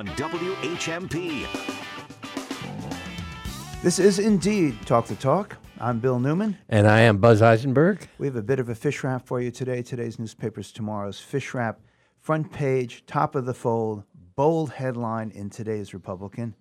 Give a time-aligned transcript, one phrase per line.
[0.00, 1.46] on WHMP.
[3.82, 5.58] This is indeed Talk the Talk.
[5.78, 6.56] I'm Bill Newman.
[6.70, 8.08] And I am Buzz Eisenberg.
[8.16, 9.82] We have a bit of a fish wrap for you today.
[9.82, 11.80] Today's newspaper's tomorrow's fish wrap.
[12.18, 14.04] Front page, top of the fold,
[14.36, 16.56] bold headline in today's Republican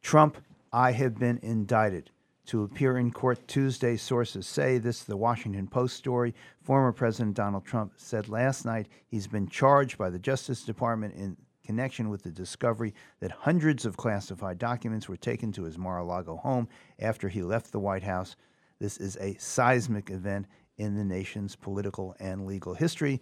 [0.00, 0.38] Trump,
[0.72, 2.08] I have been indicted.
[2.46, 6.34] To appear in court Tuesday, sources say this is the Washington Post story.
[6.62, 11.36] Former President Donald Trump said last night he's been charged by the Justice Department in
[11.68, 16.04] connection with the discovery that hundreds of classified documents were taken to his Mar a
[16.04, 16.66] Lago home
[16.98, 18.36] after he left the White House.
[18.78, 20.46] This is a seismic event
[20.78, 23.20] in the nation's political and legal history.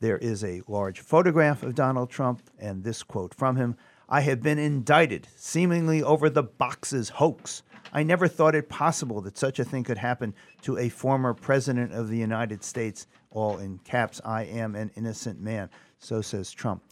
[0.00, 3.76] There is a large photograph of Donald Trump and this quote from him
[4.08, 7.62] I have been indicted, seemingly over the boxes hoax.
[7.92, 11.92] I never thought it possible that such a thing could happen to a former president
[11.92, 13.06] of the United States.
[13.30, 15.70] All in caps, I am an innocent man.
[16.00, 16.82] So says Trump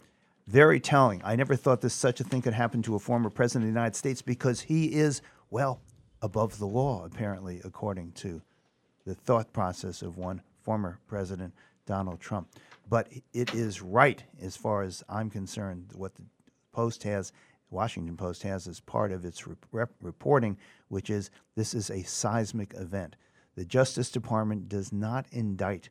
[0.47, 1.21] very telling.
[1.23, 3.79] I never thought this such a thing could happen to a former president of the
[3.79, 5.81] United States because he is, well,
[6.21, 8.41] above the law, apparently, according to
[9.05, 11.53] the thought process of one former president,
[11.85, 12.47] Donald Trump.
[12.89, 16.23] But it is right, as far as I'm concerned, what the
[16.71, 17.31] Post has,
[17.69, 22.73] Washington Post has as part of its rep- reporting, which is this is a seismic
[22.75, 23.15] event.
[23.55, 25.89] The Justice Department does not indict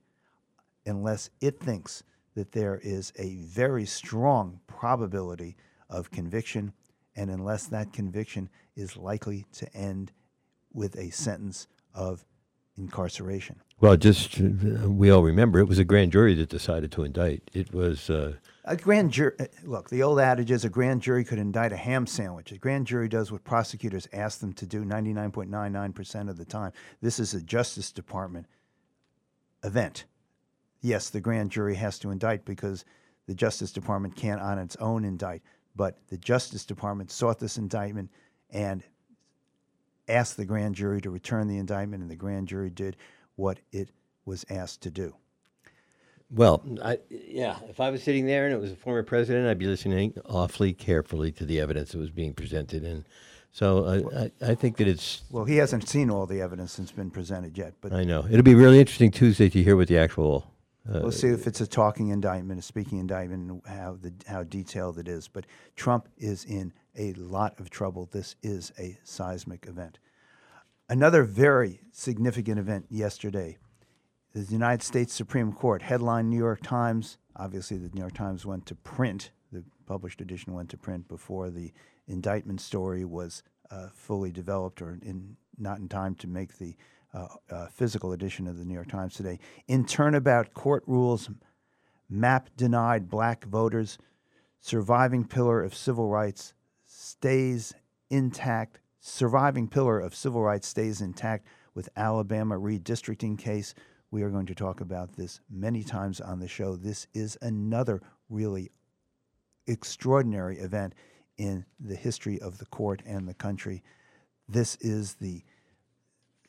[0.87, 2.03] unless it thinks
[2.37, 5.57] that there is a very strong probability
[5.89, 6.73] of conviction,
[7.17, 10.13] and unless that conviction is likely to end
[10.73, 12.25] with a sentence of
[12.77, 13.57] incarceration.
[13.81, 17.51] Well, just uh, we all remember it was a grand jury that decided to indict.
[17.55, 18.35] It was uh,
[18.67, 19.33] a grand jury.
[19.41, 22.53] Uh, look, the old adage is a grand jury could indict a ham sandwich.
[22.53, 26.73] A grand jury does what prosecutors ask them to do 99.99% of the time.
[27.01, 28.47] This is a Justice Department
[29.65, 30.05] event
[30.81, 32.85] yes, the grand jury has to indict because
[33.27, 35.43] the Justice Department can't on its own indict.
[35.75, 38.11] But the Justice Department sought this indictment
[38.51, 38.83] and
[40.09, 42.97] asked the grand jury to return the indictment, and the grand jury did
[43.35, 43.91] what it
[44.25, 45.15] was asked to do.
[46.31, 49.59] Well, I, yeah, if I was sitting there and it was a former president, I'd
[49.59, 52.83] be listening awfully carefully to the evidence that was being presented.
[52.83, 53.05] And
[53.53, 55.23] so I, I, I think that it's.
[55.31, 57.75] Well, he hasn't seen all the evidence that's been presented yet.
[57.81, 58.27] But I know.
[58.29, 60.53] It'll be really interesting Tuesday to hear what the actual
[60.89, 64.45] uh, we'll see if it's a talking indictment, a speaking indictment, and how the how
[64.45, 65.29] detailed it is.
[65.29, 68.09] But Trump is in a lot of trouble.
[68.11, 69.99] This is a seismic event.
[70.89, 73.59] Another very significant event yesterday.
[74.33, 77.19] The United States Supreme Court headline New York Times.
[77.35, 79.31] Obviously, the New York Times went to print.
[79.51, 81.73] The published edition went to print before the
[82.07, 86.73] indictment story was uh, fully developed or in not in time to make the uh,
[86.73, 86.77] uh,
[87.17, 89.39] Uh, uh, physical edition of the New York Times today.
[89.69, 91.31] In turnabout court rules,
[92.11, 93.97] map denied black voters,
[94.61, 96.53] surviving pillar of civil rights
[96.85, 97.73] stays
[98.11, 98.81] intact.
[99.01, 103.73] Surviving pillar of civil rights stays intact with Alabama redistricting case.
[104.11, 106.77] We are going to talk about this many times on the show.
[106.77, 108.73] This is another really
[109.67, 110.95] extraordinary event
[111.39, 113.83] in the history of the court and the country.
[114.47, 115.45] This is the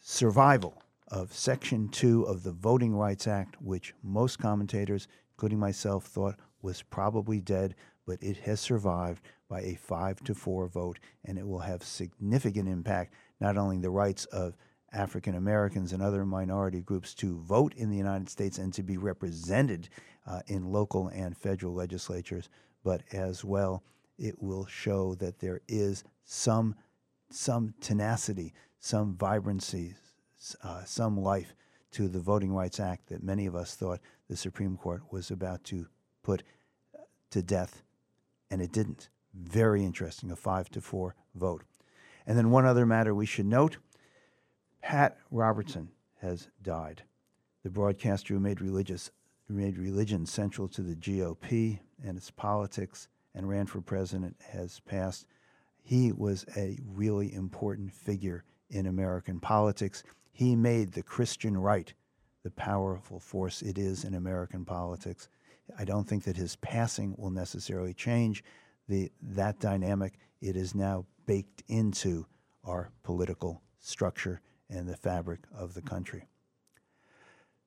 [0.09, 6.38] survival of Section 2 of the Voting Rights Act, which most commentators, including myself, thought
[6.62, 7.75] was probably dead,
[8.06, 12.69] but it has survived by a 5 to 4 vote, and it will have significant
[12.69, 14.56] impact not only the rights of
[14.94, 18.95] African Americans and other minority groups to vote in the United States and to be
[18.95, 19.89] represented
[20.25, 22.47] uh, in local and federal legislatures,
[22.81, 23.84] but as well,
[24.18, 26.75] it will show that there is some
[27.29, 29.96] some tenacity, some vibrancy,
[30.64, 31.54] uh, some life
[31.92, 34.00] to the Voting Rights Act that many of us thought
[34.30, 35.88] the Supreme Court was about to
[36.24, 36.44] put
[36.96, 37.02] uh,
[37.32, 37.84] to death,
[38.52, 39.10] and it didn't.
[39.34, 41.64] Very interesting, a five to four vote.
[42.26, 43.78] And then one other matter we should note
[44.82, 45.90] Pat Robertson
[46.22, 47.04] has died.
[47.64, 49.12] The broadcaster who made religious
[49.50, 55.26] made religion central to the GOP and its politics and ran for president has passed
[55.88, 60.04] he was a really important figure in American politics.
[60.31, 61.94] He made the Christian right
[62.44, 65.28] the powerful force it is in American politics.
[65.78, 68.44] I don't think that his passing will necessarily change
[68.88, 70.14] the, that dynamic.
[70.40, 72.25] It is now baked into
[72.64, 76.28] our political structure and the fabric of the country.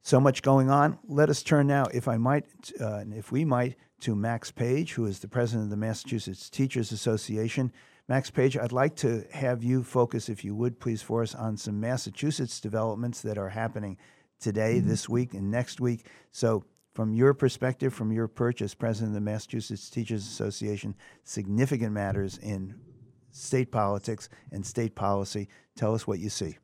[0.03, 0.99] So much going on.
[1.07, 2.47] Let us turn now, if I might,
[2.81, 6.91] uh, if we might, to Max Page, who is the president of the Massachusetts Teachers
[6.91, 7.71] Association.
[8.11, 11.57] Max Page, I'd like to have you focus, if you would, please, for us on
[11.57, 13.97] some Massachusetts developments that are happening
[14.41, 14.89] today, mm-hmm.
[14.89, 16.07] this week, and next week.
[16.33, 21.93] So, from your perspective, from your perch as president of the Massachusetts Teachers Association, significant
[21.93, 22.75] matters in
[23.31, 25.49] state politics and state policy.
[25.77, 26.59] Tell us what you see.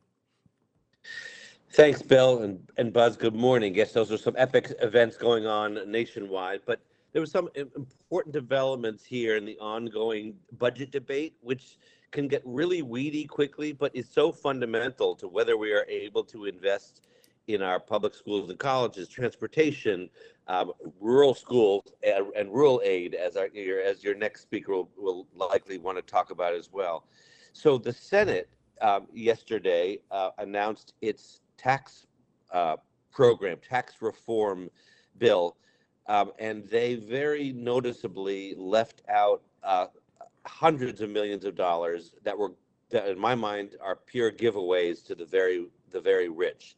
[1.71, 3.15] Thanks, Bill and, and Buzz.
[3.15, 3.73] Good morning.
[3.73, 6.81] Yes, those are some epic events going on nationwide, but
[7.17, 11.79] there were some important developments here in the ongoing budget debate, which
[12.11, 16.45] can get really weedy quickly, but is so fundamental to whether we are able to
[16.45, 17.07] invest
[17.47, 20.11] in our public schools and colleges, transportation,
[20.47, 23.49] um, rural schools, and, and, rural aid, as our
[23.83, 27.07] as your next speaker will, will likely want to talk about as well.
[27.51, 28.47] So the Senate
[28.79, 32.05] um, yesterday uh, announced its tax
[32.53, 32.75] uh,
[33.11, 34.69] program, tax reform
[35.17, 35.57] bill,
[36.07, 39.87] um, and they very noticeably left out uh,
[40.45, 42.53] hundreds of millions of dollars that were,
[42.89, 46.75] that in my mind, are pure giveaways to the very the very rich.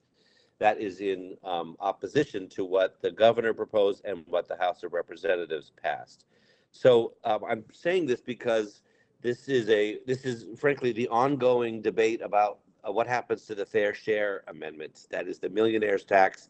[0.60, 4.94] That is in um, opposition to what the governor proposed and what the House of
[4.94, 6.26] Representatives passed.
[6.72, 8.81] So um, I'm saying this because
[9.22, 13.66] this is a this is frankly the ongoing debate about uh, what happens to the
[13.66, 15.08] fair share amendments.
[15.12, 16.50] That is the millionaires tax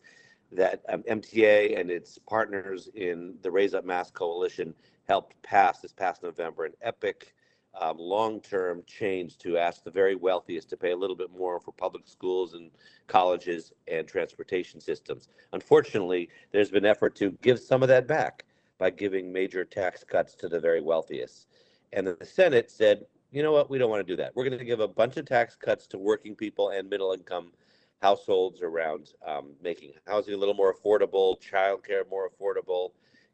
[0.52, 4.74] that um, MTA and its partners in the Raise Up Mass Coalition
[5.08, 6.66] helped pass this past November.
[6.66, 7.34] An epic
[7.80, 11.72] um, long-term change to ask the very wealthiest to pay a little bit more for
[11.72, 12.72] public schools and
[13.08, 15.30] colleges and transportation systems.
[15.54, 18.46] Unfortunately, there's been effort to give some of that back
[18.78, 21.48] by giving major tax cuts to the very wealthiest.
[21.94, 24.36] And the Senate said, you know what, we don't want to do that.
[24.36, 27.52] We're going to give a bunch of tax cuts to working people and middle income
[28.02, 32.92] households around um, making housing a little more affordable, childcare more affordable,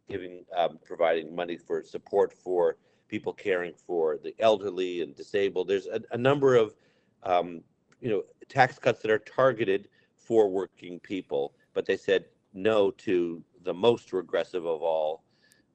[0.09, 2.77] giving um, providing money for support for
[3.07, 5.67] people caring for the elderly and disabled.
[5.67, 6.75] There's a, a number of
[7.23, 7.62] um,
[8.01, 13.44] you know tax cuts that are targeted for working people, but they said no to
[13.63, 15.23] the most regressive of all,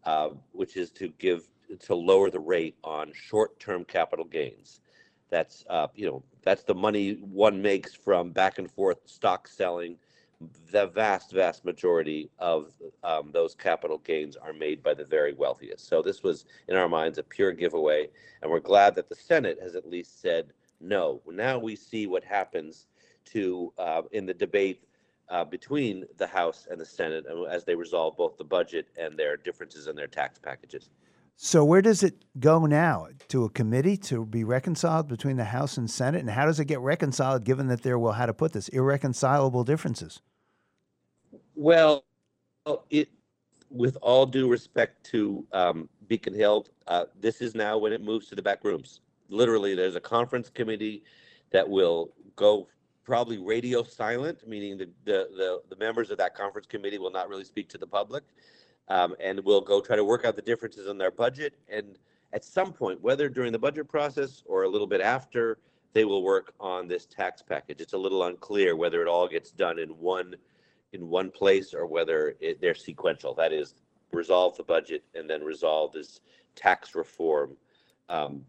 [0.04, 1.48] uh, which is to give
[1.78, 4.80] to lower the rate on short-term capital gains.
[5.30, 9.96] That's uh, you know that's the money one makes from back and forth stock selling.
[10.72, 12.72] The vast, vast majority of
[13.04, 15.86] um, those capital gains are made by the very wealthiest.
[15.86, 18.08] So this was, in our minds, a pure giveaway,
[18.40, 21.20] and we're glad that the Senate has at least said no.
[21.30, 22.86] Now we see what happens
[23.26, 24.82] to uh, in the debate
[25.28, 29.36] uh, between the House and the Senate as they resolve both the budget and their
[29.36, 30.90] differences in their tax packages.
[31.42, 33.08] So where does it go now?
[33.28, 36.66] To a committee to be reconciled between the House and Senate, and how does it
[36.66, 37.44] get reconciled?
[37.44, 40.20] Given that there will, how to put this, irreconcilable differences.
[41.54, 42.04] Well,
[42.90, 43.08] it,
[43.70, 48.26] with all due respect to um, Beacon Hill, uh, this is now when it moves
[48.28, 49.00] to the back rooms.
[49.30, 51.04] Literally, there's a conference committee
[51.52, 52.68] that will go
[53.02, 57.30] probably radio silent, meaning the, the, the, the members of that conference committee will not
[57.30, 58.24] really speak to the public
[58.90, 61.54] um, and we'll go try to work out the differences in their budget.
[61.68, 61.96] And
[62.32, 65.58] at some point, whether during the budget process or a little bit after,
[65.92, 67.80] they will work on this tax package.
[67.80, 70.34] It's a little unclear whether it all gets done in one
[70.92, 73.32] in one place or whether it, they're sequential.
[73.34, 73.74] That is,
[74.12, 76.20] resolve the budget and then resolve this
[76.56, 77.56] tax reform
[78.08, 78.44] um,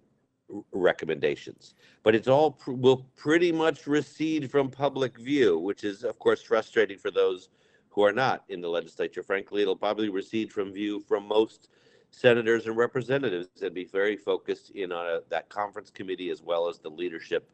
[0.71, 1.75] recommendations.
[2.01, 6.41] But it's all pr- will pretty much recede from public view, which is of course
[6.41, 7.49] frustrating for those
[7.91, 9.21] who are not in the legislature.
[9.21, 11.69] Frankly, it'll probably recede from view from most
[12.09, 16.67] senators and representatives and be very focused in on a, that conference committee as well
[16.67, 17.49] as the leadership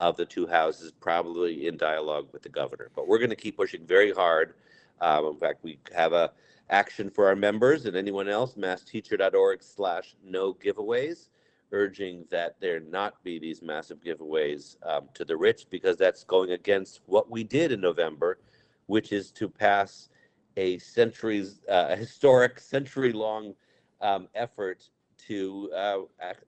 [0.00, 2.90] of the two houses, probably in dialogue with the governor.
[2.94, 4.54] But we're going to keep pushing very hard.
[5.00, 6.32] Um, in fact, we have a
[6.68, 11.28] action for our members and anyone else, massteacher.org slash no giveaways,
[11.72, 16.50] urging that there not be these massive giveaways um, to the rich because that's going
[16.50, 18.38] against what we did in November
[18.86, 20.08] which is to pass
[20.56, 23.54] a centuries, uh, a historic century-long
[24.00, 24.88] um, effort
[25.18, 25.98] to uh,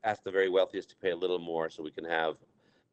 [0.05, 2.37] ask the very wealthiest to pay a little more so we can have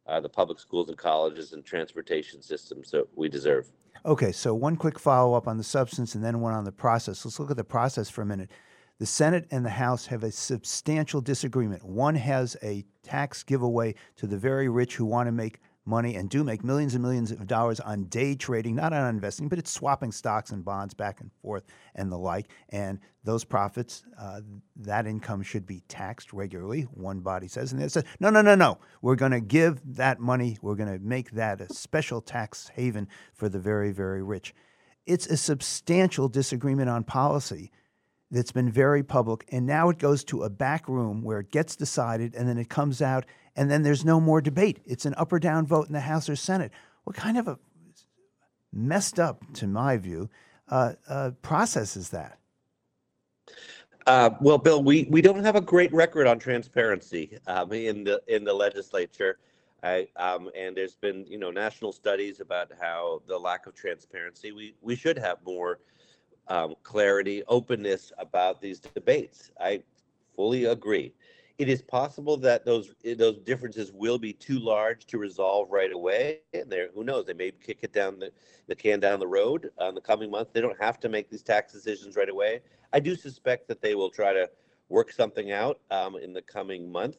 [0.08, 3.72] uh, the public schools and colleges and transportation systems that we deserve.
[4.06, 7.25] Okay, so one quick follow up on the substance and then one on the process.
[7.25, 8.52] Let's look at the process for a minute.
[9.00, 11.84] The Senate and the House have a substantial disagreement.
[11.84, 16.30] One has a tax giveaway to the very rich who want to make money and
[16.30, 19.72] do make millions and millions of dollars on day trading, not on investing, but it's
[19.72, 21.63] swapping stocks and bonds back and forth
[21.94, 22.48] and the like.
[22.70, 24.42] And those profits, uh,
[24.77, 27.72] that income should be taxed regularly, one body says.
[27.72, 28.80] And they said, no, no, no, no.
[29.01, 33.08] We're going to give that money, we're going to make that a special tax haven
[33.34, 34.54] for the very, very rich.
[35.06, 37.72] It's a substantial disagreement on policy
[38.32, 39.46] that's been very public.
[39.50, 42.70] And now it goes to a back room where it gets decided and then it
[42.70, 44.79] comes out and then there's no more debate.
[44.85, 46.71] It's an up or down vote in the House or Senate.
[47.03, 47.57] What kind of a
[48.74, 50.29] messed up, to my view,
[50.69, 52.38] uh, uh, processes that?
[54.07, 58.21] Uh, well, Bill, we, we don't have a great record on transparency um, in the
[58.27, 59.39] in the legislature.
[59.81, 64.51] I, um, and there's been you know national studies about how the lack of transparency.
[64.51, 65.79] We we should have more
[66.47, 69.51] um, clarity, openness about these debates.
[69.59, 69.81] I
[70.35, 71.13] fully agree.
[71.57, 76.41] It is possible that those those differences will be too large to resolve right away.
[76.53, 77.25] And there, who knows?
[77.25, 78.31] They may kick it down the,
[78.67, 80.50] the can down the road on the coming month.
[80.51, 82.59] They don't have to make these tax decisions right away.
[82.91, 84.50] I do suspect that they will try to
[84.89, 87.17] work something out um, in the coming month.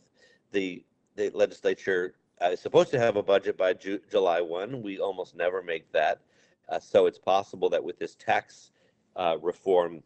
[0.53, 0.85] The
[1.17, 4.83] the legislature uh, is supposed to have a budget by Ju- July one.
[4.83, 6.21] We almost never make that,
[6.69, 8.71] uh, so it's possible that with this tax
[9.17, 10.03] uh, reform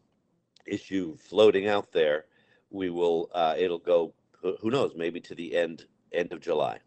[0.65, 2.27] issue floating out there,
[2.69, 6.79] we will uh, it'll go who knows maybe to the end end of July.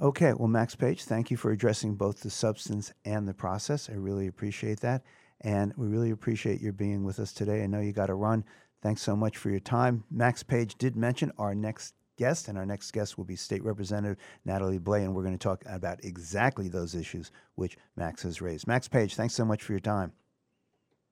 [0.00, 3.90] Okay, well, Max Page, thank you for addressing both the substance and the process.
[3.90, 5.02] I really appreciate that.
[5.40, 7.64] And we really appreciate your being with us today.
[7.64, 8.44] I know you got to run.
[8.80, 10.04] Thanks so much for your time.
[10.10, 14.18] Max Page did mention our next guest, and our next guest will be State Representative
[14.44, 18.68] Natalie Blais, and we're going to talk about exactly those issues which Max has raised.
[18.68, 20.12] Max Page, thanks so much for your time.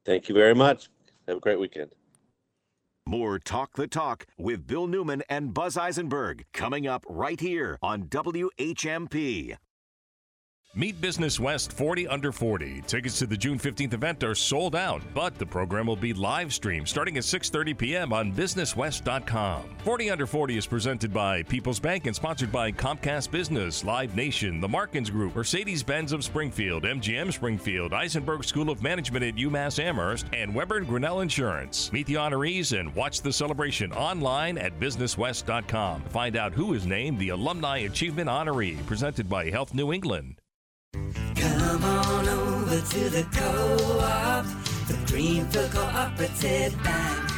[0.05, 0.89] Thank you very much.
[1.27, 1.91] Have a great weekend.
[3.09, 8.09] More Talk the Talk with Bill Newman and Buzz Eisenberg coming up right here on
[8.09, 9.57] WHMP.
[10.79, 12.83] Meet Business West 40 Under 40.
[12.87, 16.53] Tickets to the June 15th event are sold out, but the program will be live
[16.53, 18.13] streamed starting at 6:30 p.m.
[18.13, 19.63] on businesswest.com.
[19.83, 24.61] 40 Under 40 is presented by People's Bank and sponsored by Comcast Business, Live Nation,
[24.61, 30.27] The Markens Group, Mercedes-Benz of Springfield, MGM Springfield, Isenberg School of Management at UMass Amherst,
[30.35, 31.91] and Webber and Grinnell Insurance.
[31.91, 36.03] Meet the honorees and watch the celebration online at businesswest.com.
[36.11, 40.37] Find out who is named the Alumni Achievement Honoree, presented by Health New England.
[41.37, 44.45] Come on over to the co-op,
[44.89, 47.37] the Greenfield Cooperative Bank.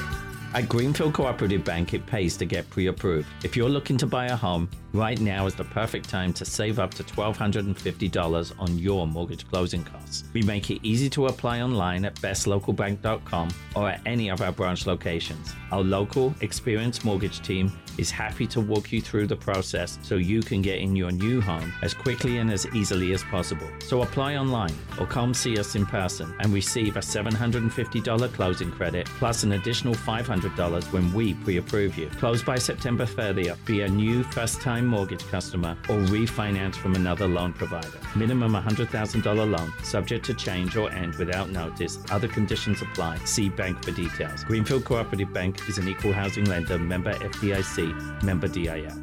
[0.54, 3.28] At Greenfield Cooperative Bank, it pays to get pre approved.
[3.44, 6.78] If you're looking to buy a home, right now is the perfect time to save
[6.78, 10.24] up to $1,250 on your mortgage closing costs.
[10.32, 14.86] We make it easy to apply online at bestlocalbank.com or at any of our branch
[14.86, 15.52] locations.
[15.70, 20.40] Our local, experienced mortgage team is happy to walk you through the process so you
[20.40, 23.68] can get in your new home as quickly and as easily as possible.
[23.80, 29.06] So apply online or come see us in person and receive a $750 closing credit
[29.18, 32.08] plus an additional $500 when we pre approve you.
[32.18, 33.62] Close by September 30th.
[33.64, 37.98] Be a new first time mortgage customer or refinance from another loan provider.
[38.14, 41.98] Minimum $100,000 loan, subject to change or end without notice.
[42.10, 43.18] Other conditions apply.
[43.24, 44.44] See bank for details.
[44.44, 47.87] Greenfield Cooperative Bank is an equal housing lender, member FDIC,
[48.22, 48.94] member DIF.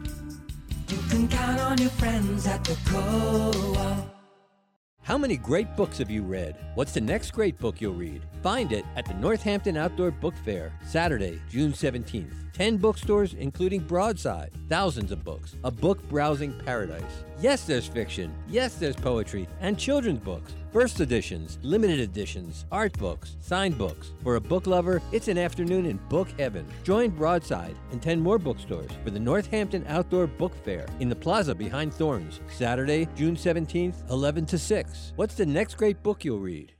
[0.89, 4.15] You can count on your friends at the co-op.
[5.01, 6.57] How many great books have you read?
[6.73, 8.23] What's the next great book you'll read?
[8.41, 12.44] Find it at the Northampton Outdoor Book Fair, Saturday, June 17th.
[12.55, 14.49] 10 bookstores, including Broadside.
[14.69, 15.55] Thousands of books.
[15.65, 17.25] A book browsing paradise.
[17.41, 18.33] Yes, there's fiction.
[18.47, 19.45] Yes, there's poetry.
[19.59, 20.53] And children's books.
[20.71, 24.11] First editions, limited editions, art books, signed books.
[24.23, 26.65] For a book lover, it's an afternoon in book heaven.
[26.85, 31.53] Join Broadside and 10 more bookstores for the Northampton Outdoor Book Fair in the plaza
[31.53, 35.11] behind Thornes, Saturday, June 17th, 11 to 6.
[35.17, 36.74] What's the next great book you'll read?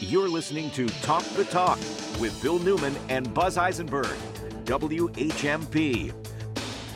[0.00, 1.78] You're listening to Talk the Talk
[2.20, 4.14] with Bill Newman and Buzz Eisenberg,
[4.66, 6.12] WHMP.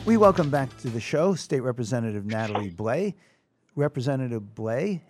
[0.05, 3.15] We welcome back to the show State Representative Natalie Blais.
[3.75, 5.01] Representative Blais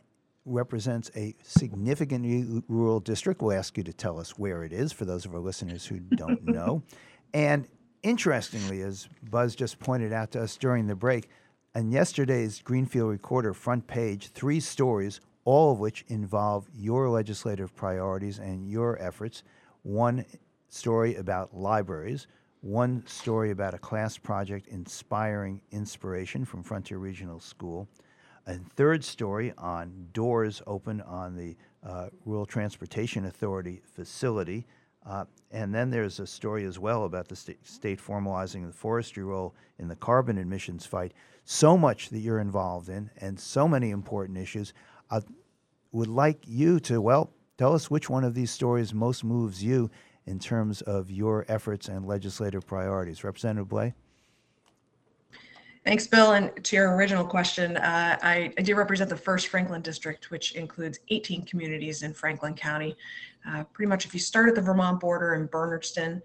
[0.45, 3.43] represents a significant rural district.
[3.43, 5.99] We'll ask you to tell us where it is for those of our listeners who
[5.99, 6.85] don't know.
[7.35, 7.67] And
[8.05, 11.29] interestingly, as Buzz just pointed out to us during the break,
[11.75, 15.21] on yesterday's Greenfield Recorder front page, three stories,
[15.51, 19.43] all of which involve your legislative priorities and your efforts.
[19.83, 20.25] One
[20.69, 22.29] story about libraries,
[22.61, 27.89] one story about a class project inspiring inspiration from Frontier Regional School,
[28.47, 34.69] a third story on doors open on the uh, Rural Transportation Authority facility.
[35.05, 39.25] Uh, and then there's a story as well about the sta- state formalizing the forestry
[39.25, 41.13] role in the carbon emissions fight.
[41.45, 44.73] So much that you're involved in, and so many important issues.
[45.11, 45.23] I
[45.93, 49.91] would like you to, well, tell us which one of these stories most moves you
[50.27, 53.25] in terms of your efforts and legislative priorities.
[53.25, 53.95] Representative Blais?
[55.85, 56.33] Thanks, Bill.
[56.33, 60.53] And to your original question, uh, I, I do represent the first Franklin district, which
[60.53, 62.97] includes 18 communities in Franklin County.
[63.49, 66.21] Uh, pretty much, if you start at the Vermont border in Bernardston,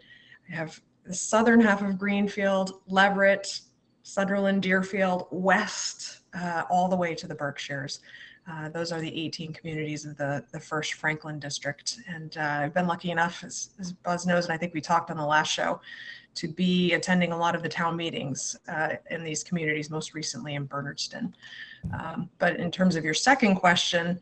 [0.51, 3.61] I have the southern half of Greenfield, Leverett,
[4.03, 8.01] Sunderland, Deerfield, west, uh, all the way to the Berkshires.
[8.49, 11.99] Uh, those are the 18 communities of the, the first Franklin district.
[12.07, 15.09] And uh, I've been lucky enough, as, as, Buzz knows, and I think we talked
[15.09, 15.81] on the last show,
[16.35, 20.55] to be attending a lot of the town meetings uh, in these communities, most recently
[20.55, 21.33] in Bernardston.
[21.97, 24.19] Um, but in terms of your second question,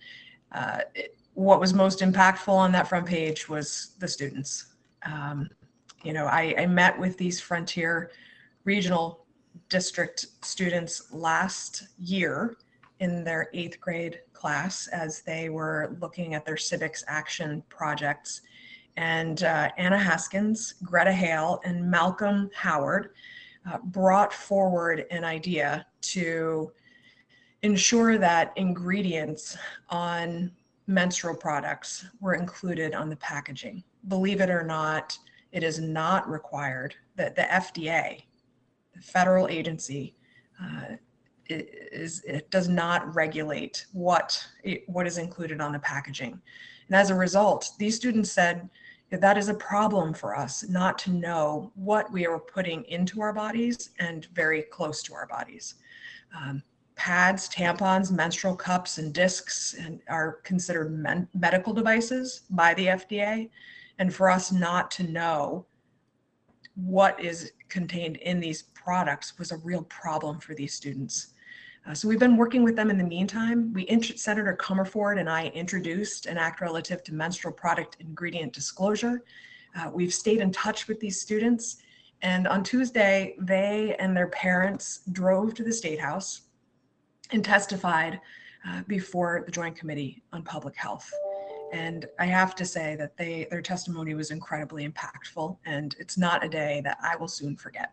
[0.54, 4.68] uh, it, what was most impactful on that front page was the students.
[5.04, 5.50] Um,
[6.04, 8.12] you know, I, I met with these Frontier
[8.64, 9.26] Regional
[9.70, 12.56] District students last year
[13.04, 18.42] in their eighth grade class as they were looking at their civics action projects.
[18.96, 23.10] And uh, Anna Haskins, Greta Hale, and Malcolm Howard
[23.70, 26.72] uh, brought forward an idea to
[27.62, 29.58] ensure that ingredients
[29.90, 30.50] on
[30.88, 33.84] menstrual products were included on the packaging.
[34.08, 35.18] Believe it or not,
[35.52, 38.24] it is not required that the FDA,
[38.96, 40.16] the federal agency,
[40.62, 40.96] uh,
[41.50, 44.46] is it does not regulate what
[44.88, 46.42] what is included on the packaging.
[46.88, 48.70] And as a result, these students said
[49.10, 53.22] that, that is a problem for us not to know what we are putting into
[53.22, 55.76] our bodies and very close to our bodies.
[56.36, 56.64] Um,
[56.96, 63.50] pads, tampons, menstrual cups, and discs and are considered men- medical devices by the FDA.
[64.00, 65.66] And for us not to know
[66.76, 71.33] what is contained in these products was a real problem for these students.
[71.86, 73.74] Uh, so we've been working with them in the meantime.
[73.74, 73.86] We
[74.16, 79.24] Senator Comerford and I introduced an act relative to menstrual product ingredient disclosure.
[79.76, 81.78] Uh, we've stayed in touch with these students.
[82.22, 86.44] And on Tuesday, they and their parents drove to the State House
[87.32, 88.22] and testified
[88.66, 91.12] uh, before the Joint Committee on Public Health.
[91.74, 96.46] And I have to say that they their testimony was incredibly impactful, and it's not
[96.46, 97.92] a day that I will soon forget.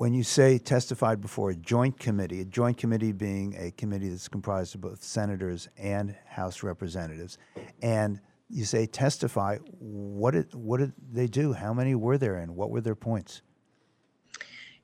[0.00, 4.28] When you say testified before a joint committee, a joint committee being a committee that's
[4.28, 7.36] comprised of both senators and House representatives,
[7.82, 11.52] and you say testify, what did what did they do?
[11.52, 13.42] How many were there, and what were their points?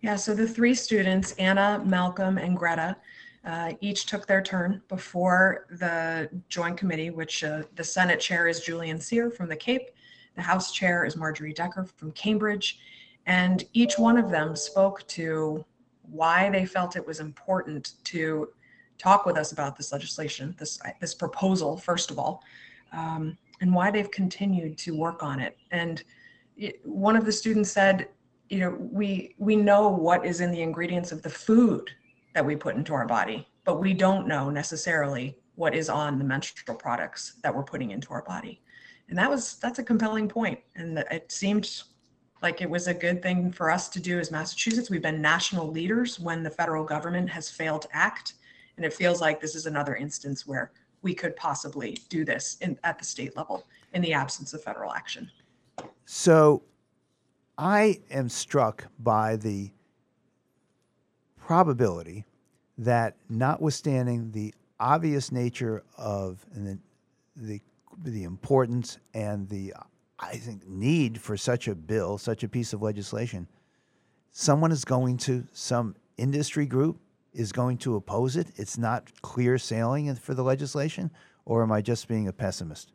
[0.03, 2.95] Yeah, so the three students, Anna, Malcolm, and Greta,
[3.47, 8.61] uh, each took their turn before the joint committee, which uh, the Senate chair is
[8.61, 9.89] Julian Cyr from the Cape,
[10.35, 12.81] the House chair is Marjorie Decker from Cambridge,
[13.26, 15.65] and each one of them spoke to
[16.02, 18.49] why they felt it was important to
[18.99, 22.43] talk with us about this legislation, this this proposal, first of all,
[22.93, 25.56] um, and why they've continued to work on it.
[25.71, 26.02] And
[26.84, 28.08] one of the students said,
[28.49, 31.91] you know, we we know what is in the ingredients of the food
[32.34, 36.25] that we put into our body, but we don't know necessarily what is on the
[36.25, 38.62] menstrual products that we're putting into our body.
[39.08, 41.82] And that was that's a compelling point, and it seemed
[42.47, 44.89] like it was a good thing for us to do as Massachusetts.
[44.89, 48.35] We've been national leaders when the federal government has failed to act.
[48.76, 50.71] And it feels like this is another instance where
[51.02, 54.93] we could possibly do this in, at the state level in the absence of federal
[54.93, 55.28] action.
[56.04, 56.63] So
[57.59, 59.73] I am struck by the
[61.37, 62.26] probability
[62.78, 66.78] that, notwithstanding the obvious nature of and the,
[67.35, 67.61] the,
[68.04, 69.75] the importance and the
[70.19, 73.49] I think, need for such a bill, such a piece of legislation,
[74.31, 76.99] someone is going to, some industry group
[77.35, 78.49] is going to oppose it.
[78.57, 81.11] It's not clear sailing for the legislation,
[81.45, 82.93] or am I just being a pessimist?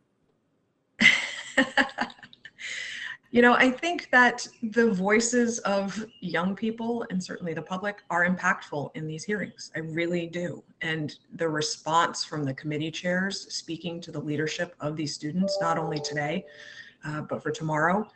[3.31, 8.27] you know, I think that the voices of young people and certainly the public are
[8.27, 9.71] impactful in these hearings.
[9.75, 10.63] I really do.
[10.81, 15.77] And the response from the committee chairs speaking to the leadership of these students, not
[15.77, 16.45] only today,
[17.05, 18.07] uh, but for tomorrow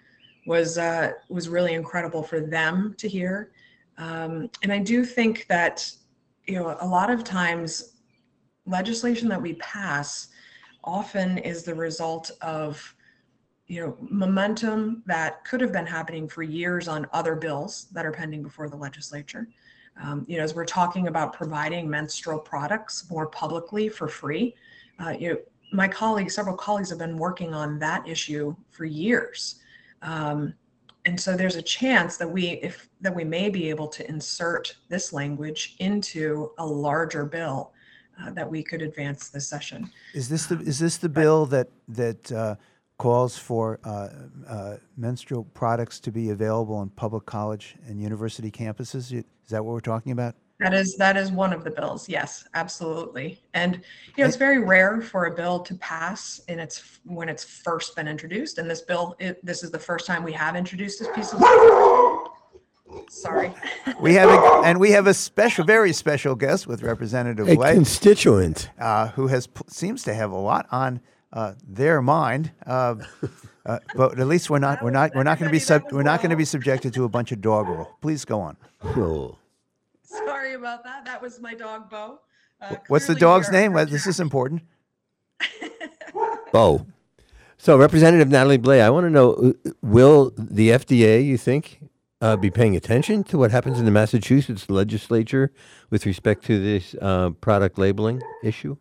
[0.45, 3.51] was uh, was really incredible for them to hear.
[3.97, 5.89] Um, and I do think that
[6.45, 7.95] you know a lot of times
[8.65, 10.29] legislation that we pass
[10.83, 12.95] often is the result of
[13.67, 18.11] you know momentum that could have been happening for years on other bills that are
[18.11, 19.47] pending before the legislature.
[20.01, 24.53] Um, you know, as we're talking about providing menstrual products more publicly for free,
[24.99, 25.37] uh, you know,
[25.75, 29.55] my colleagues, several colleagues have been working on that issue for years.
[30.01, 30.53] Um,
[31.05, 34.75] and so there's a chance that we if that we may be able to insert
[34.89, 37.73] this language into a larger bill
[38.21, 39.91] uh, that we could advance this session.
[40.13, 42.55] Is this the is this the bill that that uh,
[42.97, 44.09] calls for uh,
[44.47, 49.13] uh menstrual products to be available on public college and university campuses?
[49.13, 50.35] Is that what we're talking about?
[50.59, 52.07] That is that is one of the bills.
[52.07, 53.41] Yes, absolutely.
[53.53, 53.81] And
[54.15, 57.95] you know, it's very rare for a bill to pass in its when it's first
[57.95, 58.57] been introduced.
[58.57, 61.41] And this bill, it, this is the first time we have introduced this piece of.
[63.09, 63.53] Sorry.
[63.99, 68.69] We have a, and we have a special, very special guest with Representative Blais, constituent.
[68.79, 71.01] uh, who has seems to have a lot on
[71.33, 72.51] uh, their mind.
[72.65, 72.95] Uh,
[73.65, 76.03] uh, but at least we're not we're not we're not going to be sub, we're
[76.03, 77.97] not going to be subjected to a bunch of doggerel.
[78.01, 78.55] Please go on.
[78.83, 79.37] Oh.
[80.25, 81.05] Sorry about that.
[81.05, 82.19] That was my dog, Bo.
[82.61, 83.71] Uh, What's the dog's name?
[83.71, 84.61] on Well, This is important.
[86.51, 86.85] Bo.
[87.57, 91.79] So, Representative Natalie Blais, I want to know uh, will the FDA, you think,
[92.21, 95.51] uh, be paying attention to what happens in the Massachusetts legislature
[95.89, 98.77] with respect to this uh, product labeling issue?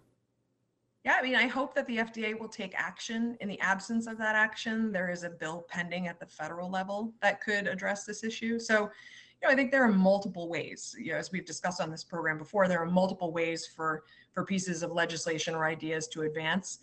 [1.04, 3.36] Yeah, I mean, I hope that the FDA will take action.
[3.40, 7.12] In the absence of that action, there is a bill pending at the federal level
[7.20, 8.58] that could address this issue.
[8.58, 8.90] So,
[9.44, 10.94] know, I think there are multiple ways.
[10.98, 14.44] You know, as we've discussed on this program before, there are multiple ways for for
[14.44, 16.78] pieces of legislation or ideas to advance.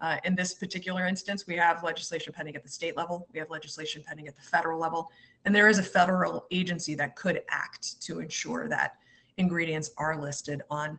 [0.00, 3.28] Uh, in this particular instance, we have legislation pending at the state level.
[3.32, 5.10] We have legislation pending at the federal level,
[5.44, 8.94] and there is a federal agency that could act to ensure that
[9.36, 10.98] ingredients are listed on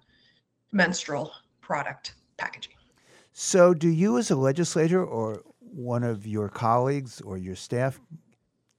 [0.72, 2.74] menstrual product packaging.
[3.34, 8.00] So, do you, as a legislator or one of your colleagues or your staff,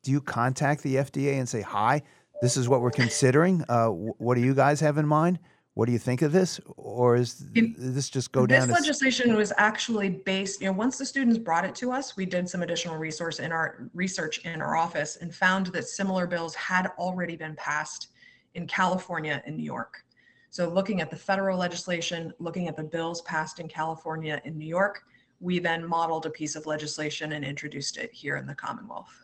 [0.04, 2.02] do you contact the FDA and say, "Hi,
[2.42, 3.64] this is what we're considering.
[3.68, 5.40] Uh, what do you guys have in mind?
[5.72, 8.70] What do you think of this?" Or is th- this just go this down?
[8.70, 12.26] as- legislation was actually based, you know, once the students brought it to us, we
[12.26, 16.54] did some additional resource in our research in our office and found that similar bills
[16.54, 18.08] had already been passed
[18.54, 20.04] in California and New York.
[20.50, 24.68] So looking at the federal legislation, looking at the bills passed in California and New
[24.68, 25.02] York,
[25.40, 29.23] we then modeled a piece of legislation and introduced it here in the Commonwealth.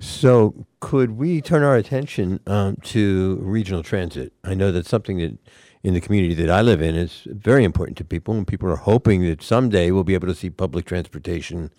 [0.00, 4.32] So, could we turn our attention um, to regional transit?
[4.42, 5.38] I know that's something that
[5.82, 8.76] in the community that I live in is very important to people, and people are
[8.76, 11.72] hoping that someday we'll be able to see public transportation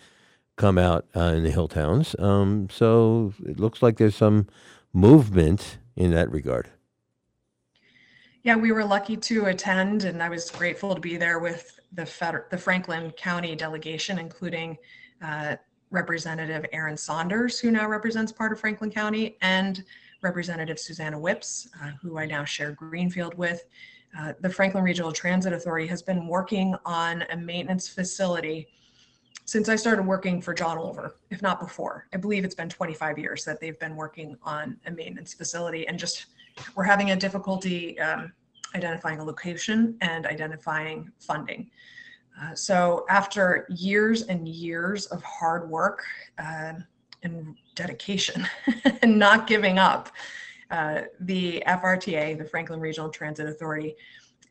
[0.56, 2.16] come out uh, in the hill towns.
[2.20, 4.48] Um, so, it looks like there's some
[4.94, 6.70] movement in that regard.
[8.44, 12.06] Yeah, we were lucky to attend, and I was grateful to be there with the
[12.52, 14.78] the Franklin County delegation, including
[15.22, 15.56] uh,
[15.96, 19.84] Representative Aaron Saunders, who now represents part of Franklin County, and
[20.22, 23.66] Representative Susannah Whipps, uh, who I now share Greenfield with.
[24.18, 28.68] Uh, the Franklin Regional Transit Authority has been working on a maintenance facility
[29.46, 32.08] since I started working for John Olver, if not before.
[32.14, 36.00] I believe it's been 25 years that they've been working on a maintenance facility and
[36.00, 36.26] just
[36.76, 38.34] we're having a difficulty um,
[38.74, 41.70] identifying a location and identifying funding.
[42.42, 46.04] Uh, so after years and years of hard work
[46.38, 46.84] um
[47.24, 48.48] and dedication
[49.02, 50.10] and not giving up,
[50.72, 53.96] uh, the FRTA, the Franklin Regional Transit Authority,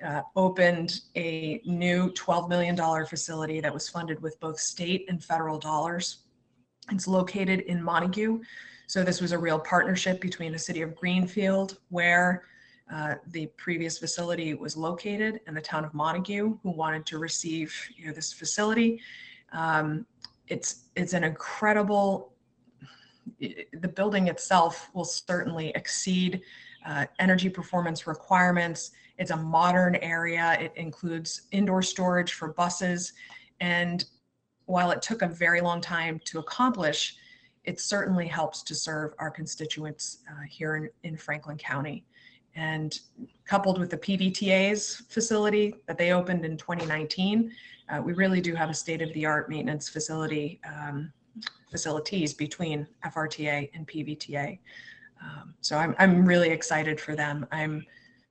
[0.04, 5.58] uh, opened a new $12 million facility that was funded with both state and federal
[5.58, 6.24] dollars.
[6.90, 8.40] It's located in Montague.
[8.86, 12.44] So this was a real partnership between the city of Greenfield, where
[12.92, 17.74] uh, the previous facility was located, and the town of Montague, who wanted to receive
[17.96, 19.00] you know, this facility.
[19.52, 20.06] Um,
[20.48, 22.34] it's it's an incredible.
[23.42, 26.42] i- The building itself will certainly exceed
[26.84, 28.90] uh, energy performance requirements.
[29.16, 30.56] It's a modern area.
[30.60, 33.12] It includes indoor storage for buses,
[33.60, 34.04] and
[34.66, 37.16] while it took a very long time to accomplish,
[37.64, 42.04] it certainly helps to serve our constituents uh, here in, in Franklin County.
[42.56, 42.98] And
[43.44, 47.52] coupled with the PVTA's facility that they opened in 2019,
[47.88, 51.12] uh, we really do have a state-of-the-art maintenance facility um,
[51.70, 54.58] facilities between FRTA and PVTA.
[55.22, 57.46] Um, so I'm, I'm really excited for them.
[57.50, 57.84] I'm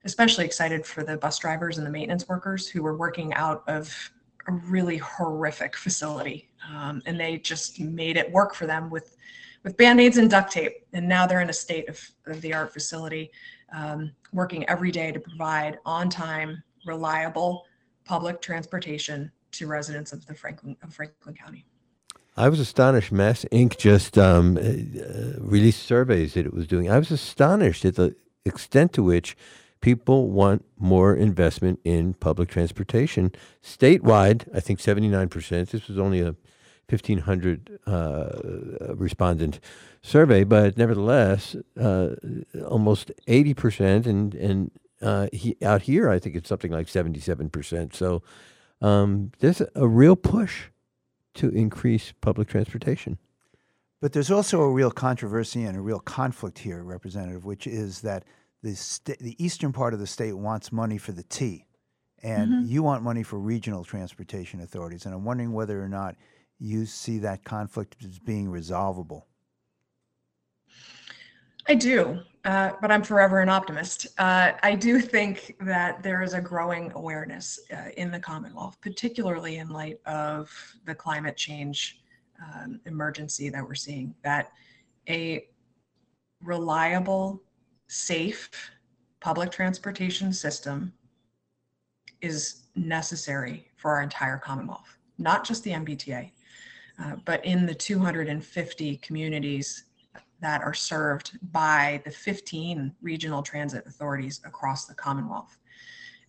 [0.05, 4.11] especially excited for the bus drivers and the maintenance workers who were working out of
[4.47, 6.49] a really horrific facility.
[6.69, 9.15] Um, and they just made it work for them with,
[9.63, 10.85] with band-aids and duct tape.
[10.93, 13.31] And now they're in a state of, of the art facility,
[13.73, 17.65] um, working every day to provide on-time, reliable
[18.05, 21.65] public transportation to residents of the Franklin, of Franklin County.
[22.35, 23.11] I was astonished.
[23.11, 23.77] Mass Inc.
[23.77, 26.89] just um, uh, released surveys that it was doing.
[26.89, 29.37] I was astonished at the extent to which
[29.81, 33.31] people want more investment in public transportation
[33.63, 34.47] statewide.
[34.53, 35.69] I think seventy nine percent.
[35.69, 36.35] This was only a
[36.87, 38.29] fifteen hundred uh,
[38.95, 39.59] respondent
[40.01, 42.09] survey, but nevertheless, uh,
[42.67, 47.19] almost eighty percent, and and uh, he, out here, I think it's something like seventy
[47.19, 47.95] seven percent.
[47.95, 48.21] So
[48.81, 50.65] um, there's a real push
[51.35, 53.17] to increase public transportation.
[54.01, 58.25] But there's also a real controversy and a real conflict here, Representative, which is that
[58.61, 61.65] the sta- the eastern part of the state wants money for the T,
[62.21, 65.05] and you want money for regional transportation authorities.
[65.05, 66.15] And I'm wondering whether or not
[66.59, 69.27] you see that conflict as being resolvable.
[71.67, 74.07] I do, uh, but I'm forever an optimist.
[74.17, 79.57] Uh, I do think that there is a growing awareness uh, in the Commonwealth, particularly
[79.57, 80.51] in light of
[80.85, 82.01] the climate change
[82.43, 84.51] um, emergency that we're seeing, that
[85.07, 85.47] a
[86.41, 87.41] reliable,
[87.87, 88.49] safe
[89.21, 90.91] public transportation system
[92.21, 96.31] is necessary for our entire Commonwealth, not just the MBTA,
[96.99, 99.85] uh, but in the 250 communities
[100.41, 105.57] that are served by the 15 regional transit authorities across the Commonwealth.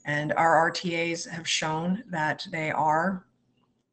[0.06, 3.26] And our RTAs have shown that they are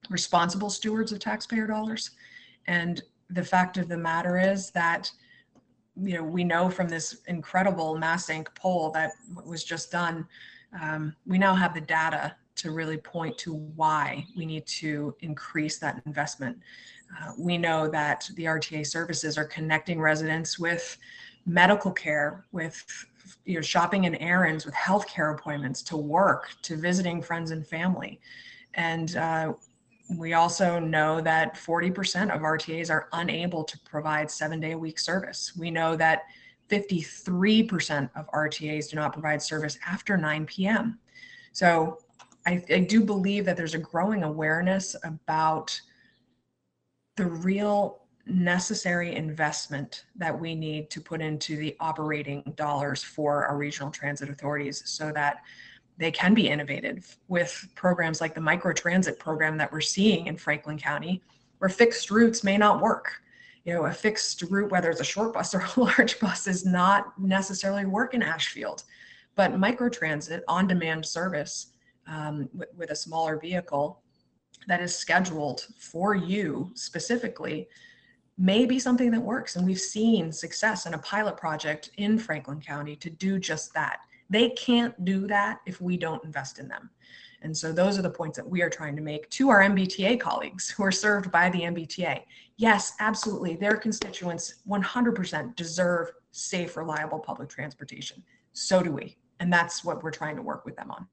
[0.10, 2.12] responsible stewards of taxpayer dollars.
[2.67, 5.12] And the fact of the matter is that,
[5.95, 9.12] you know, we know from this incredible MassInc poll that
[9.45, 10.27] was just done,
[10.81, 15.77] um, we now have the data to really point to why we need to increase
[15.79, 16.57] that investment.
[17.19, 20.97] Uh, we know that the RTA services are connecting residents with
[21.45, 22.85] medical care, with
[23.45, 28.19] you know shopping and errands, with healthcare appointments, to work, to visiting friends and family,
[28.75, 29.53] and uh,
[30.17, 34.99] we also know that 40% of RTAs are unable to provide seven day a week
[34.99, 35.53] service.
[35.57, 36.23] We know that
[36.69, 40.99] 53% of RTAs do not provide service after 9 p.m.
[41.51, 41.99] So
[42.45, 45.80] I, I do believe that there's a growing awareness about
[47.17, 53.58] the real necessary investment that we need to put into the operating dollars for our
[53.58, 55.41] regional transit authorities so that
[55.97, 60.77] they can be innovative with programs like the microtransit program that we're seeing in Franklin
[60.77, 61.21] County,
[61.60, 63.21] where fixed routes may not work.
[63.65, 66.65] You know, a fixed route, whether it's a short bus or a large bus, is
[66.65, 68.84] not necessarily work in Ashfield.
[69.36, 71.70] But microtransit on demand service
[72.12, 74.02] um, with, with a smaller vehicle
[74.67, 77.67] that is scheduled for you specifically
[78.38, 79.56] may be something that works.
[79.56, 84.02] And we've seen success in a pilot project in Franklin County to do just that.
[84.30, 86.89] They can't do that if we don't invest in them.
[87.43, 90.19] And so those are the points that we are trying to make to our MBTA
[90.19, 92.21] colleagues who are served by the MBTA.
[92.58, 93.56] Yes, absolutely.
[93.56, 98.24] Their constituents 100% deserve safe, reliable public transportation.
[98.54, 99.17] So do we.
[99.39, 101.08] And that's what we're trying to work with them on.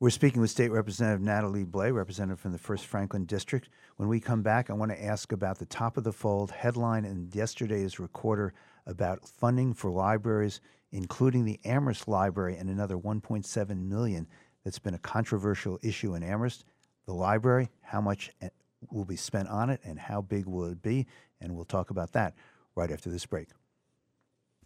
[0.00, 3.68] We're speaking with State Representative Natalie Blais, representative from the 1st Franklin District.
[3.96, 7.04] When we come back, I want to ask about the top of the fold headline
[7.04, 8.54] in yesterday's recorder
[8.86, 14.26] about funding for libraries, including the Amherst Library and another 1.7 million
[14.64, 16.64] that's been a controversial issue in Amherst.
[17.04, 18.48] The library, how much eh,
[18.90, 21.06] will be spent on it and how big will it be?
[21.42, 22.32] And we'll talk about that
[22.74, 23.48] right after this break.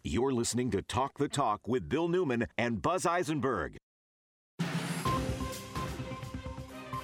[0.01, 3.79] You're listening to Talk the Talk with Bill Newman and Buzz Eisenberg.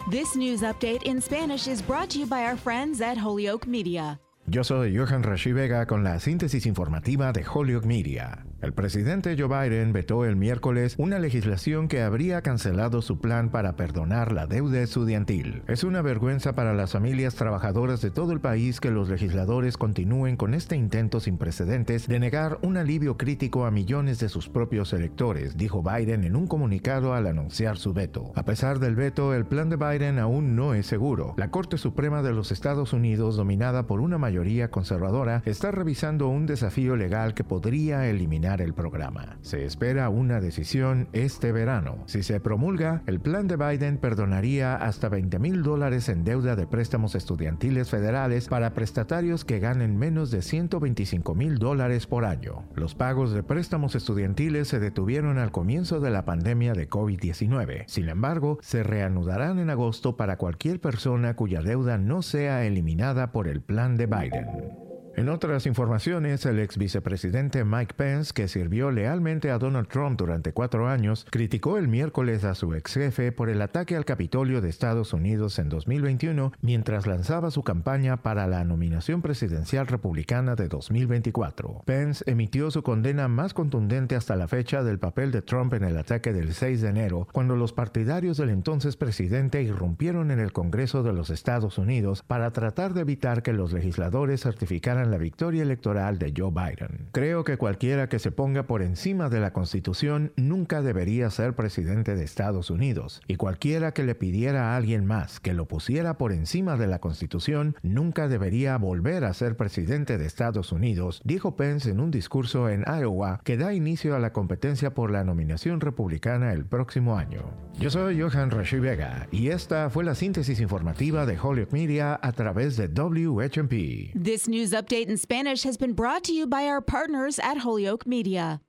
[0.09, 4.19] This news update in Spanish is brought to you by our friends at Holyoke Media.
[4.47, 8.43] Yo soy Johan Rashi Vega con la síntesis informativa de Holyoke Media.
[8.61, 13.75] El presidente Joe Biden vetó el miércoles una legislación que habría cancelado su plan para
[13.75, 15.63] perdonar la deuda estudiantil.
[15.67, 20.37] Es una vergüenza para las familias trabajadoras de todo el país que los legisladores continúen
[20.37, 24.93] con este intento sin precedentes de negar un alivio crítico a millones de sus propios
[24.93, 28.31] electores, dijo Biden en un comunicado al anunciar su veto.
[28.35, 31.33] A pesar del veto, el plan de Biden aún no es seguro.
[31.35, 36.45] La Corte Suprema de los Estados Unidos, dominada por una mayoría conservadora, está revisando un
[36.45, 39.37] desafío legal que podría eliminar el programa.
[39.41, 42.03] Se espera una decisión este verano.
[42.07, 46.67] Si se promulga, el plan de Biden perdonaría hasta 20 mil dólares en deuda de
[46.67, 52.65] préstamos estudiantiles federales para prestatarios que ganen menos de 125 mil dólares por año.
[52.75, 57.85] Los pagos de préstamos estudiantiles se detuvieron al comienzo de la pandemia de COVID-19.
[57.87, 63.47] Sin embargo, se reanudarán en agosto para cualquier persona cuya deuda no sea eliminada por
[63.47, 64.80] el plan de Biden.
[65.17, 70.53] En otras informaciones, el ex vicepresidente Mike Pence, que sirvió lealmente a Donald Trump durante
[70.53, 74.69] cuatro años, criticó el miércoles a su ex jefe por el ataque al Capitolio de
[74.69, 81.83] Estados Unidos en 2021 mientras lanzaba su campaña para la nominación presidencial republicana de 2024.
[81.85, 85.97] Pence emitió su condena más contundente hasta la fecha del papel de Trump en el
[85.97, 91.03] ataque del 6 de enero, cuando los partidarios del entonces presidente irrumpieron en el Congreso
[91.03, 96.19] de los Estados Unidos para tratar de evitar que los legisladores certificaran la victoria electoral
[96.19, 97.07] de Joe Biden.
[97.13, 102.15] Creo que cualquiera que se ponga por encima de la Constitución nunca debería ser presidente
[102.15, 106.31] de Estados Unidos, y cualquiera que le pidiera a alguien más que lo pusiera por
[106.31, 111.89] encima de la Constitución nunca debería volver a ser presidente de Estados Unidos, dijo Pence
[111.89, 116.53] en un discurso en Iowa que da inicio a la competencia por la nominación republicana
[116.53, 117.49] el próximo año.
[117.79, 122.31] Yo soy Johan Rashi Vega y esta fue la síntesis informativa de Hollywood Media a
[122.31, 124.13] través de WHMP.
[124.21, 127.59] This news update update in Spanish has been brought to you by our partners at
[127.59, 128.59] Holyoke Media.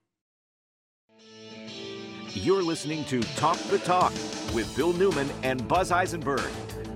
[2.29, 4.11] You're listening to Talk the Talk
[4.53, 6.49] with Bill Newman and Buzz Eisenberg,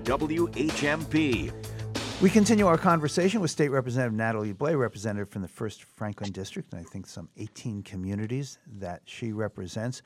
[0.04, 1.52] WHMP.
[2.22, 6.72] We continue our conversation with State Representative Natalie Blais, representative from the 1st Franklin District,
[6.72, 10.02] and I think some 18 communities that she represents.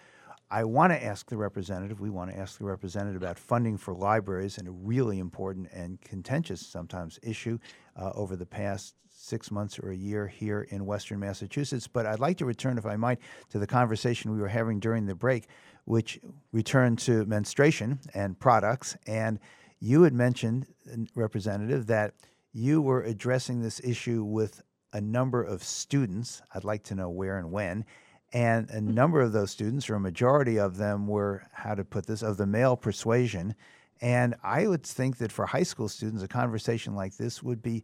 [0.50, 3.94] I want to ask the representative, we want to ask the representative about funding for
[3.94, 7.58] libraries and a really important and contentious sometimes issue
[7.96, 8.96] uh, over the past
[9.32, 11.88] six months or a year here in Western Massachusetts.
[11.88, 13.18] But I'd like to return, if I might,
[13.48, 15.44] to the conversation we were having during the break,
[15.86, 16.20] which
[16.52, 18.94] returned to menstruation and products.
[19.06, 19.38] And
[19.80, 20.66] you had mentioned,
[21.14, 22.12] Representative, that
[22.52, 26.42] you were addressing this issue with a number of students.
[26.54, 27.86] I'd like to know where and when.
[28.34, 28.92] And a mm-hmm.
[28.92, 32.36] number of those students, or a majority of them, were, how to put this, of
[32.36, 33.54] the male persuasion.
[34.02, 37.82] And I would think that for high school students, a conversation like this would be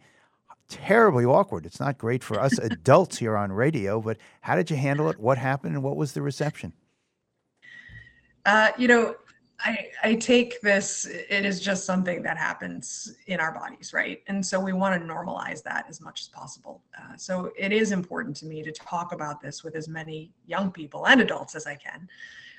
[0.69, 1.67] terribly awkward.
[1.67, 5.19] It's not great for us adults here on radio, but how did you handle it?
[5.19, 6.73] What happened and what was the reception?
[8.47, 9.15] Uh, you know,
[9.61, 14.23] I, I take this, it is just something that happens in our bodies, right?
[14.29, 16.83] And so we want to normalize that as much as possible.
[16.97, 20.71] Uh, so it is important to me to talk about this with as many young
[20.71, 22.09] people and adults as I can.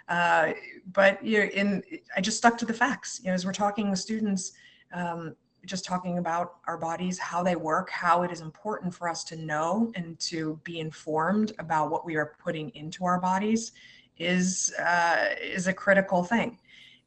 [0.09, 0.53] Uh,
[0.91, 1.83] but you know, in
[2.17, 3.21] I just stuck to the facts.
[3.23, 4.53] You know, as we're talking with students,
[4.91, 9.23] um, just talking about our bodies, how they work, how it is important for us
[9.25, 13.71] to know and to be informed about what we are putting into our bodies
[14.17, 16.57] is uh, is a critical thing.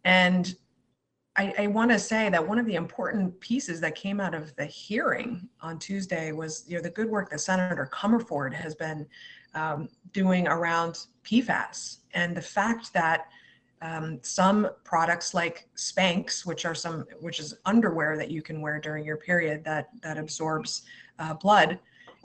[0.05, 0.55] And
[1.37, 4.55] I, I want to say that one of the important pieces that came out of
[4.57, 9.07] the hearing on Tuesday was you know the good work that Senator Comerford has been
[9.55, 13.29] um, doing around PFAS and the fact that
[13.83, 18.81] um, some products like Spanx, which are some which is underwear that you can wear
[18.81, 20.83] during your period that that absorbs
[21.19, 21.79] uh, blood,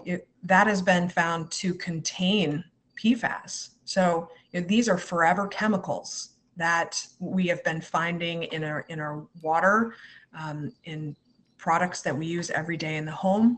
[0.05, 2.63] it, that has been found to contain
[2.97, 3.71] PFAS.
[3.85, 8.99] So you know, these are forever chemicals that we have been finding in our in
[8.99, 9.95] our water,
[10.39, 11.15] um, in
[11.57, 13.57] products that we use every day in the home,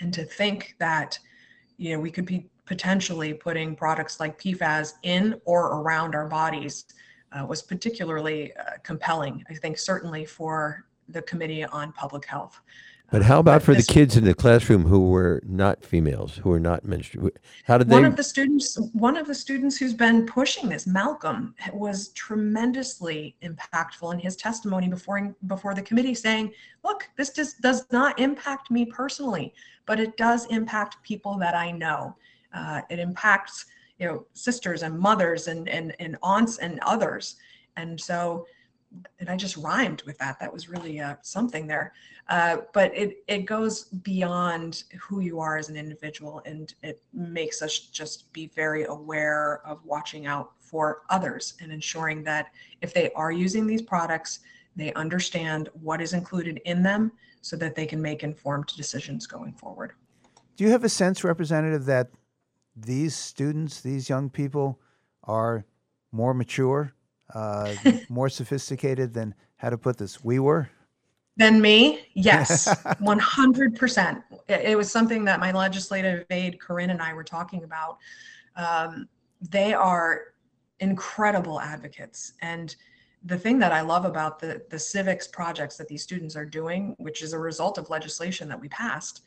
[0.00, 1.20] and to think that
[1.76, 6.84] you know we could be potentially putting products like PFAS in or around our bodies
[7.32, 9.44] uh, was particularly uh, compelling.
[9.48, 12.60] I think certainly for the Committee on Public Health.
[13.12, 16.58] But how about for the kids in the classroom who were not females, who were
[16.58, 17.36] not menstruating?
[17.64, 17.96] How did they?
[17.96, 23.36] One of the students, one of the students who's been pushing this, Malcolm, was tremendously
[23.42, 28.70] impactful in his testimony before before the committee, saying, "Look, this just does not impact
[28.70, 29.52] me personally,
[29.84, 32.16] but it does impact people that I know.
[32.54, 33.66] Uh, it impacts."
[33.98, 37.36] You know sisters and mothers and and, and aunts and others
[37.76, 38.46] and so
[39.20, 40.38] and I just rhymed with that.
[40.40, 41.92] That was really uh, something there.
[42.28, 47.62] Uh, but it it goes beyond who you are as an individual, and it makes
[47.62, 53.10] us just be very aware of watching out for others and ensuring that if they
[53.12, 54.40] are using these products,
[54.76, 59.52] they understand what is included in them, so that they can make informed decisions going
[59.52, 59.92] forward.
[60.56, 62.08] Do you have a sense, Representative, that
[62.76, 64.80] these students, these young people,
[65.24, 65.64] are
[66.10, 66.92] more mature
[67.34, 67.74] uh,
[68.08, 70.24] more sophisticated than how to put this.
[70.24, 70.70] We were?
[71.36, 72.06] Than me?
[72.14, 72.68] Yes.
[72.84, 77.98] 100% it, was something that my legislative aide corinne and i were talking about.
[78.56, 79.08] Um,
[79.40, 80.34] they are
[80.80, 82.34] incredible advocates.
[82.42, 82.74] And
[83.24, 86.96] the thing that i love about the the civics projects that these students are doing
[86.98, 89.22] which is a result of legislation that we passed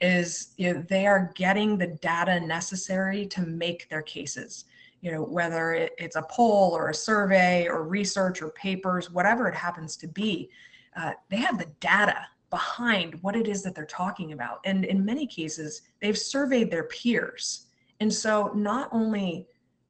[0.00, 4.64] is you know, they are getting the data necessary to make their cases
[5.00, 9.54] you know, whether it's a poll or a survey or research or papers, whatever it
[9.54, 10.50] happens to be,
[10.96, 14.60] uh, they have the data behind what it is that they're talking about.
[14.64, 17.66] And in many cases, they've surveyed their peers.
[18.00, 19.46] And so not only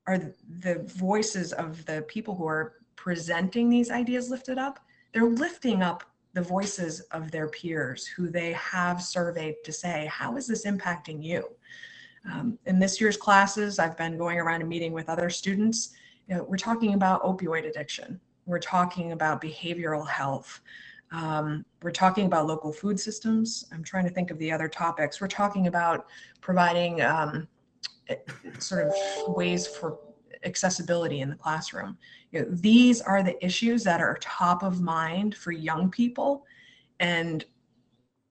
[0.07, 4.81] are the voices of the people who are presenting these ideas lifted up,
[5.13, 6.05] they're lifting up
[6.39, 11.21] the voices of their peers who they have surveyed to say, how is this impacting
[11.21, 11.45] you?
[12.31, 15.95] Um, in this year's classes, I've been going around and meeting with other students.
[16.29, 18.21] You know, we're talking about opioid addiction.
[18.47, 20.61] We're talking about behavioral health.
[21.11, 23.65] Um, we're talking about local food systems.
[23.73, 25.21] I'm trying to think of the other topics.
[25.21, 26.07] We're talking about
[26.41, 27.49] providing um,
[28.61, 28.95] sort of
[29.35, 29.99] ways for
[30.45, 31.97] accessibility in the classroom.
[32.33, 36.45] You know, these are the issues that are top of mind for young people.
[37.01, 37.45] And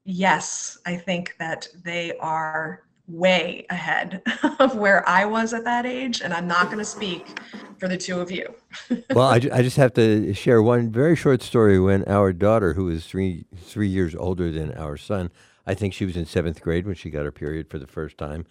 [0.04, 4.22] yes, I think that they are way ahead
[4.60, 7.40] of where I was at that age, and I'm not going to speak
[7.78, 8.54] for the two of you.
[9.14, 11.80] well, I, I just have to share one very short story.
[11.80, 15.32] When our daughter, who is three three years older than our son,
[15.66, 18.18] I think she was in seventh grade when she got her period for the first
[18.18, 18.46] time.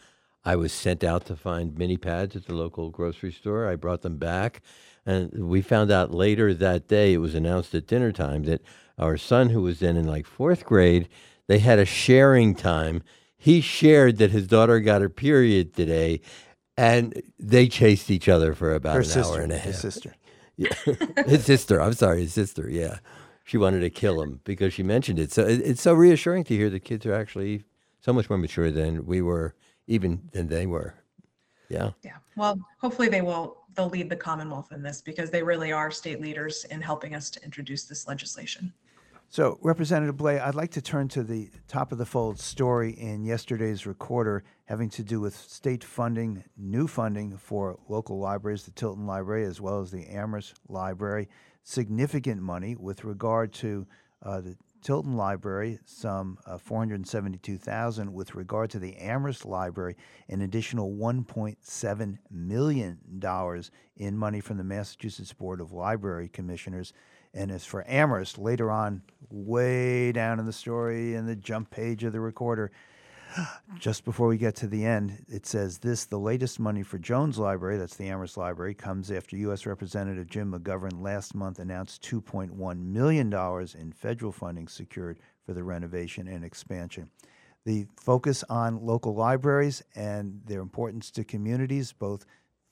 [0.47, 3.68] I was sent out to find mini pads at the local grocery store.
[3.68, 4.62] I brought them back.
[5.05, 8.62] And we found out later that day, it was announced at dinner time, that
[8.97, 11.09] our son, who was then in like fourth grade,
[11.49, 13.03] they had a sharing time.
[13.36, 16.20] He shared that his daughter got her period today,
[16.76, 19.64] and they chased each other for about Her an sister, hour and a half.
[19.66, 20.14] his sister.
[20.59, 20.72] Yeah.
[21.26, 21.82] his sister.
[21.82, 22.66] I'm sorry, his sister.
[22.70, 23.01] Yeah.
[23.44, 25.30] She wanted to kill him because she mentioned it.
[25.30, 27.64] So it, it's so reassuring to hear that kids are actually
[28.01, 29.55] so much more mature than we were,
[29.87, 30.95] even than they were.
[31.68, 31.91] Yeah.
[32.03, 32.16] Yeah.
[32.37, 36.20] Well, hopefully they will, they'll lead the Commonwealth in this because they really are state
[36.20, 38.72] leaders in helping us to introduce this legislation.
[39.28, 43.24] So, Representative Blais, I'd like to turn to the top of the fold story in
[43.24, 49.07] yesterday's recorder having to do with state funding, new funding for local libraries, the Tilton
[49.07, 51.28] Library as well as the Amherst Library.
[51.64, 53.87] Significant money with regard to
[54.22, 54.57] uh, the
[54.87, 58.14] Tilton Library, some uh, 472,000.
[58.14, 59.97] With regard to the Amherst Library,
[60.28, 66.93] an additional 1.7 million dollars in money from the Massachusetts Board of Library Commissioners.
[67.34, 72.05] And as for Amherst, later on, way down in the story in the jump page
[72.05, 72.70] of the recorder,
[73.78, 77.39] just before we get to the end, it says this the latest money for Jones
[77.39, 79.66] Library, that's the Amherst Library, comes after U.S.
[79.66, 83.32] Representative Jim McGovern last month announced $2.1 million
[83.78, 87.11] in federal funding secured for the renovation and expansion.
[87.64, 92.24] The focus on local libraries and their importance to communities, both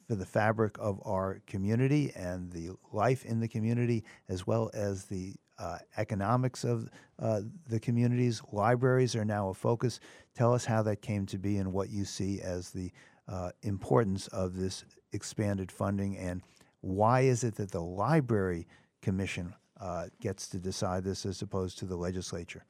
[0.06, 5.06] for the fabric of our community and the life in the community, as well as
[5.06, 6.88] the uh, economics of
[7.18, 8.42] uh, the communities.
[8.52, 10.00] Libraries are now a focus.
[10.34, 12.90] Tell us how that came to be and what you see as the
[13.28, 16.42] uh, importance of this expanded funding, and
[16.80, 18.66] why is it that the Library
[19.00, 22.64] Commission uh, gets to decide this as opposed to the legislature?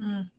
[0.00, 0.30] Mm.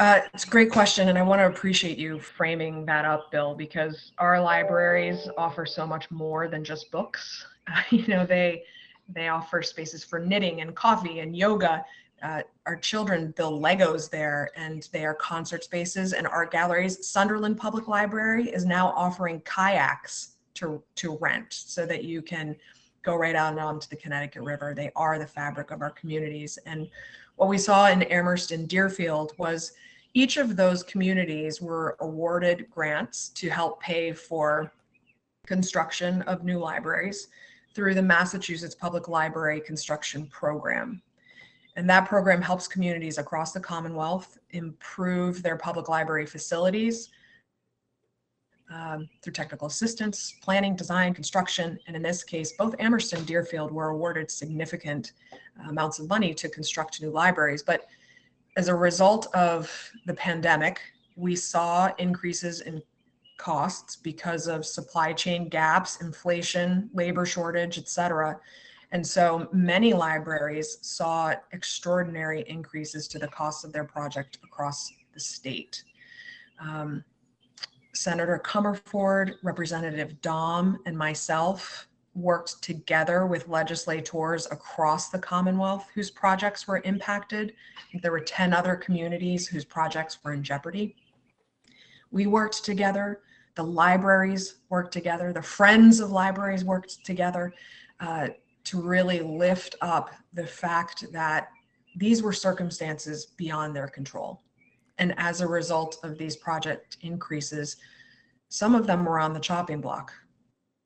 [0.00, 3.54] Uh, it's a great question, and I want to appreciate you framing that up, Bill,
[3.54, 7.46] because our libraries offer so much more than just books.
[7.90, 8.62] you know, they
[9.08, 11.84] they offer spaces for knitting and coffee and yoga.
[12.22, 17.08] Uh, our children build Legos there, and they are concert spaces and art galleries.
[17.08, 22.56] Sunderland Public Library is now offering kayaks to to rent, so that you can
[23.02, 24.74] go right out onto the Connecticut River.
[24.74, 26.88] They are the fabric of our communities, and
[27.36, 29.72] what we saw in Amherst and Deerfield was
[30.14, 34.72] each of those communities were awarded grants to help pay for
[35.46, 37.28] construction of new libraries
[37.74, 41.02] through the Massachusetts Public Library Construction Program.
[41.76, 47.10] And that program helps communities across the Commonwealth improve their public library facilities
[48.70, 53.72] um, through technical assistance, planning, design, construction, and in this case, both Amherst and Deerfield
[53.72, 55.12] were awarded significant
[55.68, 57.62] amounts of money to construct new libraries.
[57.62, 57.86] But
[58.56, 59.70] as a result of
[60.06, 60.80] the pandemic,
[61.16, 62.82] we saw increases in
[63.38, 68.38] costs because of supply chain gaps, inflation, labor shortage, et cetera.
[68.92, 75.20] And so many libraries saw extraordinary increases to the cost of their project across the
[75.20, 75.82] state.
[76.60, 77.04] Um,
[77.94, 86.66] Senator Comerford, Representative Domb, and myself worked together with legislators across the Commonwealth whose projects
[86.66, 87.54] were impacted.
[88.02, 90.96] There were 10 other communities whose projects were in jeopardy.
[92.10, 93.20] We worked together,
[93.58, 97.52] the libraries worked together, the friends of libraries worked together
[97.98, 98.28] uh,
[98.62, 101.48] to really lift up the fact that
[101.96, 104.42] these were circumstances beyond their control.
[104.98, 107.78] And as a result of these project increases,
[108.48, 110.12] some of them were on the chopping block.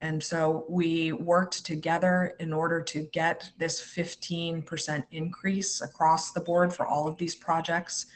[0.01, 6.73] And so we worked together in order to get this 15% increase across the board
[6.73, 8.07] for all of these projects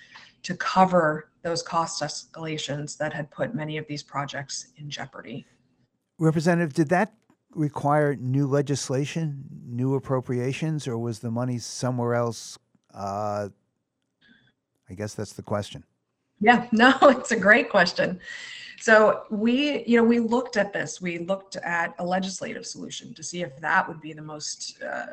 [0.47, 5.45] to cover those cost escalations that had put many of these projects in jeopardy.
[6.21, 7.15] Representative, did that
[7.51, 12.61] require new legislation, new appropriations, or was the money somewhere else?
[12.95, 13.49] Uh,
[14.89, 15.83] I guess that's the question.
[16.39, 18.21] Yeah, no, it's a great question.
[18.79, 21.01] So we, you know, we looked at this.
[21.01, 25.07] We looked at a legislative solution to see if that would be the most uh,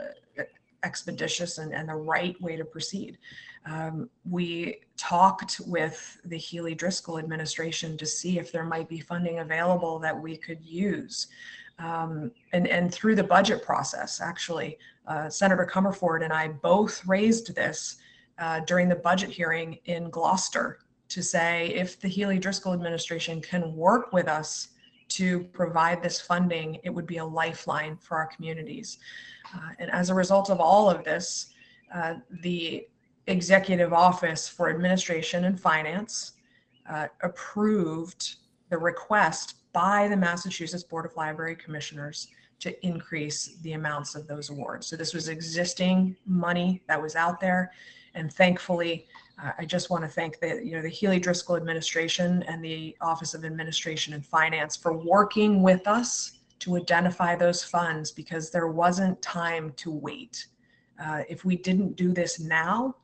[0.83, 3.17] expeditious and, and the right way to proceed.
[3.65, 9.39] Um, we talked with the Healey Driscoll administration to see if there might be funding
[9.39, 11.27] available that we could use.
[11.79, 17.55] Um, and, and through the budget process, actually, uh, Senator Comerford and I both raised
[17.55, 17.97] this
[18.37, 23.75] uh, during the budget hearing in Gloucester to say if the Healey Driscoll administration can
[23.75, 24.69] work with us
[25.09, 28.97] to provide this funding, it would be a lifeline for our communities.
[29.53, 31.53] Uh, and as a result of all of this,
[31.93, 32.87] uh, the
[33.27, 36.33] executive office for administration and finance
[36.89, 38.35] uh, approved
[38.69, 42.27] the request by the Massachusetts Board of Library Commissioners
[42.59, 44.87] to increase the amounts of those awards.
[44.87, 47.71] So this was existing money that was out there.
[48.15, 49.07] And thankfully,
[49.43, 52.95] uh, I just want to thank the, you know, the Healey Driscoll administration and the
[53.01, 58.67] Office of Administration and Finance for working with us to identify those funds because there
[58.67, 60.47] wasn't time to wait.
[61.03, 62.95] Uh, if we didn't do this now,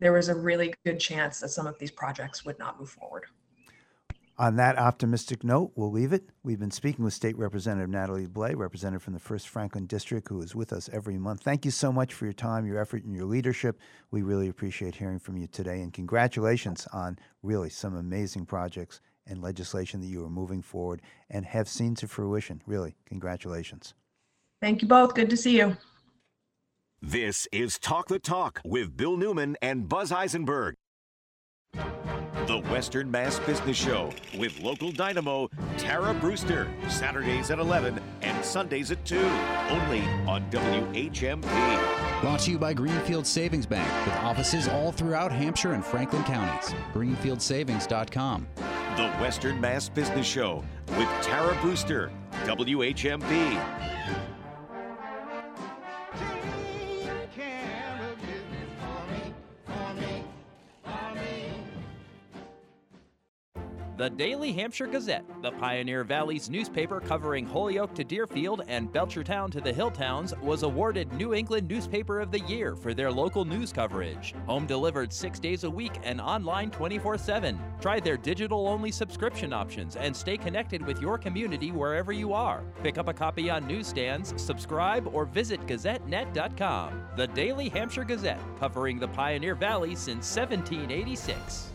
[0.00, 3.26] there was a really good chance that some of these projects would not move forward.
[4.38, 6.30] On that optimistic note, we'll leave it.
[6.42, 10.40] We've been speaking with State Representative Natalie Blais, representative from the 1st Franklin District, who
[10.40, 11.42] is with us every month.
[11.42, 13.78] Thank you so much for your time, your effort, and your leadership.
[14.10, 15.82] We really appreciate hearing from you today.
[15.82, 21.44] And congratulations on really some amazing projects and legislation that you are moving forward and
[21.44, 22.62] have seen to fruition.
[22.66, 23.92] Really, congratulations.
[24.62, 25.14] Thank you both.
[25.14, 25.76] Good to see you.
[27.02, 30.74] This is Talk the Talk with Bill Newman and Buzz Isenberg.
[31.72, 35.48] The Western Mass Business Show with local dynamo
[35.78, 42.20] Tara Brewster, Saturdays at 11 and Sundays at 2, only on WHMP.
[42.20, 46.74] Brought to you by Greenfield Savings Bank with offices all throughout Hampshire and Franklin counties.
[46.92, 48.46] GreenfieldSavings.com.
[48.96, 50.62] The Western Mass Business Show
[50.98, 52.12] with Tara Brewster,
[52.44, 53.90] WHMP.
[64.00, 69.60] The Daily Hampshire Gazette, the Pioneer Valley's newspaper covering Holyoke to Deerfield and Belchertown to
[69.60, 74.34] the Hilltowns, was awarded New England Newspaper of the Year for their local news coverage.
[74.46, 77.60] Home delivered six days a week and online 24 7.
[77.82, 82.62] Try their digital only subscription options and stay connected with your community wherever you are.
[82.82, 87.02] Pick up a copy on newsstands, subscribe, or visit GazetteNet.com.
[87.18, 91.69] The Daily Hampshire Gazette, covering the Pioneer Valley since 1786.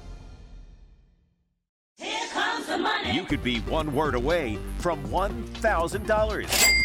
[3.14, 6.85] You could be one word away from $1,000.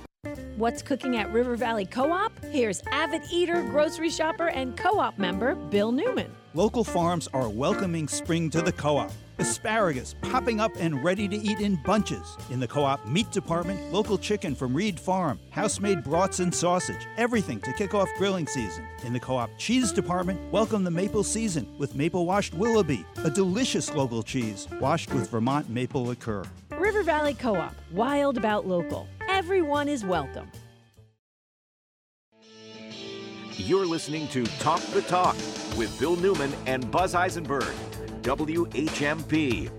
[0.55, 2.31] What's cooking at River Valley Co op?
[2.45, 6.29] Here's avid eater, grocery shopper, and co op member Bill Newman.
[6.53, 9.11] Local farms are welcoming spring to the co op.
[9.39, 12.37] Asparagus popping up and ready to eat in bunches.
[12.51, 16.53] In the co op meat department, local chicken from Reed Farm, house made brats and
[16.53, 18.85] sausage, everything to kick off grilling season.
[19.03, 23.31] In the co op cheese department, welcome the maple season with maple washed Willoughby, a
[23.31, 26.43] delicious local cheese washed with Vermont maple liqueur.
[26.77, 29.07] River Valley Co op, wild about local.
[29.43, 30.51] Everyone is welcome.
[33.57, 35.35] You're listening to Talk the Talk
[35.75, 37.73] with Bill Newman and Buzz Isenberg,
[38.21, 39.71] WHMP.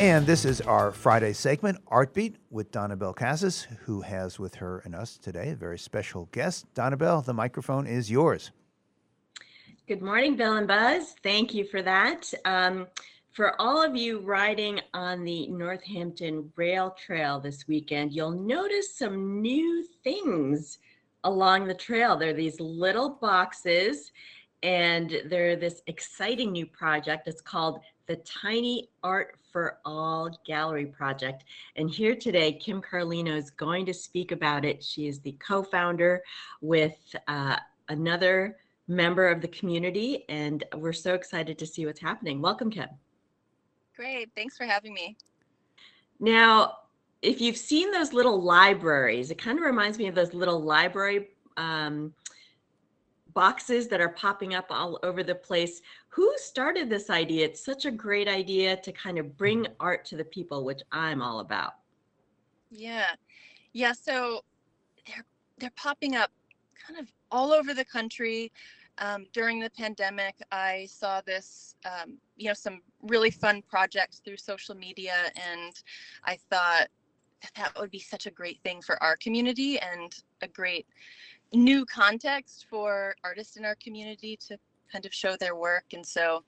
[0.00, 4.78] And this is our Friday segment, Art Beat, with Donnabelle Casis, who has with her
[4.86, 6.64] and us today a very special guest.
[6.74, 8.50] Donnabelle, the microphone is yours.
[9.86, 11.16] Good morning, Bill and Buzz.
[11.22, 12.32] Thank you for that.
[12.46, 12.86] Um,
[13.32, 19.40] for all of you riding on the Northampton Rail Trail this weekend, you'll notice some
[19.40, 20.78] new things
[21.24, 22.16] along the trail.
[22.16, 24.12] There are these little boxes,
[24.62, 27.26] and they're this exciting new project.
[27.26, 31.44] It's called the Tiny Art for All Gallery Project.
[31.76, 34.84] And here today, Kim Carlino is going to speak about it.
[34.84, 36.22] She is the co founder
[36.60, 37.56] with uh,
[37.88, 38.58] another
[38.88, 42.42] member of the community, and we're so excited to see what's happening.
[42.42, 42.88] Welcome, Kim.
[43.96, 44.30] Great.
[44.34, 45.16] Thanks for having me.
[46.20, 46.78] Now,
[47.20, 51.28] if you've seen those little libraries, it kind of reminds me of those little library
[51.56, 52.12] um,
[53.34, 55.82] boxes that are popping up all over the place.
[56.08, 57.46] Who started this idea?
[57.46, 61.22] It's such a great idea to kind of bring art to the people, which I'm
[61.22, 61.74] all about.
[62.70, 63.10] Yeah.
[63.72, 64.42] Yeah, so
[65.06, 65.24] they're
[65.58, 66.30] they're popping up
[66.86, 68.50] kind of all over the country.
[69.02, 74.36] Um, during the pandemic, I saw this, um, you know, some really fun projects through
[74.36, 75.72] social media, and
[76.24, 76.86] I thought
[77.42, 80.86] that that would be such a great thing for our community and a great
[81.52, 84.56] new context for artists in our community to
[84.90, 85.86] kind of show their work.
[85.92, 86.44] And so,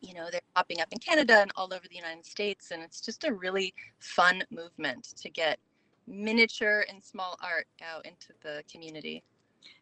[0.00, 3.02] you know, they're popping up in Canada and all over the United States, and it's
[3.02, 5.58] just a really fun movement to get
[6.06, 9.22] miniature and small art out into the community.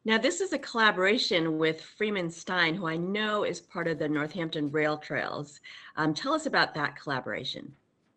[0.04, 4.08] Now, this is a collaboration with Freeman Stein, who I know is part of the
[4.08, 5.60] Northampton Rail Trails.
[5.96, 7.72] Um, tell us about that collaboration.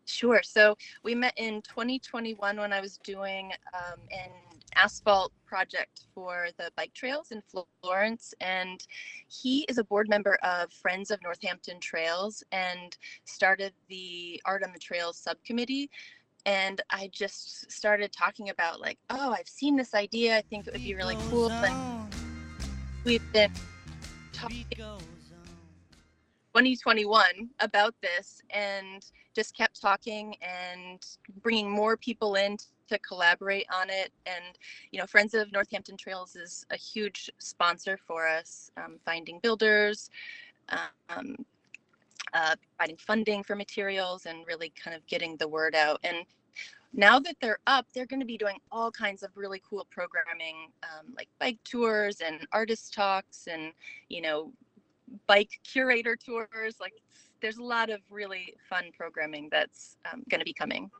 [0.08, 0.40] Sure.
[0.42, 4.30] So we met in 2021 when I was doing um, an
[4.74, 7.42] asphalt project for the bike trails in
[7.82, 8.32] Florence.
[8.40, 8.82] And
[9.28, 14.72] he is a board member of Friends of Northampton Trails and started the Art on
[14.72, 15.90] the Trails subcommittee.
[16.48, 20.38] And I just started talking about, like, oh, I've seen this idea.
[20.38, 21.50] I think it would be really cool.
[21.50, 22.10] And
[23.04, 23.52] we've been
[24.32, 29.04] talking 2021 about this and
[29.36, 31.04] just kept talking and
[31.42, 32.56] bringing more people in
[32.88, 34.10] to collaborate on it.
[34.24, 34.56] And,
[34.90, 40.08] you know, Friends of Northampton Trails is a huge sponsor for us, um, finding builders,
[41.10, 41.36] um,
[42.32, 46.00] uh, providing funding for materials, and really kind of getting the word out.
[46.04, 46.24] And
[46.92, 50.68] now that they're up, they're going to be doing all kinds of really cool programming,
[50.82, 53.72] um, like bike tours and artist talks, and
[54.08, 54.52] you know,
[55.26, 56.76] bike curator tours.
[56.80, 56.94] Like,
[57.40, 60.90] there's a lot of really fun programming that's um, going to be coming.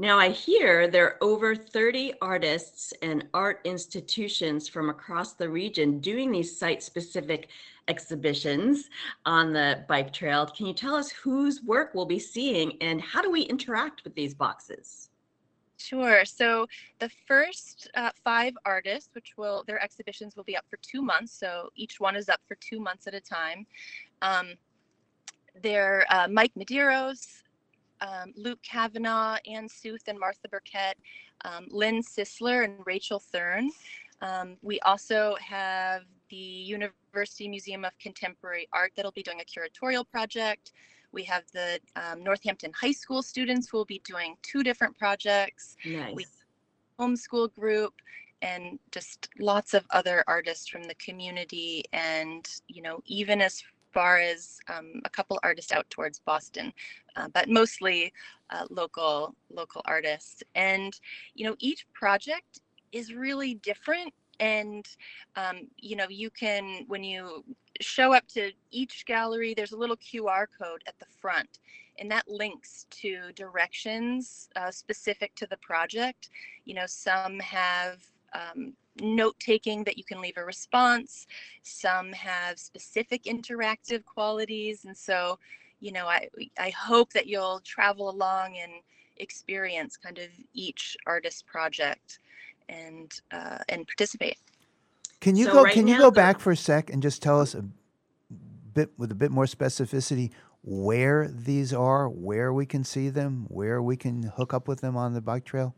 [0.00, 6.00] Now, I hear there are over 30 artists and art institutions from across the region
[6.00, 7.50] doing these site specific
[7.86, 8.88] exhibitions
[9.26, 10.46] on the bike trail.
[10.46, 14.14] Can you tell us whose work we'll be seeing and how do we interact with
[14.14, 15.10] these boxes?
[15.76, 16.24] Sure.
[16.24, 16.66] So
[16.98, 21.38] the first uh, five artists, which will their exhibitions will be up for two months.
[21.38, 23.66] So each one is up for two months at a time.
[24.22, 24.54] Um,
[25.60, 27.42] they're uh, Mike Medeiros,
[28.00, 30.96] um, Luke Kavanaugh, Ann Suth, and Martha Burkett,
[31.44, 33.70] um, Lynn Sisler, and Rachel Thurn.
[34.22, 40.08] Um, we also have the University Museum of Contemporary Art that'll be doing a curatorial
[40.08, 40.72] project.
[41.12, 45.76] We have the um, Northampton High School students who will be doing two different projects.
[45.84, 46.14] Nice.
[46.14, 46.26] We
[47.00, 47.94] homeschool group
[48.42, 53.62] and just lots of other artists from the community and you know even as
[53.92, 56.72] far as um, a couple artists out towards Boston,
[57.16, 58.12] uh, but mostly
[58.50, 60.42] uh, local local artists.
[60.54, 60.98] And
[61.34, 62.60] you know, each project
[62.92, 64.12] is really different.
[64.38, 64.86] And
[65.36, 67.44] um, you know, you can when you
[67.80, 71.58] show up to each gallery, there's a little QR code at the front,
[71.98, 76.30] and that links to directions uh, specific to the project.
[76.64, 77.98] You know, some have
[78.34, 81.26] um, note taking that you can leave a response.
[81.62, 84.84] Some have specific interactive qualities.
[84.84, 85.38] And so,
[85.80, 86.28] you know, I,
[86.58, 88.72] I hope that you'll travel along and
[89.16, 92.18] experience kind of each artist project
[92.68, 94.38] and uh, and participate.
[95.20, 95.64] Can you So go?
[95.64, 97.64] right Can you now go back for a sec and just tell us a
[98.72, 100.30] bit with a bit more specificity
[100.62, 104.96] where these are, where we can see them, where we can hook up with them
[104.96, 105.74] on the bike trail?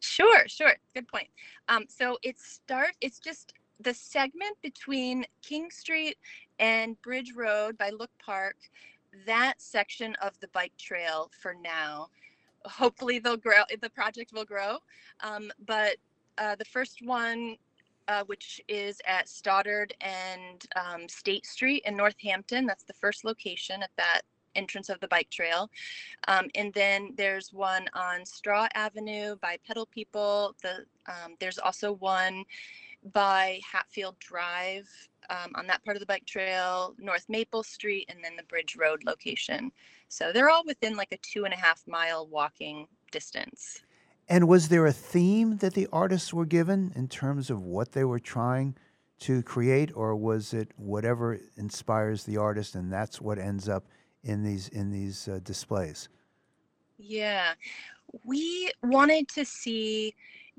[0.00, 0.74] Sure, sure.
[0.94, 1.28] Good point.
[1.68, 2.92] Um, so it start.
[3.00, 6.16] It's just the segment between King Street
[6.60, 8.56] and Bridge Road by Look Park.
[9.26, 12.08] That section of the bike trail for now.
[12.64, 13.62] Hopefully, they'll grow.
[13.80, 14.78] The project will grow.
[15.20, 15.96] Um, but
[16.38, 17.56] uh, the first one,
[18.06, 23.82] uh, which is at Stoddard and um, State Street in Northampton, that's the first location
[23.82, 24.22] at that
[24.54, 25.70] entrance of the bike trail.
[26.28, 30.54] Um, and then there's one on Straw Avenue by Pedal People.
[30.62, 32.44] The um, there's also one
[33.12, 34.88] by Hatfield Drive
[35.30, 38.76] um, on that part of the bike trail, North Maple Street, and then the Bridge
[38.76, 39.70] Road location.
[40.08, 43.82] So they're all within like a two and a half mile walking distance.
[44.28, 48.04] And was there a theme that the artists were given in terms of what they
[48.04, 48.76] were trying
[49.20, 53.86] to create, or was it whatever inspires the artist, and that's what ends up
[54.24, 56.08] in these in these uh, displays?
[56.98, 57.54] Yeah,
[58.24, 60.14] we wanted to see,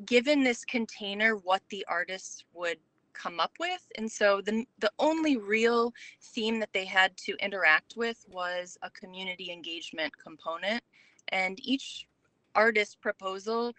[0.06, 2.78] given this container, what the artists would
[3.14, 3.82] come up with.
[3.98, 8.90] And so the, the only real theme that they had to interact with was a
[8.90, 10.84] community engagement component.
[11.30, 12.08] And each
[12.54, 13.74] artist proposal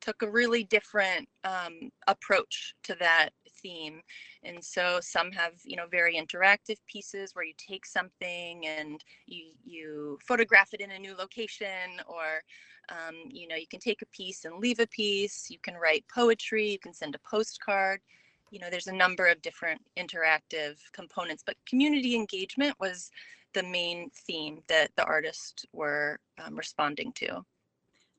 [0.00, 3.30] took a really different um, approach to that
[3.62, 4.00] theme.
[4.42, 9.52] And so some have you know very interactive pieces where you take something and you
[9.64, 12.42] you photograph it in a new location or
[12.88, 15.50] um, you know you can take a piece and leave a piece.
[15.50, 16.70] You can write poetry.
[16.70, 18.00] You can send a postcard.
[18.50, 23.10] You know there's a number of different interactive components but community engagement was
[23.52, 27.44] the main theme that the artists were um, responding to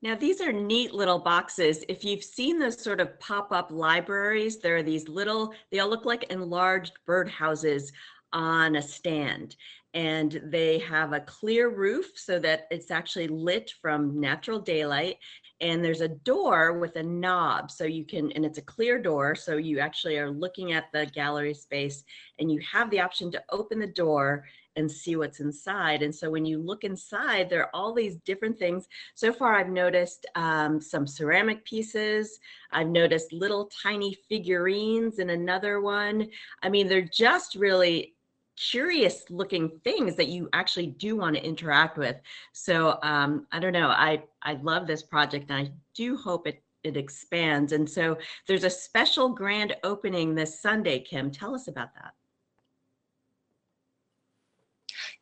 [0.02, 1.84] Now, these are neat little boxes.
[1.88, 5.88] If you've seen those sort of pop up libraries, there are these little, they all
[5.88, 7.92] look like enlarged birdhouses
[8.32, 9.56] on a stand
[9.94, 15.18] and they have a clear roof so that it's actually lit from natural daylight
[15.60, 19.34] and there's a door with a knob so you can and it's a clear door
[19.34, 22.04] so you actually are looking at the gallery space
[22.38, 24.44] and you have the option to open the door
[24.76, 28.58] and see what's inside and so when you look inside there are all these different
[28.58, 32.38] things so far i've noticed um, some ceramic pieces
[32.72, 36.28] i've noticed little tiny figurines in another one
[36.62, 38.14] i mean they're just really
[38.56, 42.16] curious looking things that you actually do want to interact with.
[42.52, 43.88] So um, I don't know.
[43.88, 47.72] I I love this project, and I do hope it it expands.
[47.72, 50.98] And so there's a special grand opening this Sunday.
[50.98, 52.12] Kim, tell us about that.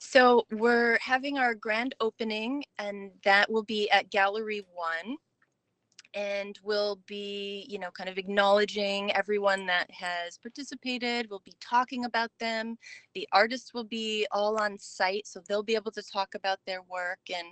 [0.01, 5.17] So we're having our grand opening, and that will be at Gallery One
[6.15, 11.29] and we'll be, you know, kind of acknowledging everyone that has participated.
[11.31, 12.77] We'll be talking about them.
[13.15, 16.83] The artists will be all on site, so they'll be able to talk about their
[16.83, 17.21] work.
[17.33, 17.49] And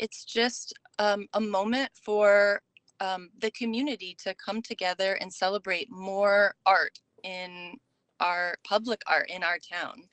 [0.00, 2.60] it's just um, a moment for
[3.00, 7.76] um, the community to come together and celebrate more art in
[8.18, 10.08] our public art in our town.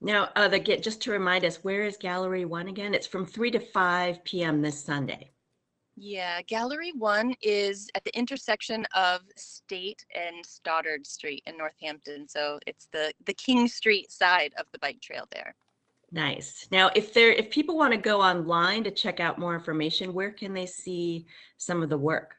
[0.00, 2.94] Now, uh, the, get, just to remind us, where is Gallery One again?
[2.94, 4.62] It's from 3 to 5 p.m.
[4.62, 5.30] this Sunday.
[5.96, 12.26] Yeah, Gallery One is at the intersection of State and Stoddard Street in Northampton.
[12.26, 15.54] So it's the the King Street side of the bike trail there.
[16.10, 16.66] Nice.
[16.70, 20.30] Now, if there if people want to go online to check out more information, where
[20.30, 21.26] can they see
[21.58, 22.34] some of the work?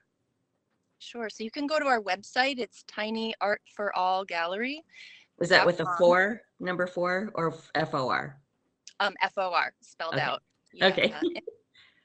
[0.97, 1.29] Sure.
[1.29, 2.57] So you can go to our website.
[2.57, 4.83] It's Tiny Art for All Gallery.
[5.41, 8.37] Was that with a four, number four, or F O R?
[8.99, 10.21] Um, F O R spelled Okay.
[10.21, 10.43] out.
[10.83, 11.11] Okay.
[11.11, 11.41] and-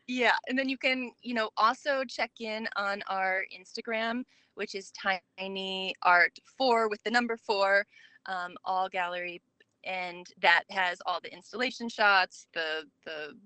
[0.08, 4.24] Yeah, and then you can, you know, also check in on our Instagram,
[4.54, 7.86] which is Tiny Art Four with the number four,
[8.24, 9.42] um, all gallery,
[9.84, 13.36] and that has all the installation shots, the the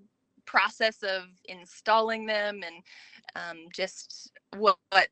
[0.45, 2.83] process of installing them, and
[3.35, 5.09] um, just what, what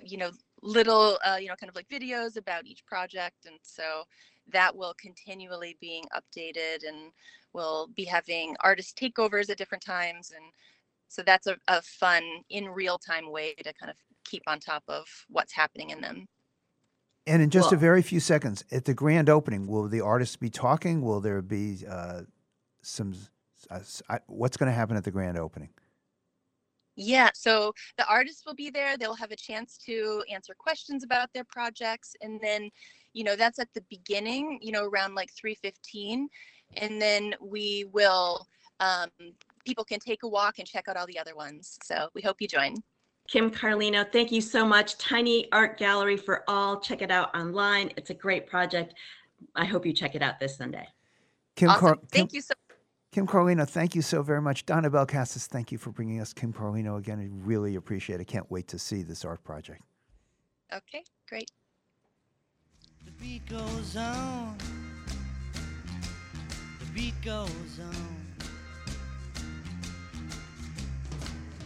[0.00, 0.30] you know,
[0.66, 4.04] little, uh, you know, kind of like videos about each project, and so
[4.52, 7.12] that will continually being updated and
[7.52, 10.44] we'll be having artist takeovers at different times and
[11.08, 14.84] so that's a, a fun in real time way to kind of keep on top
[14.88, 16.26] of what's happening in them
[17.26, 20.48] And in just a very few seconds, at the grand opening, will the artists be
[20.48, 21.02] talking?
[21.02, 22.22] Will there be uh,
[22.82, 23.14] some?
[23.68, 23.80] Uh,
[24.26, 25.70] what's going to happen at the grand opening?
[26.96, 31.32] Yeah so the artists will be there they'll have a chance to answer questions about
[31.32, 32.70] their projects and then
[33.12, 36.28] you know that's at the beginning you know around like 315
[36.76, 38.46] and then we will
[38.80, 39.08] um,
[39.64, 42.40] people can take a walk and check out all the other ones so we hope
[42.40, 42.74] you join
[43.28, 44.98] Kim Carlino, thank you so much.
[44.98, 46.78] Tiny Art Gallery for All.
[46.78, 47.90] Check it out online.
[47.96, 48.94] It's a great project.
[49.56, 50.86] I hope you check it out this Sunday.
[51.56, 51.80] Kim, awesome.
[51.80, 52.54] Car- Kim, thank you so
[53.16, 54.66] Kim Carlino, thank you so very much.
[54.66, 57.18] Donnabelle Casis, thank you for bringing us Kim Carlino again.
[57.18, 58.26] I really appreciate it.
[58.26, 59.80] Can't wait to see this art project.
[60.70, 61.50] okay great
[63.06, 64.58] The beat goes on.
[66.78, 68.26] The beat goes on.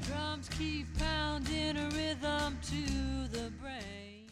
[0.06, 4.28] Drums keep pounding a rhythm to the brain.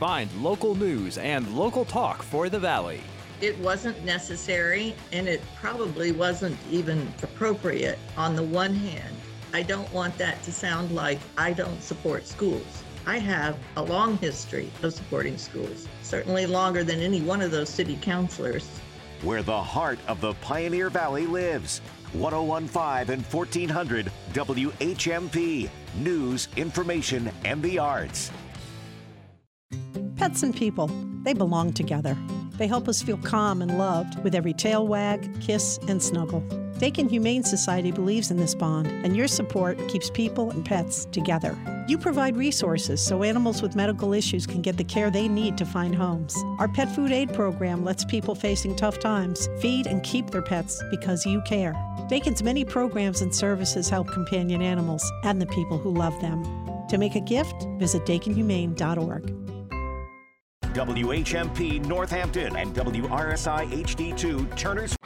[0.00, 3.00] Find local news and local talk for the Valley.
[3.40, 7.98] It wasn't necessary and it probably wasn't even appropriate.
[8.16, 9.16] On the one hand,
[9.54, 12.84] I don't want that to sound like I don't support schools.
[13.06, 17.70] I have a long history of supporting schools, certainly longer than any one of those
[17.70, 18.68] city councilors.
[19.22, 21.80] where the heart of the Pioneer Valley lives.
[22.12, 25.68] 1015 and 1400 WHMP.
[25.96, 28.30] News, information, and the arts.
[30.16, 30.90] Pets and people,
[31.22, 32.16] they belong together.
[32.56, 36.40] They help us feel calm and loved with every tail wag, kiss, and snuggle.
[36.80, 41.54] Dakin Humane Society believes in this bond, and your support keeps people and pets together.
[41.86, 45.66] You provide resources so animals with medical issues can get the care they need to
[45.66, 46.34] find homes.
[46.58, 50.82] Our pet food aid program lets people facing tough times feed and keep their pets
[50.90, 51.74] because you care.
[52.08, 56.42] Dakin's many programs and services help companion animals and the people who love them.
[56.88, 59.49] To make a gift, visit dakinhumane.org.
[60.74, 64.96] WHMP Northampton and WRSI HD2 Turner's.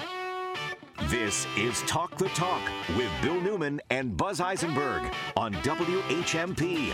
[1.04, 2.60] This is Talk the Talk
[2.98, 6.92] with Bill Newman and Buzz Isenberg on WHMP.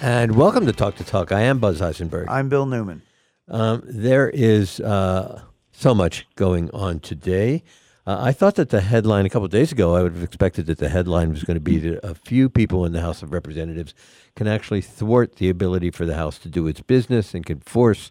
[0.00, 1.30] And welcome to Talk to Talk.
[1.30, 2.24] I am Buzz Isenberg.
[2.28, 3.02] I'm Bill Newman.
[3.46, 5.42] Um, there is uh,
[5.72, 7.64] so much going on today.
[8.08, 10.64] Uh, I thought that the headline a couple of days ago, I would have expected
[10.64, 13.34] that the headline was going to be that a few people in the House of
[13.34, 13.92] Representatives
[14.34, 18.10] can actually thwart the ability for the House to do its business and can force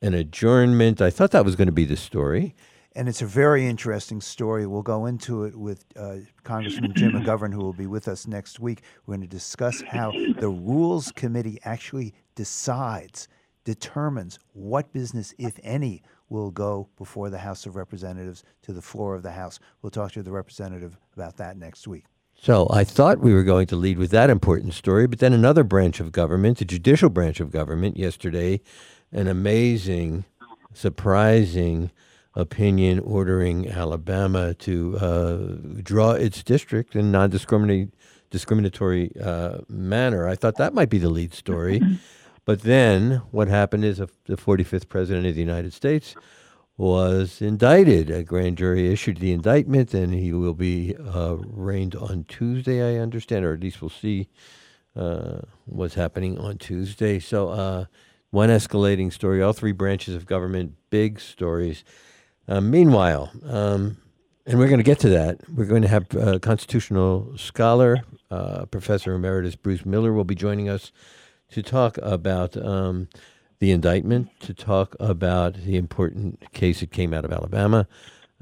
[0.00, 1.02] an adjournment.
[1.02, 2.54] I thought that was going to be the story.
[2.96, 4.66] And it's a very interesting story.
[4.66, 8.60] We'll go into it with uh, Congressman Jim McGovern, who will be with us next
[8.60, 8.80] week.
[9.04, 13.28] We're going to discuss how the Rules Committee actually decides,
[13.64, 19.14] determines what business, if any, will go before the House of Representatives to the floor
[19.14, 19.58] of the House.
[19.82, 22.04] We'll talk to the representative about that next week.
[22.34, 25.64] So I thought we were going to lead with that important story, but then another
[25.64, 28.60] branch of government, the judicial branch of government, yesterday,
[29.12, 30.24] an amazing,
[30.72, 31.90] surprising
[32.34, 35.36] opinion ordering Alabama to uh,
[35.82, 37.90] draw its district in non-discriminatory
[38.30, 40.26] discriminatory uh, manner.
[40.26, 41.80] I thought that might be the lead story,
[42.44, 46.14] but then what happened is the 45th president of the United States
[46.76, 48.10] was indicted.
[48.10, 52.82] A grand jury issued the indictment, and he will be uh, arraigned on Tuesday.
[52.82, 54.28] I understand, or at least we'll see
[54.96, 57.18] uh, what's happening on Tuesday.
[57.18, 57.48] So.
[57.50, 57.84] Uh,
[58.34, 61.84] one escalating story, all three branches of government, big stories.
[62.48, 63.96] Uh, meanwhile, um,
[64.44, 68.66] and we're going to get to that, we're going to have uh, constitutional scholar, uh,
[68.66, 70.90] Professor Emeritus Bruce Miller will be joining us
[71.50, 73.08] to talk about um,
[73.60, 77.86] the indictment, to talk about the important case that came out of Alabama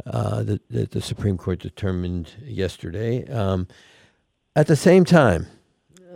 [0.07, 3.27] uh, that, that, the Supreme Court determined yesterday.
[3.29, 3.69] Um,
[4.57, 5.47] at the same time,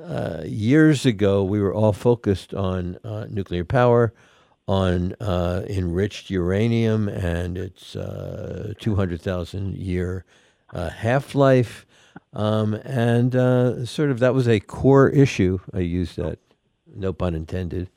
[0.07, 4.13] uh, years ago, we were all focused on uh, nuclear power
[4.69, 10.25] on uh, enriched uranium and its uh, 200,000 year
[10.73, 11.87] uh, half life.
[12.33, 15.59] Um, and sort of that was a core issue.
[15.73, 16.39] I use that,
[16.95, 17.91] no pun intended,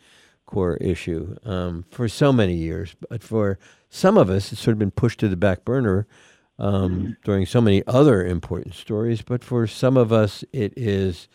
[0.45, 2.95] core issue um, for so many years.
[3.09, 3.59] But for
[3.89, 6.07] some of us, it's sort of been pushed to the back burner
[6.57, 9.21] um, during so many other important stories.
[9.21, 11.27] But for some of us, it is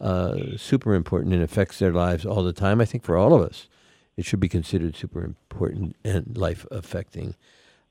[0.00, 2.80] uh, super important and affects their lives all the time.
[2.80, 3.68] I think for all of us
[4.16, 7.34] it should be considered super important and life affecting.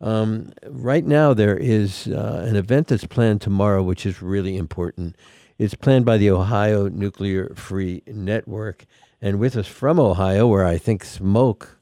[0.02, 5.16] Um, right now, there is uh, an event that's planned tomorrow, which is really important.
[5.58, 8.86] It's planned by the Ohio Nuclear Free Network.
[9.22, 11.80] And with us from Ohio, where I think smoke,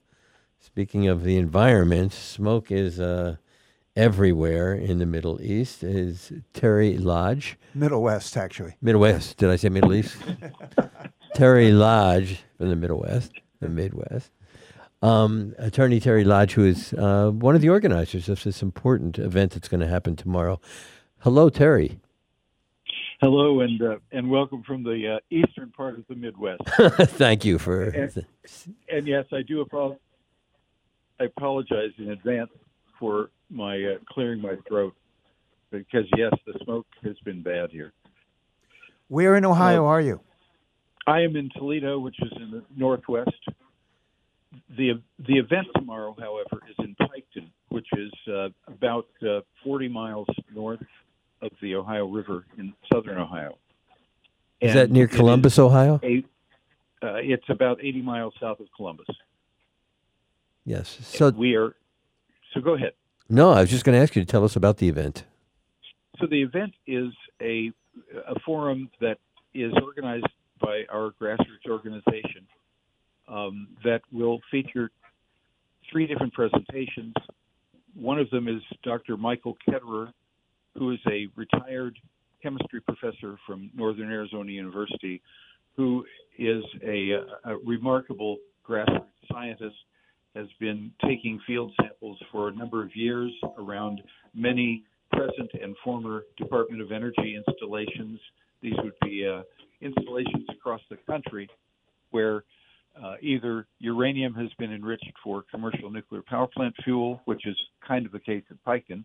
[0.60, 3.38] speaking of the environment, smoke is uh,
[3.96, 7.58] everywhere in the Middle East, is Terry Lodge.
[7.74, 8.76] Middle West, actually.
[8.82, 9.38] Middle West.
[9.38, 10.16] Did I say Middle East?
[11.34, 13.32] Terry Lodge from the Middle West
[13.64, 14.32] the Midwest.
[15.02, 19.52] Um, Attorney Terry Lodge, who is uh, one of the organizers of this important event
[19.52, 20.62] that's going to happen tomorrow.
[21.20, 22.00] Hello, Terry.
[23.24, 26.62] Hello, and uh, and welcome from the uh, eastern part of the Midwest.
[27.12, 27.84] Thank you for.
[27.84, 28.26] And,
[28.92, 30.02] and, yes, I do apologize.
[31.22, 32.50] I apologize in advance
[33.00, 34.94] for my uh, clearing my throat
[35.72, 37.94] because yes, the smoke has been bad here.
[39.08, 40.20] Where in Ohio are you?
[41.08, 43.32] I am in Toledo, which is in the northwest.
[44.76, 50.28] The the event tomorrow, however, is in Piketon, which is uh, about uh, 40 miles
[50.54, 50.88] north of
[51.74, 53.58] the Ohio River in southern Ohio.
[54.62, 56.00] And is that near Columbus, Ohio?
[56.04, 56.24] A,
[57.02, 59.08] uh, it's about 80 miles south of Columbus.
[60.66, 61.00] Yes.
[61.04, 61.76] So and we are.
[62.54, 62.94] So go ahead.
[63.30, 65.26] No, I was just going to ask you to tell us about the event.
[66.20, 67.12] So the event is
[67.42, 67.72] a
[68.28, 69.18] a forum that
[69.54, 70.28] is organized
[70.60, 72.48] by our grassroots organization
[73.28, 74.90] um, that will feature
[75.92, 77.14] three different presentations.
[77.94, 79.18] One of them is Dr.
[79.18, 80.12] Michael Ketterer,
[80.78, 81.98] who is a retired
[82.42, 85.22] chemistry professor from Northern Arizona University,
[85.76, 86.06] who
[86.38, 87.12] is a,
[87.46, 89.76] a remarkable grassroots scientist,
[90.36, 94.02] has been taking field samples for a number of years around
[94.34, 98.20] many present and former Department of Energy installations.
[98.62, 99.44] These would be uh,
[99.82, 101.48] installations across the country
[102.12, 102.44] where
[103.02, 107.56] uh, either uranium has been enriched for commercial nuclear power plant fuel, which is
[107.88, 109.04] kind of the case at Piketon,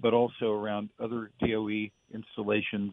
[0.00, 2.92] but also around other DOE installations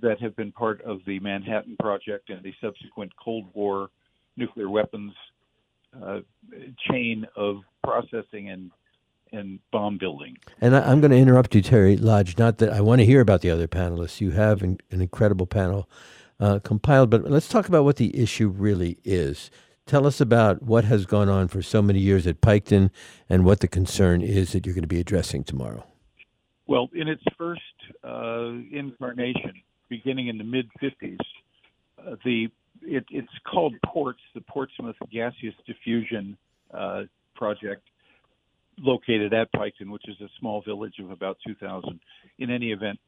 [0.00, 3.88] that have been part of the Manhattan Project and the subsequent Cold War
[4.36, 5.12] nuclear weapons
[6.02, 6.20] uh,
[6.90, 8.70] chain of processing and
[9.34, 10.36] and bomb building.
[10.60, 12.36] And I, am going to interrupt you, Terry Lodge.
[12.36, 14.20] Not that I want to hear about the other panelists.
[14.20, 15.88] You have an, an incredible panel
[16.38, 17.08] uh, compiled.
[17.08, 19.50] But let's talk about what the issue really is.
[19.86, 22.90] Tell us about what has gone on for so many years at Piketon
[23.28, 25.86] and what the concern is that you're going to be addressing tomorrow.
[26.72, 27.60] Well, in its first
[28.02, 29.52] uh, incarnation,
[29.90, 31.18] beginning in the mid 50s,
[31.98, 32.48] uh, the
[32.80, 36.34] it, it's called PORTS, the Portsmouth Gaseous Diffusion
[36.72, 37.02] uh,
[37.34, 37.82] Project,
[38.78, 42.00] located at Piketon, which is a small village of about 2,000.
[42.38, 42.98] In any event,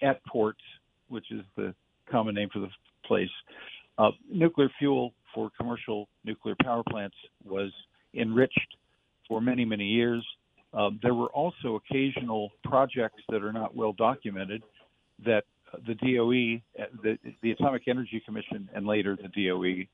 [0.00, 0.62] at Ports,
[1.10, 1.74] which is the
[2.10, 2.70] common name for the
[3.04, 3.28] place,
[3.98, 7.70] uh, nuclear fuel for commercial nuclear power plants was
[8.14, 8.76] enriched
[9.28, 10.24] for many, many years.
[10.72, 14.62] Um, there were also occasional projects that are not well documented
[15.24, 15.44] that
[15.86, 19.86] the DOE, uh, the, the Atomic Energy Commission, and later the DOE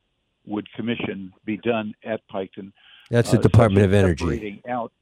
[0.46, 2.72] would commission be done at Piketon.
[3.10, 4.24] That's the uh, Department of Energy.
[4.24, 4.92] separating out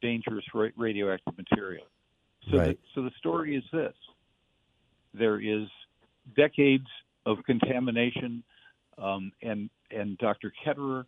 [0.00, 1.86] dangerous ra- radioactive material.
[2.50, 2.66] So, Right.
[2.68, 3.94] the, so the story is this:
[5.14, 5.68] there is
[6.36, 6.86] decades
[7.26, 8.42] of contamination,
[8.98, 10.52] um, and and Dr.
[10.64, 11.06] Ketterer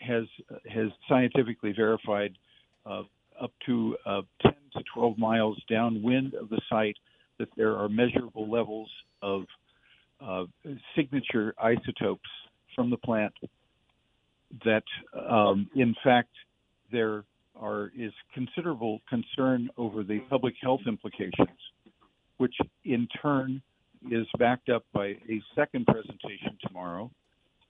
[0.00, 0.24] has
[0.68, 2.36] has scientifically verified
[2.84, 3.02] uh,
[3.40, 6.96] up to uh, 10 to 12 miles downwind of the site
[7.38, 8.88] that there are measurable levels
[9.22, 9.44] of
[10.24, 10.44] uh,
[10.96, 12.28] signature isotopes
[12.74, 13.34] from the plant.
[14.64, 14.84] That,
[15.28, 16.30] um, in fact,
[16.92, 17.24] there
[17.60, 21.58] are is considerable concern over the public health implications,
[22.38, 22.54] which
[22.84, 23.62] in turn
[24.10, 27.10] is backed up by a second presentation tomorrow,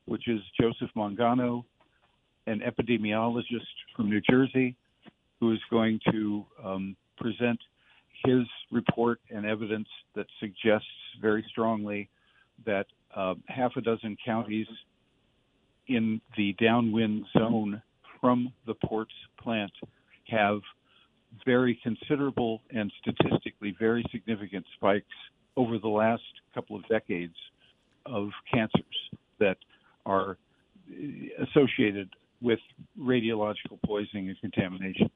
[0.07, 1.65] which is Joseph Mangano,
[2.47, 4.77] an epidemiologist from New Jersey,
[5.45, 7.61] who is going to um, present
[8.25, 10.89] his report and evidence that suggests
[11.21, 12.09] very strongly
[12.65, 14.67] that uh, half a dozen counties
[15.89, 17.83] in the downwind zone
[18.23, 19.71] from the ports plant
[20.31, 20.61] have
[21.45, 25.05] very considerable and statistically very significant spikes
[25.59, 26.23] over the last
[26.55, 27.37] couple of decades
[28.07, 28.83] of cancers
[29.39, 29.59] that
[30.07, 30.39] are
[30.91, 32.09] uh, associated
[32.41, 32.61] with
[32.99, 35.11] radiological poisoning and contamination.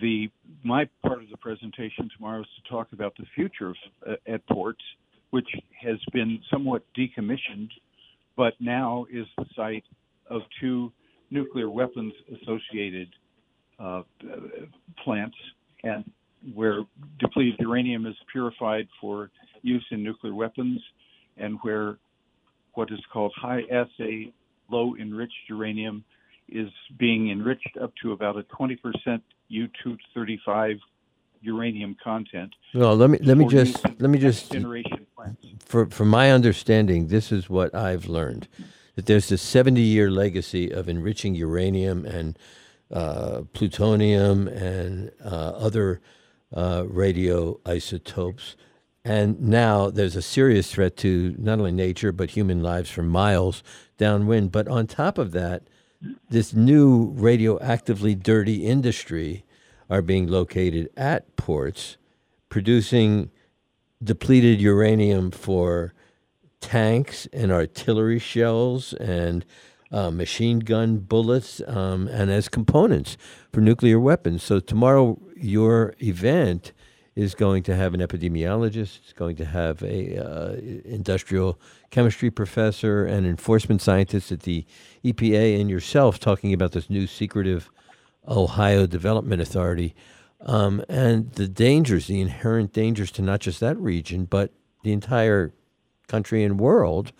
[0.00, 0.28] The
[0.62, 3.76] my part of the presentation tomorrow is to talk about the future of,
[4.06, 4.82] uh, at ports,
[5.30, 5.48] which
[5.80, 7.70] has been somewhat decommissioned,
[8.36, 9.84] but now is the site
[10.28, 10.92] of two
[11.30, 13.08] nuclear weapons associated
[13.78, 14.02] uh,
[15.04, 15.36] plants,
[15.82, 16.04] and
[16.54, 16.80] where
[17.18, 19.30] depleted uranium is purified for
[19.62, 20.80] use in nuclear weapons,
[21.36, 21.98] and where
[22.74, 24.32] what is called high assay
[24.70, 26.04] low enriched uranium
[26.48, 26.68] is
[26.98, 28.76] being enriched up to about a 20%
[29.56, 30.78] U-235
[31.40, 32.54] uranium content.
[32.74, 35.46] Well, let me let me just let me just next-generation plants.
[35.60, 38.48] for from my understanding, this is what I've learned
[38.96, 42.38] that there's this 70 year legacy of enriching uranium and
[42.90, 46.00] uh, plutonium and uh, other
[46.54, 48.56] uh, radioisotopes.
[49.04, 53.62] And now there's a serious threat to not only nature but human lives for miles
[53.98, 54.50] downwind.
[54.50, 55.62] But on top of that,
[56.28, 59.44] this new radioactively dirty industry
[59.88, 61.96] are being located at ports,
[62.48, 63.30] producing
[64.02, 65.92] depleted uranium for
[66.60, 69.44] tanks and artillery shells and
[69.92, 73.16] uh, machine gun bullets um, and as components
[73.52, 74.42] for nuclear weapons.
[74.42, 76.72] So tomorrow, your event
[77.14, 81.58] is going to have an epidemiologist, it's going to have a uh, industrial
[81.90, 84.66] chemistry professor, and enforcement scientist at the
[85.02, 87.70] EPA, and yourself talking about this new secretive
[88.28, 89.94] Ohio Development Authority,
[90.40, 94.52] um, and the dangers, the inherent dangers to not just that region, but
[94.82, 95.52] the entire
[96.08, 97.12] country and world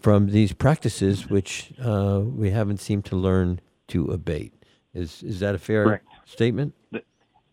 [0.00, 4.52] from these practices, which uh, we haven't seemed to learn to abate.
[4.94, 6.06] Is is that a fair Correct.
[6.26, 6.74] statement?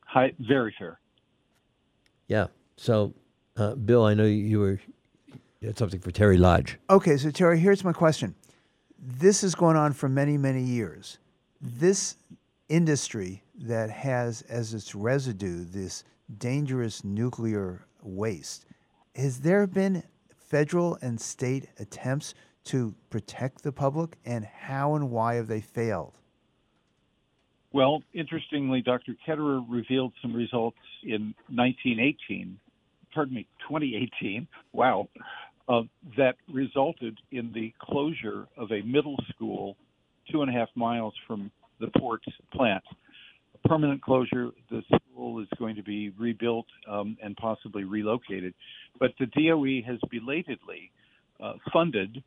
[0.06, 1.00] High, very fair.
[2.28, 2.47] Yeah.
[2.78, 3.14] So,
[3.58, 4.80] uh, Bill, I know you were
[5.62, 6.78] you had something for Terry Lodge.
[6.89, 8.36] Okay, so Terry, here's my question.
[8.97, 11.20] This has gone on for many, many years.
[11.62, 12.16] This
[12.70, 16.03] industry that has as its residue this
[16.38, 18.65] dangerous nuclear waste,
[19.15, 20.03] has there been
[20.38, 22.34] federal and state attempts
[22.65, 26.13] to protect the public, and how and why have they failed?
[27.72, 29.15] Well, interestingly, Dr.
[29.26, 32.59] Ketterer revealed some results in 1918,
[33.13, 35.07] pardon me, 2018, wow,
[35.67, 35.84] uh,
[36.17, 39.78] that resulted in the closure of a middle school
[40.32, 42.21] two and a half miles from the port
[42.53, 42.84] plant.
[43.55, 48.53] A permanent closure, the school is going to be rebuilt um, and possibly relocated.
[48.99, 50.91] But the DOE has belatedly
[51.41, 52.23] uh, funded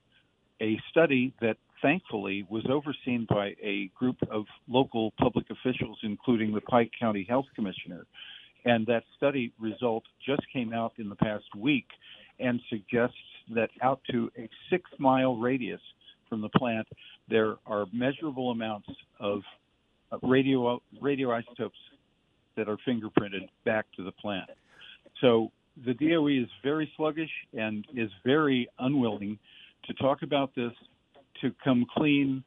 [0.61, 6.61] a study that thankfully was overseen by a group of local public officials, including the
[6.61, 8.07] Pike County Health Commissioner.
[8.65, 11.87] And that study result just came out in the past week
[12.39, 13.17] and suggests
[13.55, 15.81] that out to a six mile radius
[16.33, 16.89] from the plant,
[17.29, 18.89] there are measurable amounts
[19.21, 19.43] of
[20.11, 21.73] uh, radio radioisotopes
[22.57, 24.49] that are fingerprinted back to the plant.
[25.21, 25.53] So
[25.85, 29.39] the DOE is very sluggish and is very unwilling
[29.85, 30.73] to talk about this,
[31.43, 32.43] to come clean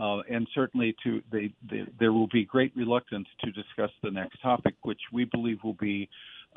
[0.00, 4.40] uh, and certainly to they, they, there will be great reluctance to discuss the next
[4.40, 6.08] topic, which we believe will be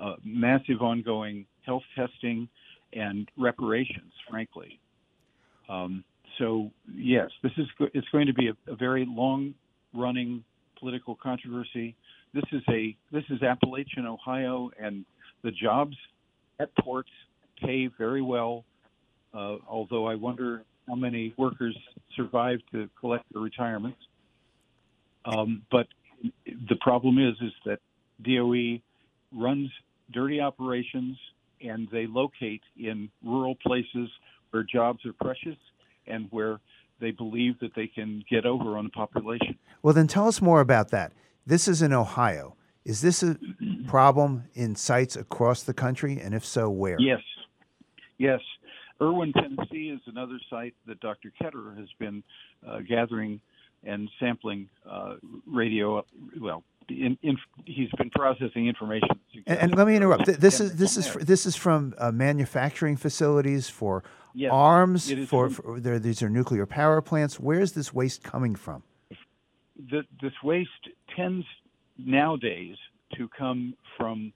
[0.02, 2.48] uh, massive ongoing health testing
[2.94, 4.14] and reparations.
[4.30, 4.80] Frankly,
[5.68, 6.06] um,
[6.40, 10.44] so yes, this is it's going to be a, a very long-running
[10.80, 11.96] political controversy.
[12.34, 15.06] This is a this is Appalachian Ohio, and
[15.44, 15.96] the jobs
[16.60, 17.10] at ports
[17.62, 18.64] pay very well.
[19.34, 21.78] Uh, although I wonder how many workers
[22.16, 24.00] survive to collect their retirements.
[25.26, 25.88] Um, but
[26.46, 27.80] the problem is is that
[28.24, 28.82] DOE
[29.32, 29.70] runs
[30.12, 31.18] dirty operations
[31.62, 34.10] and they locate in rural places
[34.50, 35.58] where jobs are precious
[36.10, 36.60] and where
[37.00, 39.58] they believe that they can get over on the population.
[39.82, 41.14] Well, then tell us more about that.
[41.46, 42.56] This is in Ohio.
[42.86, 43.38] Is this a
[43.88, 46.20] problem in sites across the country?
[46.20, 46.98] And if so, where?
[47.00, 47.22] Yes.
[48.18, 48.40] Yes.
[49.02, 51.32] Erwin, Tennessee is another site that Dr.
[51.42, 52.24] Ketterer has been
[52.68, 53.40] uh, gathering
[53.84, 55.16] and sampling uh,
[55.48, 56.06] radio.
[56.40, 59.10] Well, in, in, he's been processing information.
[59.48, 60.26] And, and let me interrupt.
[60.26, 65.12] Th- This is this is this is from uh, manufacturing facilities for Yes, arms.
[65.28, 67.40] For, for there, these are nuclear power plants.
[67.40, 68.84] Where is this waste coming from?
[69.90, 70.70] the, this waste
[71.16, 71.46] tends
[71.98, 72.76] nowadays
[73.16, 74.34] to come from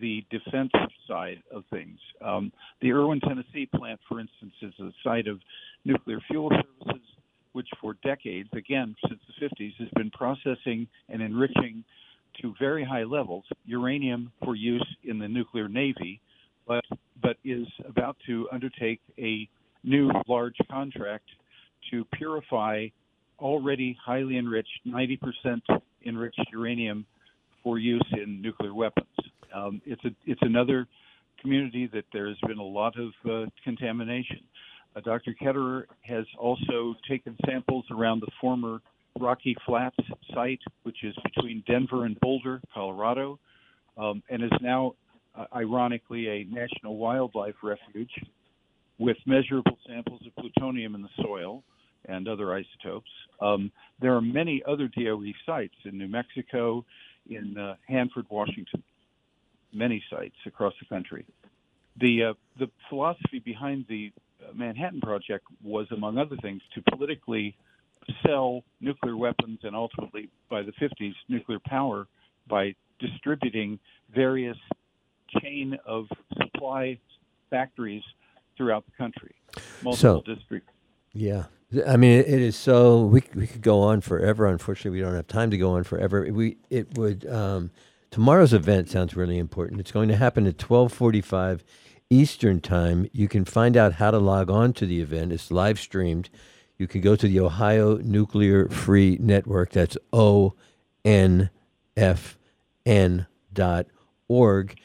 [0.00, 0.70] the defense
[1.08, 1.98] side of things.
[2.22, 5.40] Um, the Erwin, Tennessee plant, for instance, is a site of
[5.84, 7.05] nuclear fuel services,
[7.56, 11.82] which for decades, again since the 50s, has been processing and enriching
[12.42, 16.20] to very high levels uranium for use in the nuclear navy,
[16.68, 16.84] but
[17.22, 19.48] but is about to undertake a
[19.84, 21.24] new large contract
[21.90, 22.86] to purify
[23.38, 25.62] already highly enriched, 90%
[26.04, 27.06] enriched uranium
[27.62, 29.16] for use in nuclear weapons.
[29.54, 30.86] Um, it's a it's another
[31.40, 34.40] community that there has been a lot of uh, contamination.
[34.96, 35.34] Uh, Dr.
[35.40, 38.80] Ketterer has also taken samples around the former
[39.18, 39.96] Rocky Flats
[40.34, 43.38] site, which is between Denver and Boulder, Colorado,
[43.98, 44.94] um, and is now,
[45.34, 48.10] uh, ironically, a national wildlife refuge
[48.98, 51.62] with measurable samples of plutonium in the soil
[52.06, 53.10] and other isotopes.
[53.40, 53.70] Um,
[54.00, 56.84] there are many other DOE sites in New Mexico,
[57.28, 58.82] in uh, Hanford, Washington,
[59.72, 61.26] many sites across the country.
[61.98, 64.12] The uh, the philosophy behind the
[64.54, 67.56] Manhattan Project was, among other things, to politically
[68.24, 72.06] sell nuclear weapons and ultimately, by the 50s, nuclear power
[72.48, 73.78] by distributing
[74.14, 74.56] various
[75.40, 76.06] chain of
[76.40, 76.98] supply
[77.50, 78.02] factories
[78.56, 79.34] throughout the country,
[79.82, 80.70] multiple So- districts.
[81.12, 81.44] Yeah.
[81.86, 83.04] I mean, it, it is so.
[83.06, 84.46] We, we could go on forever.
[84.46, 86.28] Unfortunately, we don't have time to go on forever.
[86.30, 87.26] We it would.
[87.26, 87.72] Um,
[88.12, 89.80] tomorrow's event sounds really important.
[89.80, 91.64] It's going to happen at twelve forty-five
[92.10, 93.08] Eastern time.
[93.12, 95.32] You can find out how to log on to the event.
[95.32, 96.30] It's live streamed.
[96.78, 99.70] You can go to the Ohio Nuclear Free Network.
[99.70, 100.54] That's O
[101.04, 101.50] N
[101.96, 102.38] F
[102.84, 103.86] N dot
[104.28, 104.76] org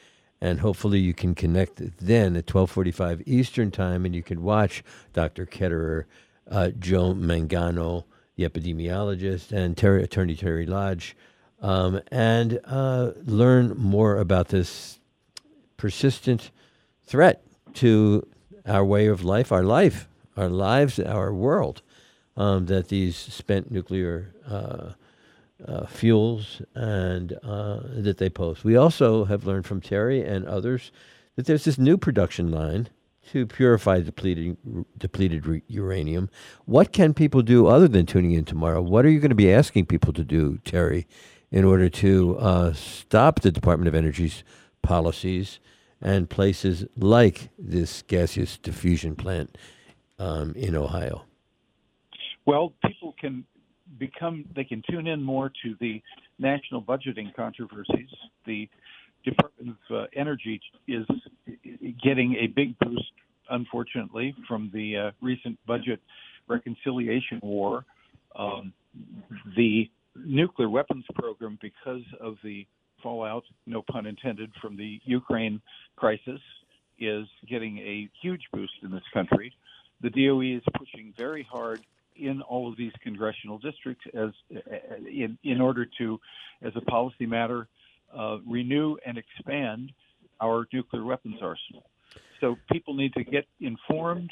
[0.42, 5.46] and hopefully you can connect then at 12:45 Eastern time, and you can watch Dr.
[5.46, 6.04] Ketterer,
[6.50, 8.04] uh, Joe Mangano,
[8.34, 11.16] the epidemiologist, and Terry, Attorney Terry Lodge,
[11.60, 14.98] um, and uh, learn more about this
[15.76, 16.50] persistent
[17.04, 17.42] threat
[17.74, 18.26] to
[18.66, 21.82] our way of life, our life, our lives, our world.
[22.34, 24.92] Um, that these spent nuclear uh,
[25.66, 28.64] uh, fuels and uh, that they pose.
[28.64, 30.90] We also have learned from Terry and others
[31.36, 32.88] that there's this new production line
[33.30, 34.56] to purify depleted
[34.98, 36.28] depleted re- uranium.
[36.64, 38.82] What can people do other than tuning in tomorrow?
[38.82, 41.06] What are you going to be asking people to do, Terry,
[41.50, 44.42] in order to uh, stop the Department of Energy's
[44.82, 45.60] policies
[46.02, 49.56] and places like this gaseous diffusion plant
[50.18, 51.24] um, in Ohio?
[52.44, 53.44] Well, people can
[53.98, 56.02] become they can tune in more to the
[56.38, 58.08] national budgeting controversies.
[58.46, 58.68] The
[59.24, 61.06] Department of uh, Energy is
[62.02, 63.12] getting a big boost,
[63.50, 66.00] unfortunately, from the uh, recent budget
[66.48, 67.84] reconciliation war.
[68.34, 68.72] Um,
[69.56, 72.66] the nuclear weapons program, because of the
[73.02, 75.60] fallout, no pun intended, from the Ukraine
[75.96, 76.40] crisis,
[76.98, 79.52] is getting a huge boost in this country.
[80.02, 81.80] The DOE is pushing very hard
[82.16, 84.30] in all of these congressional districts as
[85.06, 86.20] in in order to,
[86.62, 87.68] as a policy matter,
[88.16, 89.92] uh, renew and expand
[90.40, 91.84] our nuclear weapons arsenal.
[92.40, 94.30] So people need to get informed,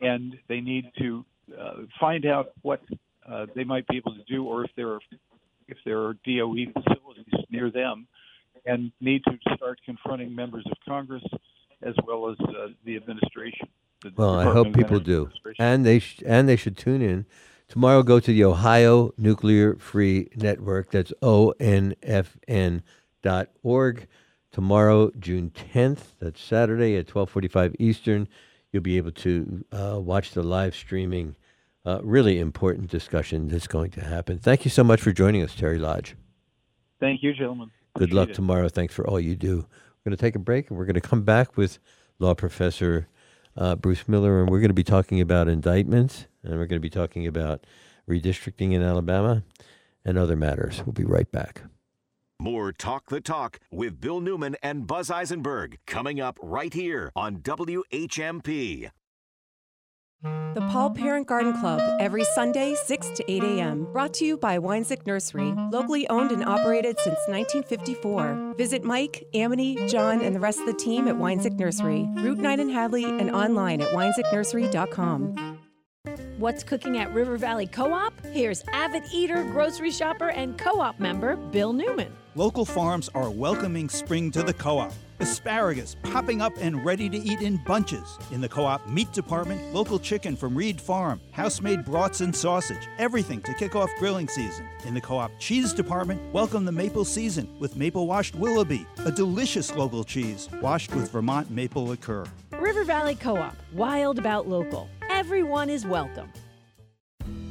[0.00, 1.24] and they need to
[1.58, 2.80] uh, find out what
[3.28, 5.00] uh, they might be able to do, or if there are
[5.72, 8.06] if there are DOE facilities near them,
[8.64, 11.24] and need to start confronting members of Congress
[11.82, 13.68] as well as uh, the administration.
[14.02, 17.26] the Well, I hope people do, and they sh- and they should tune in
[17.72, 20.90] Tomorrow, go to the Ohio Nuclear Free Network.
[20.90, 22.86] That's onfn.org.
[24.50, 28.28] Tomorrow, June 10th, that's Saturday at 12:45 Eastern,
[28.70, 31.34] you'll be able to uh, watch the live streaming.
[31.84, 34.38] Uh, really important discussion that's going to happen.
[34.38, 36.14] Thank you so much for joining us, Terry Lodge.
[37.00, 37.70] Thank you, gentlemen.
[37.94, 38.34] Good Appreciate luck it.
[38.34, 38.68] tomorrow.
[38.68, 39.56] Thanks for all you do.
[39.56, 41.78] We're going to take a break and we're going to come back with
[42.18, 43.08] law professor
[43.56, 46.80] uh, Bruce Miller, and we're going to be talking about indictments, and we're going to
[46.80, 47.66] be talking about
[48.08, 49.42] redistricting in Alabama
[50.04, 50.82] and other matters.
[50.84, 51.62] We'll be right back.
[52.40, 57.36] More Talk the Talk with Bill Newman and Buzz Eisenberg coming up right here on
[57.38, 58.90] WHMP.
[60.22, 63.88] The Paul Parent Garden Club, every Sunday, 6 to 8 a.m.
[63.92, 68.54] Brought to you by Wanczyk Nursery, locally owned and operated since 1954.
[68.56, 72.60] Visit Mike, Amity, John, and the rest of the team at Wanczyk Nursery, Route 9
[72.60, 75.58] in Hadley, and online at WanczykNursery.com.
[76.38, 78.12] What's cooking at River Valley Co op?
[78.26, 82.12] Here's avid eater, grocery shopper, and co op member Bill Newman.
[82.34, 84.94] Local farms are welcoming spring to the co op.
[85.20, 88.16] Asparagus popping up and ready to eat in bunches.
[88.30, 92.34] In the co op meat department, local chicken from Reed Farm, house made brats and
[92.34, 94.66] sausage, everything to kick off grilling season.
[94.86, 99.12] In the co op cheese department, welcome the maple season with maple washed Willoughby, a
[99.12, 102.24] delicious local cheese washed with Vermont maple liqueur.
[102.52, 104.88] River Valley Co op, wild about local.
[105.10, 106.32] Everyone is welcome.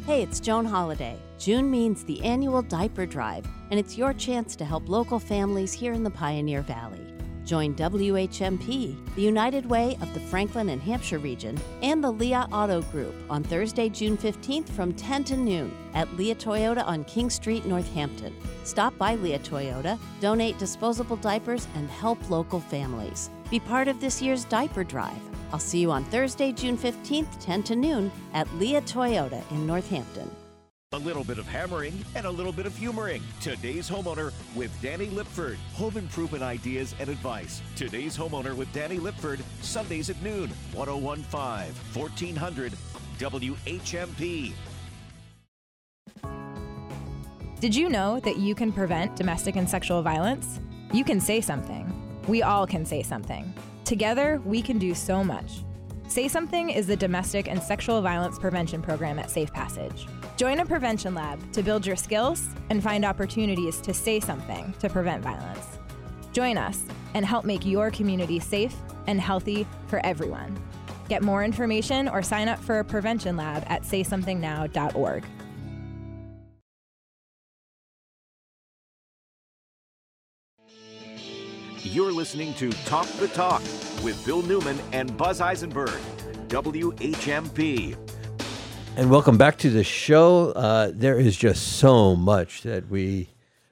[0.07, 1.19] Hey, it's Joan Holiday.
[1.41, 5.91] June means the annual diaper drive, and it's your chance to help local families here
[5.91, 7.15] in the Pioneer Valley.
[7.45, 12.83] Join WHMP, the United Way of the Franklin and Hampshire region, and the Lia Auto
[12.83, 17.65] Group on Thursday, June 15th from 10 to noon at Lia Toyota on King Street,
[17.65, 18.35] Northampton.
[18.63, 23.31] Stop by Lia Toyota, donate disposable diapers, and help local families.
[23.49, 25.19] Be part of this year's diaper drive.
[25.51, 30.29] I'll see you on Thursday, June 15th, 10 to noon at Lia Toyota in Northampton.
[30.93, 33.23] A little bit of hammering and a little bit of humoring.
[33.39, 35.55] Today's homeowner with Danny Lipford.
[35.75, 37.61] Home improvement ideas and advice.
[37.77, 39.39] Today's homeowner with Danny Lipford.
[39.61, 40.49] Sundays at noon.
[40.73, 42.73] 1015 1400
[43.19, 44.51] WHMP.
[47.61, 50.59] Did you know that you can prevent domestic and sexual violence?
[50.91, 51.87] You can say something.
[52.27, 53.53] We all can say something.
[53.85, 55.63] Together, we can do so much.
[56.09, 60.05] Say Something is the domestic and sexual violence prevention program at Safe Passage.
[60.41, 64.89] Join a prevention lab to build your skills and find opportunities to say something to
[64.89, 65.77] prevent violence.
[66.33, 66.81] Join us
[67.13, 70.59] and help make your community safe and healthy for everyone.
[71.09, 75.25] Get more information or sign up for a prevention lab at saysomethingnow.org.
[81.83, 83.61] You're listening to Talk the Talk
[84.03, 86.01] with Bill Newman and Buzz Eisenberg.
[86.47, 87.95] WHMP.
[88.97, 90.51] And welcome back to the show.
[90.51, 93.29] Uh, there is just so much that we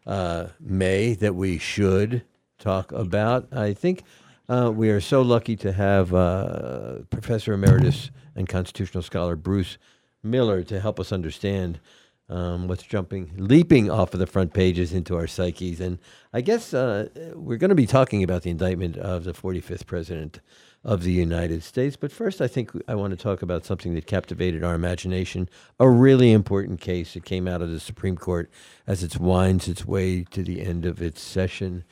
[0.08, 2.24] uh, may, that we should
[2.58, 3.52] talk about.
[3.52, 4.04] I think
[4.48, 9.78] uh, we are so lucky to have uh, Professor Emeritus and constitutional scholar Bruce
[10.24, 11.82] Miller to help us understand
[12.30, 15.82] um, what's jumping, leaping off of the front pages into our psyches.
[15.82, 16.00] And
[16.32, 20.40] I guess uh, we're going to be talking about the indictment of the 45th president
[20.84, 21.96] of the United States.
[21.96, 25.50] But first, I think I want to talk about something that captivated our imagination
[25.80, 28.50] a really important case that came out of the Supreme Court
[28.88, 31.84] as it winds its way to the end of its session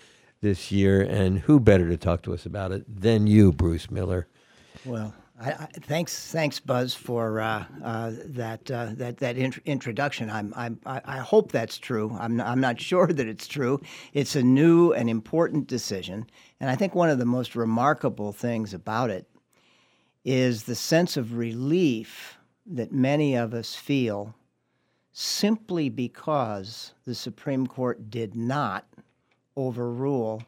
[0.41, 1.01] this year.
[1.01, 4.27] And who better to talk to us about it than you, Bruce Miller?
[4.85, 10.31] Well, I, I, thanks, thanks, Buzz, for uh, uh, that uh, that that int- introduction.
[10.31, 12.17] I'm, I'm, I hope that's true.
[12.19, 13.79] I'm, I'm not sure that it's true.
[14.13, 16.25] It's a new and important decision,
[16.59, 19.27] and I think one of the most remarkable things about it
[20.25, 24.35] is the sense of relief that many of us feel
[25.13, 28.85] simply because the Supreme Court did not
[29.55, 30.43] overrule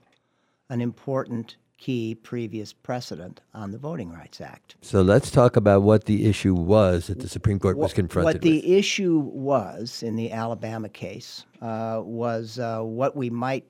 [0.69, 4.75] an important key previous precedent on the Voting Rights Act.
[4.81, 8.41] So let's talk about what the issue was that the Supreme Court was confronted What
[8.41, 8.65] the with.
[8.65, 13.65] issue was in the Alabama case uh, was uh, what we might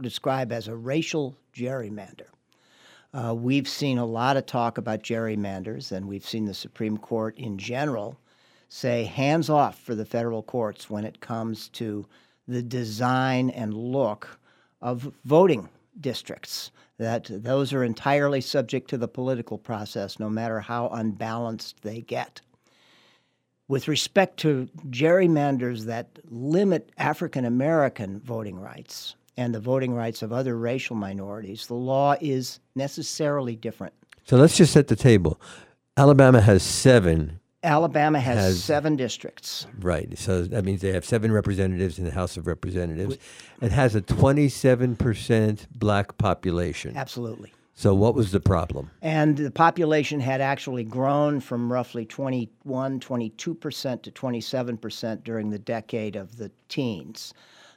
[0.00, 2.28] describe as a racial gerrymander.
[3.12, 7.36] Uh, we've seen a lot of talk about gerrymanders, and we've seen the Supreme Court
[7.36, 8.18] in general
[8.68, 12.06] say hands off for the federal courts when it comes to
[12.46, 14.38] the design and look
[14.80, 15.68] of voting
[16.00, 16.70] districts.
[16.98, 22.40] That those are entirely subject to the political process, no matter how unbalanced they get.
[23.68, 30.32] With respect to gerrymanders that limit African American voting rights and the voting rights of
[30.32, 33.94] other racial minorities, the law is necessarily different.
[34.24, 35.40] So let's just set the table.
[35.96, 39.66] Alabama has seven Alabama has, has- seven districts.
[39.80, 40.16] Right.
[40.18, 43.18] So that means they have seven representatives in the House of Representatives.
[43.60, 46.96] It has a 27% black population.
[46.96, 47.52] Absolutely.
[47.74, 48.90] So what was the problem?
[49.02, 56.16] And the population had actually grown from roughly 21, 22% to 27% during the decade
[56.16, 57.32] of the teens.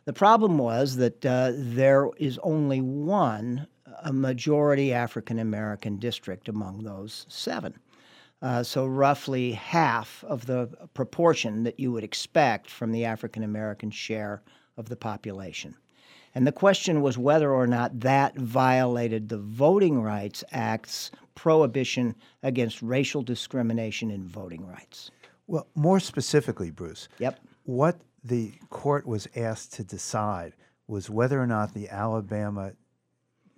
[0.05, 3.67] The problem was that uh, there is only one,
[4.03, 7.75] a majority African American district among those seven.
[8.41, 13.91] Uh, so, roughly half of the proportion that you would expect from the African American
[13.91, 14.41] share
[14.77, 15.75] of the population.
[16.33, 22.81] And the question was whether or not that violated the Voting Rights Act's prohibition against
[22.81, 25.11] racial discrimination in voting rights.
[25.47, 27.09] Well, more specifically, Bruce.
[27.19, 27.39] Yep.
[27.63, 30.53] What the court was asked to decide
[30.87, 32.73] was whether or not the Alabama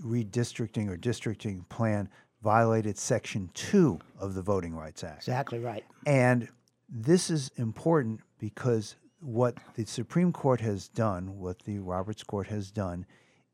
[0.02, 2.10] redistricting or districting plan
[2.44, 5.20] violated Section 2 of the Voting Rights Act.
[5.20, 5.86] Exactly right.
[6.06, 6.50] And
[6.90, 12.70] this is important because what the Supreme Court has done, what the Roberts Court has
[12.70, 13.06] done,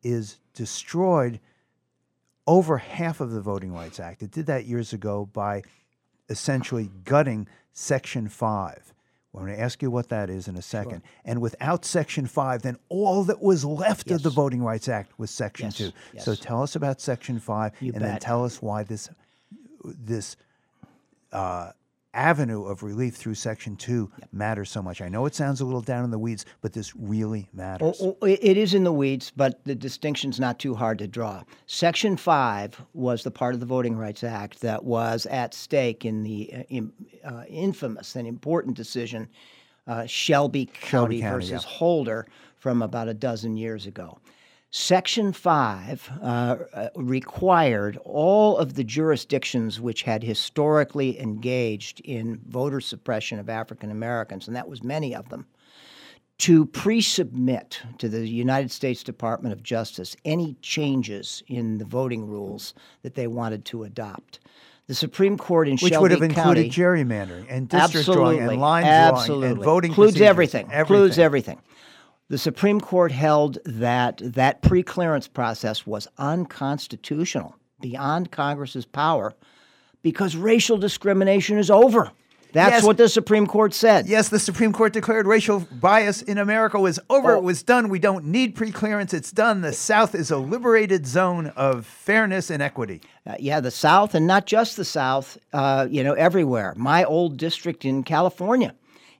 [0.01, 1.39] is destroyed
[2.47, 4.23] over half of the Voting Rights Act.
[4.23, 5.61] It did that years ago by
[6.27, 8.93] essentially gutting Section 5.
[9.33, 11.03] I'm going to ask you what that is in a second.
[11.23, 15.29] And without Section 5, then all that was left of the Voting Rights Act was
[15.29, 15.91] Section Yes, 2.
[16.13, 16.25] yes.
[16.25, 19.07] So tell us about Section 5 You and then tell us why this
[19.83, 20.35] this
[21.31, 21.71] uh,
[22.13, 25.01] avenue of relief through Section 2 matters so much.
[25.01, 27.97] I know it sounds a little down in the weeds, but this really matters.
[28.01, 31.43] Oh, oh, it is in the weeds, but the distinction's not too hard to draw.
[31.67, 36.23] Section 5 was the part of the Voting Rights Act that was at stake in
[36.23, 36.91] the uh, in,
[37.23, 39.27] uh, infamous and important decision,
[39.87, 41.69] uh, Shelby County, County, versus yeah.
[41.69, 42.27] Holder
[42.57, 44.19] from about a dozen years ago.
[44.71, 52.79] Section 5 uh, uh, required all of the jurisdictions which had historically engaged in voter
[52.79, 55.47] suppression of African Americans, and that was many of them,
[56.37, 62.27] to pre submit to the United States Department of Justice any changes in the voting
[62.27, 64.39] rules that they wanted to adopt.
[64.85, 68.59] The Supreme Court in Which Shelby would have included County, gerrymandering and district drawing and
[68.59, 71.59] line drawing and voting includes procedures, everything, includes everything.
[72.29, 79.33] The Supreme Court held that that pre-clearance process was unconstitutional, beyond Congress's power,
[80.03, 82.11] because racial discrimination is over.
[82.51, 82.83] That's Yes.
[82.83, 84.07] what the Supreme Court said.
[84.07, 87.35] Yes, the Supreme Court declared racial bias in America was over.
[87.35, 87.37] Oh.
[87.37, 87.89] It was done.
[87.89, 89.13] We don't need preclearance.
[89.13, 89.61] It's done.
[89.61, 93.01] The South is a liberated zone of fairness and equity.
[93.27, 96.73] Uh, yeah, the South, and not just the South, uh, you know, everywhere.
[96.75, 98.73] My old district in California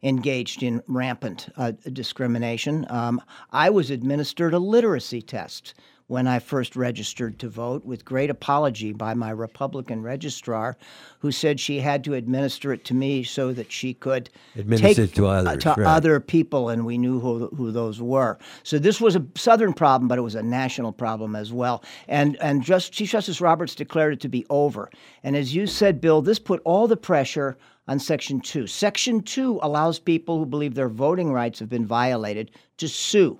[0.04, 2.86] engaged in rampant uh, discrimination.
[2.90, 3.22] Um,
[3.52, 5.74] I was administered a literacy test
[6.10, 10.76] when I first registered to vote, with great apology by my Republican registrar,
[11.20, 14.98] who said she had to administer it to me so that she could Administer take
[14.98, 15.86] it to uh, to right.
[15.86, 18.40] other people, and we knew who, who those were.
[18.64, 21.84] So this was a southern problem, but it was a national problem as well.
[22.08, 24.90] And and just Chief Justice Roberts declared it to be over.
[25.24, 27.56] And as you said, Bill, this put all the pressure
[27.90, 28.68] on Section Two.
[28.68, 33.40] Section Two allows people who believe their voting rights have been violated to sue.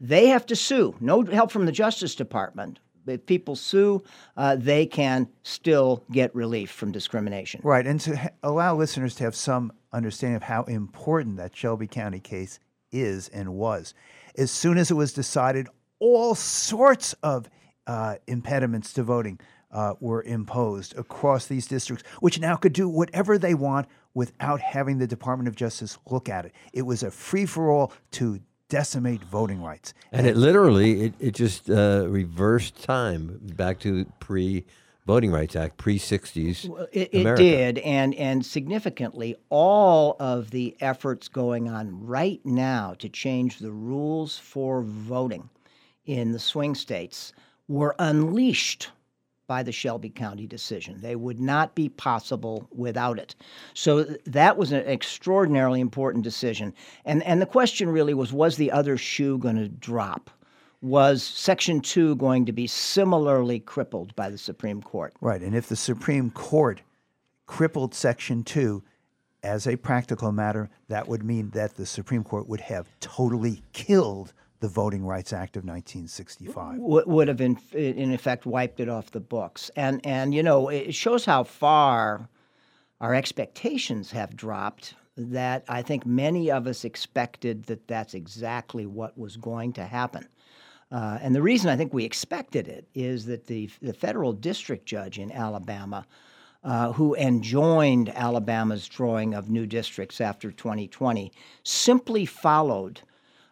[0.00, 0.94] They have to sue.
[1.00, 2.78] No help from the Justice Department.
[3.06, 4.02] If people sue,
[4.36, 7.60] uh, they can still get relief from discrimination.
[7.64, 7.84] Right.
[7.84, 12.20] And to ha- allow listeners to have some understanding of how important that Shelby County
[12.20, 12.60] case
[12.92, 13.94] is and was.
[14.38, 15.66] As soon as it was decided,
[15.98, 17.50] all sorts of
[17.88, 19.40] uh, impediments to voting
[19.72, 24.98] uh, were imposed across these districts, which now could do whatever they want without having
[24.98, 26.52] the Department of Justice look at it.
[26.72, 29.94] It was a free for all to decimate voting rights.
[30.12, 34.64] And it literally, it, it just uh, reversed time back to pre
[35.04, 36.88] Voting Rights Act, pre 60s.
[36.92, 43.08] It, it did, and and significantly, all of the efforts going on right now to
[43.08, 45.50] change the rules for voting
[46.06, 47.32] in the swing states
[47.66, 48.90] were unleashed
[49.46, 51.00] by the Shelby County decision.
[51.00, 53.34] They would not be possible without it.
[53.74, 56.74] So that was an extraordinarily important decision.
[57.04, 60.30] And and the question really was was the other shoe going to drop?
[60.80, 65.14] Was Section 2 going to be similarly crippled by the Supreme Court?
[65.20, 65.40] Right.
[65.40, 66.80] And if the Supreme Court
[67.46, 68.82] crippled Section 2
[69.44, 74.32] as a practical matter, that would mean that the Supreme Court would have totally killed
[74.62, 76.78] the Voting Rights Act of 1965.
[76.78, 79.70] would, would have in, in effect wiped it off the books.
[79.76, 82.28] And and you know it shows how far
[83.00, 84.94] our expectations have dropped.
[85.16, 90.26] That I think many of us expected that that's exactly what was going to happen.
[90.90, 94.86] Uh, and the reason I think we expected it is that the the federal district
[94.86, 96.06] judge in Alabama
[96.64, 101.32] uh, who enjoined Alabama's drawing of new districts after 2020,
[101.64, 103.00] simply followed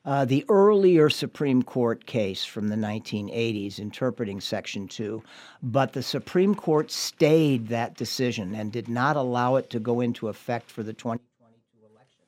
[0.05, 5.23] uh, the earlier Supreme Court case from the 1980s interpreting Section 2,
[5.63, 10.29] but the Supreme Court stayed that decision and did not allow it to go into
[10.29, 12.27] effect for the 2022 elections.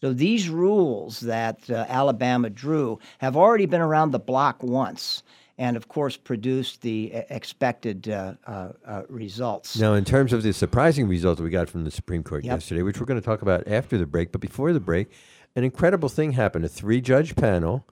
[0.00, 5.22] So these rules that uh, Alabama drew have already been around the block once
[5.58, 9.76] and of course produced the expected uh, uh, uh, results.
[9.76, 12.56] Now, in terms of the surprising results we got from the Supreme Court Yep.
[12.56, 15.10] yesterday, which we're going to talk about after the break, but before the break,
[15.56, 16.64] an incredible thing happened.
[16.64, 17.86] A three judge panel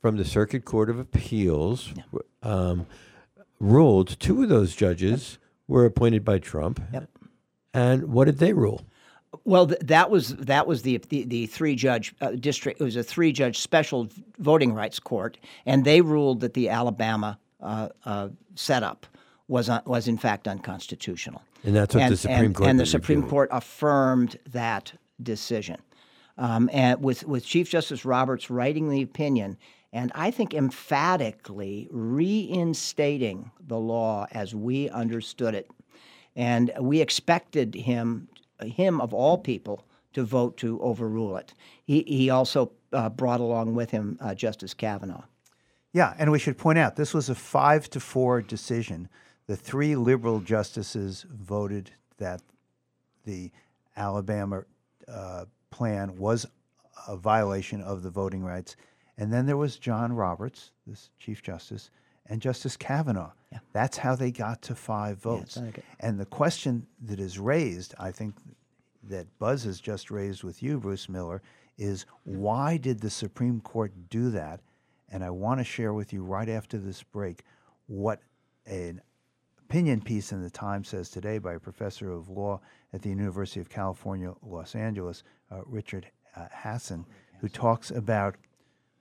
[0.00, 1.92] from the Circuit Court of Appeals
[2.42, 2.86] um,
[3.60, 6.80] ruled two of those judges were appointed by Trump.
[6.92, 7.08] Yep.
[7.72, 8.82] And what did they rule?
[9.44, 12.80] Well, th- that was that was the the, the three judge uh, district.
[12.80, 14.08] It was a three judge special
[14.38, 19.06] voting rights court, and they ruled that the Alabama uh, uh, setup
[19.48, 21.42] was un- was in fact unconstitutional.
[21.64, 23.22] And that's what the Supreme and, Court and the Supreme.
[23.26, 25.78] Court affirmed that decision,
[26.38, 29.56] um, and with with Chief Justice Roberts writing the opinion.
[29.92, 35.70] And I think emphatically reinstating the law as we understood it
[36.36, 38.28] and we expected him,
[38.60, 41.54] him of all people, to vote to overrule it.
[41.84, 45.24] He, he also uh, brought along with him uh, Justice Kavanaugh.
[45.92, 49.08] Yeah, and we should point out this was a five to four decision.
[49.46, 52.42] The three liberal justices voted that
[53.24, 53.50] the
[53.96, 54.64] Alabama
[55.08, 55.44] uh,
[55.74, 56.46] plan was
[57.08, 58.76] a violation of the voting rights.
[59.18, 61.90] And then there was John Roberts, this Chief Justice,
[62.26, 63.32] and Justice Kavanaugh.
[63.72, 65.56] That's how they got to five votes.
[65.56, 65.82] good.
[65.98, 68.36] and the question that is raised, I think,
[69.02, 71.42] that Buzz has just raised with you, Bruce Miller,
[71.76, 74.60] is why did the Supreme Court do that?
[75.10, 77.42] And I want to share with you right after this break
[77.86, 78.20] what
[78.64, 79.00] an
[79.74, 82.60] opinion piece in the Times says today by a professor of law
[82.92, 86.06] at the University of California, Los Angeles, uh, Richard
[86.36, 87.04] uh, Hasen,
[87.40, 88.36] who talks about,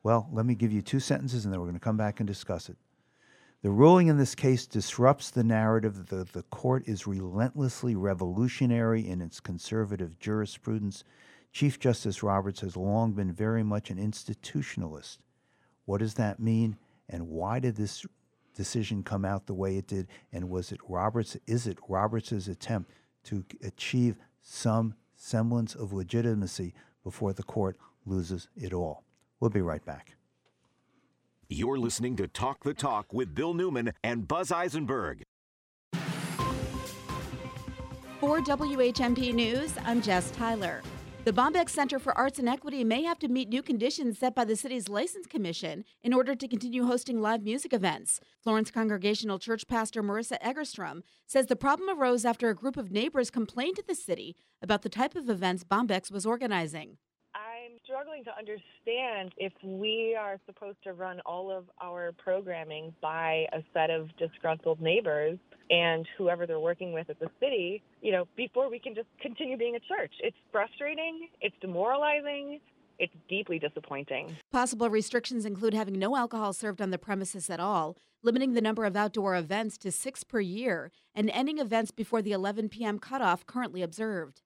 [0.01, 2.25] well, let me give you two sentences and then we're going to come back and
[2.25, 2.77] discuss it.
[3.61, 9.21] The ruling in this case disrupts the narrative that the court is relentlessly revolutionary in
[9.21, 11.03] its conservative jurisprudence.
[11.51, 15.19] Chief Justice Roberts has long been very much an institutionalist.
[15.85, 16.77] What does that mean?
[17.09, 18.07] And why did this
[18.53, 20.07] decision come out the way it did?
[20.31, 21.38] And was it Roberts?
[21.47, 22.91] Is it Roberts's attempt
[23.25, 26.73] to achieve some semblance of legitimacy
[27.03, 29.03] before the court loses it all?
[29.39, 30.15] We'll be right back.
[31.49, 35.23] You're listening to Talk the Talk with Bill Newman and Buzz Eisenberg.
[38.19, 40.81] For WHMP News, I'm Jess Tyler.
[41.25, 44.43] The Bombyx Center for Arts and Equity may have to meet new conditions set by
[44.43, 48.19] the city's License Commission in order to continue hosting live music events.
[48.41, 53.29] Florence Congregational Church pastor Marissa Egerstrom says the problem arose after a group of neighbors
[53.29, 56.97] complained to the city about the type of events Bombyx's was organizing.
[57.94, 63.61] Struggling to understand if we are supposed to run all of our programming by a
[63.72, 65.38] set of disgruntled neighbors
[65.70, 69.57] and whoever they're working with at the city, you know, before we can just continue
[69.57, 70.11] being a church.
[70.22, 72.61] It's frustrating, it's demoralizing,
[72.98, 74.38] it's deeply disappointing.
[74.52, 78.86] Possible restrictions include having no alcohol served on the premises at all, limiting the number
[78.86, 82.98] of outdoor events to six per year, and ending events before the 11 p.m.
[82.98, 84.41] cutoff currently observed.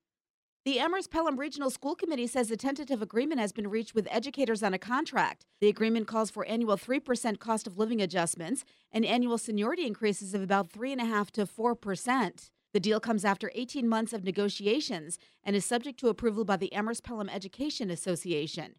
[0.68, 4.62] The Amherst Pelham Regional School Committee says a tentative agreement has been reached with educators
[4.62, 5.46] on a contract.
[5.62, 10.42] The agreement calls for annual 3% cost of living adjustments and annual seniority increases of
[10.42, 12.50] about 3.5 to 4%.
[12.74, 16.74] The deal comes after 18 months of negotiations and is subject to approval by the
[16.74, 18.76] Amherst Pelham Education Association.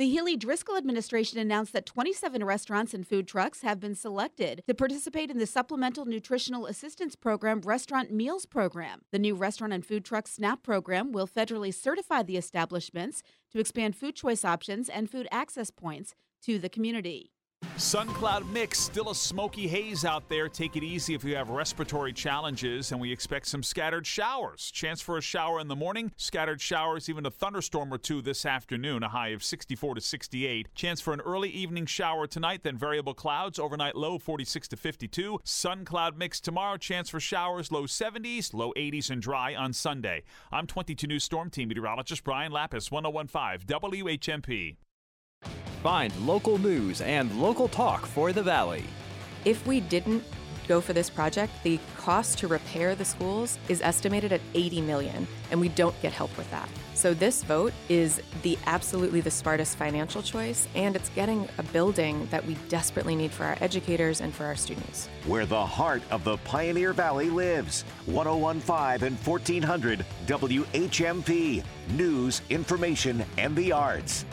[0.00, 4.72] The Healey Driscoll administration announced that 27 restaurants and food trucks have been selected to
[4.72, 9.02] participate in the Supplemental Nutritional Assistance Program Restaurant Meals Program.
[9.12, 13.22] The new Restaurant and Food Truck SNAP program will federally certify the establishments
[13.52, 16.14] to expand food choice options and food access points
[16.44, 17.30] to the community.
[17.80, 20.50] Sun cloud mix, still a smoky haze out there.
[20.50, 24.70] Take it easy if you have respiratory challenges, and we expect some scattered showers.
[24.70, 28.44] Chance for a shower in the morning, scattered showers, even a thunderstorm or two this
[28.44, 30.68] afternoon, a high of 64 to 68.
[30.74, 35.40] Chance for an early evening shower tonight, then variable clouds, overnight low 46 to 52.
[35.44, 40.22] Sun cloud mix tomorrow, chance for showers, low 70s, low 80s, and dry on Sunday.
[40.52, 44.76] I'm 22 News Storm Team meteorologist Brian Lapis, 1015 WHMP.
[45.82, 48.84] Find local news and local talk for the Valley.
[49.46, 50.22] If we didn't
[50.68, 55.26] go for this project, the cost to repair the schools is estimated at 80 million,
[55.50, 56.68] and we don't get help with that.
[56.92, 62.28] So this vote is the absolutely the smartest financial choice, and it's getting a building
[62.30, 65.08] that we desperately need for our educators and for our students.
[65.26, 67.84] Where the heart of the Pioneer Valley lives.
[68.04, 71.64] 1015 and 1400 WHMP.
[71.96, 74.26] News, information, and the arts.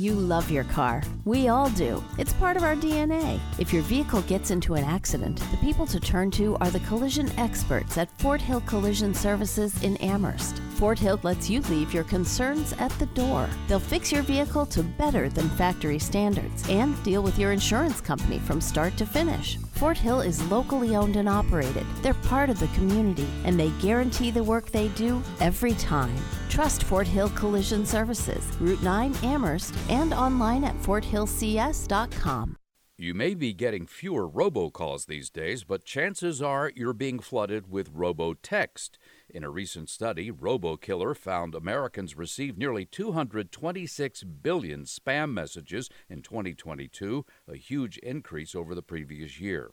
[0.00, 1.02] You love your car.
[1.26, 2.02] We all do.
[2.16, 3.38] It's part of our DNA.
[3.58, 7.30] If your vehicle gets into an accident, the people to turn to are the collision
[7.38, 10.62] experts at Fort Hill Collision Services in Amherst.
[10.76, 13.46] Fort Hill lets you leave your concerns at the door.
[13.68, 18.38] They'll fix your vehicle to better than factory standards and deal with your insurance company
[18.38, 19.58] from start to finish.
[19.72, 21.84] Fort Hill is locally owned and operated.
[22.00, 26.16] They're part of the community and they guarantee the work they do every time.
[26.60, 32.56] Trust Fort Hill Collision Services, Route 9 Amherst, and online at forthillcs.com.
[32.98, 37.94] You may be getting fewer robocalls these days, but chances are you're being flooded with
[37.94, 38.98] robotext.
[39.30, 47.24] In a recent study, RoboKiller found Americans received nearly 226 billion spam messages in 2022,
[47.48, 49.70] a huge increase over the previous year.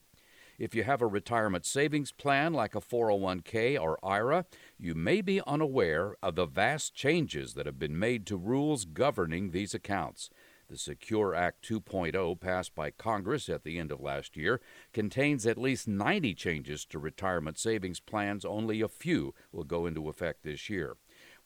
[0.57, 4.45] If you have a retirement savings plan like a 401k or IRA,
[4.79, 9.51] you may be unaware of the vast changes that have been made to rules governing
[9.51, 10.31] these accounts.
[10.67, 14.59] The Secure Act 2.0, passed by Congress at the end of last year,
[14.93, 18.43] contains at least 90 changes to retirement savings plans.
[18.43, 20.97] Only a few will go into effect this year.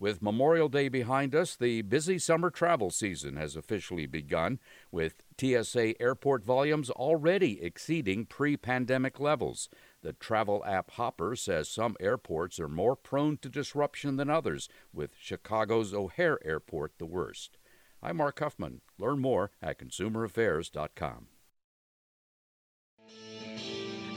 [0.02, 4.58] With Memorial Day behind us, the busy summer travel season has officially begun,
[4.92, 9.70] with TSA airport volumes already exceeding pre pandemic levels.
[10.02, 15.12] The travel app Hopper says some airports are more prone to disruption than others, with
[15.22, 17.60] Chicago's O'Hare Airport the worst.
[18.02, 18.82] I'm Mark Huffman.
[18.98, 21.28] Learn more at consumeraffairs.com.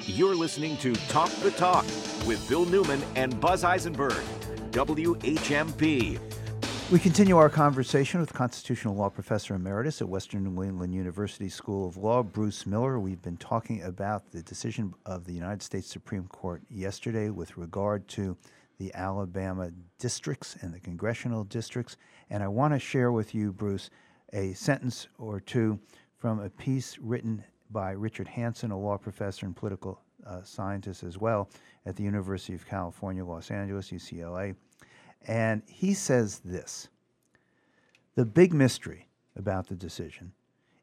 [0.07, 1.85] You're listening to Talk the Talk
[2.27, 4.23] with Bill Newman and Buzz Eisenberg,
[4.75, 6.19] WHMP.
[6.91, 11.87] We continue our conversation with constitutional law professor emeritus at Western New England University School
[11.87, 12.99] of Law, Bruce Miller.
[12.99, 18.09] We've been talking about the decision of the United States Supreme Court yesterday with regard
[18.09, 18.37] to
[18.79, 19.71] the Alabama
[20.01, 21.97] districts and the congressional districts.
[22.29, 23.91] And I want to share with you, Bruce,
[24.33, 25.79] a sentence or two
[26.19, 31.17] from a piece written by Richard Hasen, a law professor and political uh, scientist as
[31.17, 31.49] well
[31.87, 34.57] at the University of California, Los Angeles, UCLA.
[35.27, 36.89] And he says this
[38.15, 40.33] The big mystery about the decision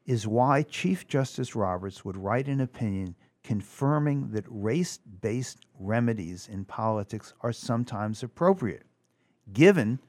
[0.06, 6.66] is why Chief Justice Roberts would write an opinion confirming that race based remedies in
[6.66, 8.84] politics are sometimes appropriate,
[9.52, 10.00] given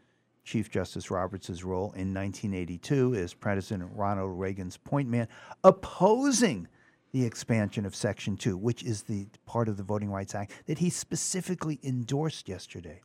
[0.44, 5.28] Chief Justice Roberts' role in 1982 as President Ronald Reagan's point man,
[5.62, 6.66] opposing
[7.12, 10.78] the expansion of Section 2, which is the part of the Voting Rights Act that
[10.78, 13.02] he specifically endorsed yesterday.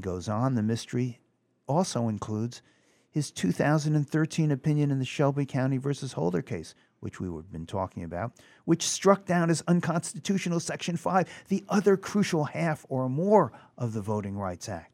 [0.00, 1.20] Goes on, the mystery
[1.66, 2.62] also includes
[3.10, 8.04] his 2013 opinion in the Shelby County versus Holder case, which we have been talking
[8.04, 8.32] about,
[8.66, 14.02] which struck down as unconstitutional Section 5, the other crucial half or more of the
[14.02, 14.92] Voting Rights Act.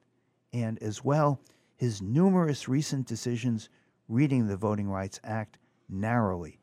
[0.53, 1.41] And as well,
[1.77, 3.69] his numerous recent decisions
[4.09, 5.59] reading the Voting Rights Act
[5.89, 6.61] narrowly.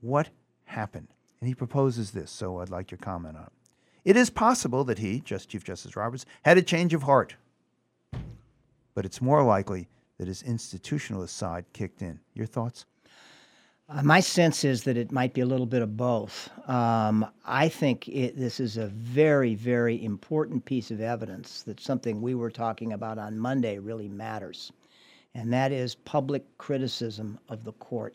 [0.00, 0.28] What
[0.64, 1.08] happened?
[1.40, 3.52] And he proposes this, so I'd like your comment on it.
[4.04, 7.36] It is possible that he, just Chief Justice Roberts, had a change of heart,
[8.94, 9.88] but it's more likely
[10.18, 12.20] that his institutionalist side kicked in.
[12.34, 12.84] Your thoughts?
[13.88, 16.48] Uh, my sense is that it might be a little bit of both.
[16.68, 22.22] Um, I think it, this is a very, very important piece of evidence that something
[22.22, 24.70] we were talking about on Monday really matters,
[25.34, 28.14] and that is public criticism of the court.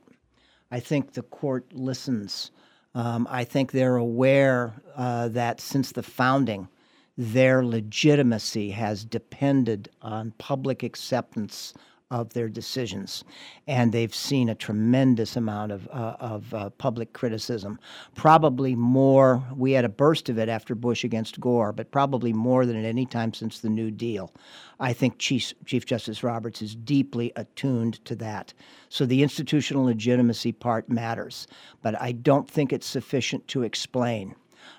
[0.71, 2.51] I think the court listens.
[2.93, 6.69] Um, I think they're aware uh, that since the founding,
[7.17, 11.73] their legitimacy has depended on public acceptance
[12.11, 13.23] of their decisions.
[13.67, 17.79] And they've seen a tremendous amount of, uh, of uh, public criticism.
[18.13, 22.65] Probably more, we had a burst of it after Bush against Gore, but probably more
[22.65, 24.31] than at any time since the New Deal.
[24.79, 28.53] I think Chief, Chief Justice Roberts is deeply attuned to that.
[28.89, 31.47] So the institutional legitimacy part matters,
[31.81, 34.35] but I don't think it's sufficient to explain.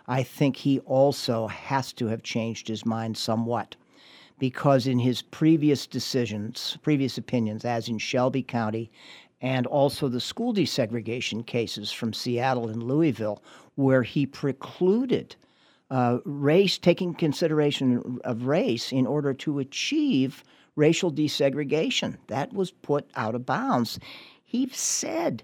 [0.08, 3.76] I think he also has to have changed his mind somewhat
[4.38, 8.90] because in his previous decisions, previous opinions, as in Shelby County
[9.40, 13.42] and also the school desegregation cases from Seattle and Louisville,
[13.74, 15.36] where he precluded
[15.90, 20.42] uh, race, taking consideration of race in order to achieve
[20.74, 22.16] racial desegregation.
[22.28, 23.98] That was put out of bounds.
[24.42, 25.42] He said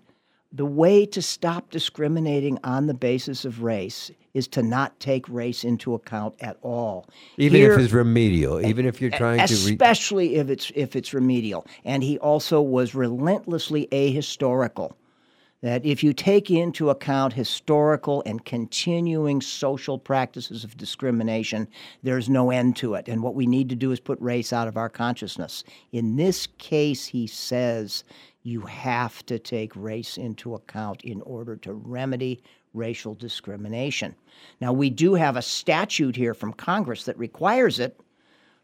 [0.53, 5.65] the way to stop discriminating on the basis of race is to not take race
[5.65, 7.07] into account at all.
[7.37, 9.55] Even Here- if it's remedial, even if you're trying to.
[9.55, 11.67] Re- especially if it's if it's remedial.
[11.85, 14.93] And he also was relentlessly ahistorical.
[15.61, 21.69] That if you take into account historical and continuing social practices of discrimination,
[22.03, 23.07] there's no end to it.
[23.07, 25.63] And what we need to do is put race out of our consciousness.
[25.93, 28.03] In this case, he says
[28.43, 32.43] you have to take race into account in order to remedy
[32.75, 34.15] racial discrimination.
[34.61, 37.99] Now, we do have a statute here from Congress that requires it,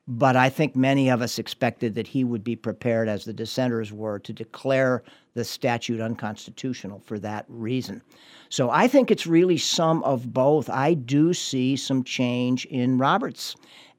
[0.07, 3.93] but I think many of us expected that he would be prepared, as the dissenters
[3.93, 5.03] were, to declare
[5.35, 8.03] the statute unconstitutional for that reason.
[8.49, 10.71] So I think it's really some of both.
[10.71, 13.55] I do see some change in Roberts,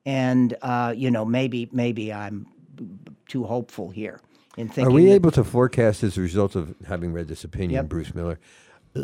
[0.05, 2.47] and uh, you know maybe maybe I'm
[3.27, 4.19] too hopeful here
[4.57, 4.87] in thinking.
[4.87, 7.89] Are we that- able to forecast as a result of having read this opinion, Yep.
[7.89, 8.39] Bruce Miller,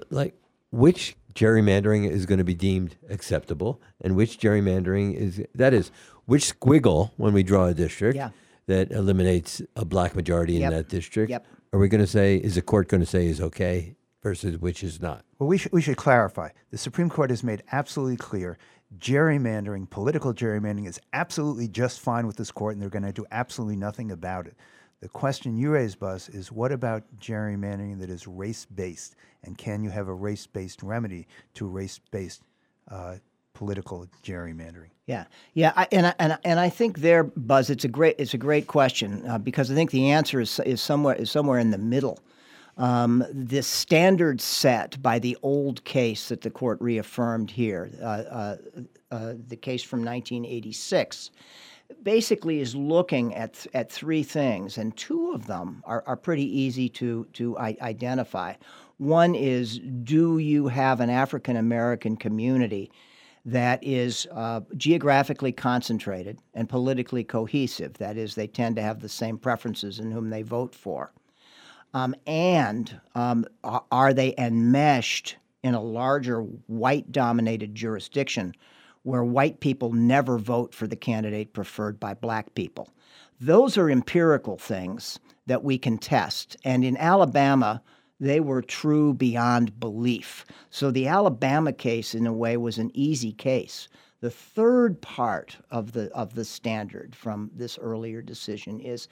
[0.09, 0.33] like
[0.75, 5.89] which gerrymandering is going to be deemed acceptable and which gerrymandering is that is
[6.25, 8.29] which squiggle when we draw a district Yeah.
[8.67, 10.71] that eliminates a black majority in Yep.
[10.71, 11.45] that district Yep.
[11.73, 14.83] are we going to say is the court going to say is okay versus which
[14.83, 16.49] is not Well, we should, we should clarify.
[16.71, 18.57] The Supreme Court has made absolutely clear
[18.97, 23.25] gerrymandering, political gerrymandering, is absolutely just fine with this court, and they're going to do
[23.31, 24.55] absolutely nothing about it.
[25.01, 29.15] The question you raise, Buzz, is what about gerrymandering that is race based?
[29.43, 32.41] And can you have a race based remedy to race based
[32.89, 33.17] uh,
[33.53, 34.89] political gerrymandering?
[35.05, 38.15] Yeah, yeah, I, and I, and I- and I think there, Buzz, it's a great
[38.17, 41.59] it's a great question uh, because I think the answer is is somewhere is somewhere
[41.59, 42.19] in the middle.
[42.77, 48.57] Um, the standard set by the old case that the court reaffirmed here, uh, uh,
[49.11, 51.31] uh, the case from 1986,
[52.03, 56.89] basically is looking at at three things, and two of them are, are pretty easy
[56.89, 58.53] to to identify.
[58.97, 62.91] One is, do you have an African American community
[63.43, 67.93] that is uh, geographically concentrated and politically cohesive?
[67.95, 71.11] That is, they tend to have the same preferences in whom they vote for.
[71.93, 78.53] Um, and um, are they enmeshed in a larger white dominated jurisdiction
[79.05, 82.89] where white people never vote for the candidate preferred by black people?
[83.39, 86.57] Those are empirical things that we can test.
[86.65, 87.81] And in Alabama,
[88.19, 90.45] they were true beyond belief.
[90.69, 93.87] So the Alabama case, in a way, was an easy case.
[94.21, 99.07] The third part of the, of the standard from this earlier decision is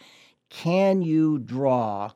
[0.49, 2.11] can you draw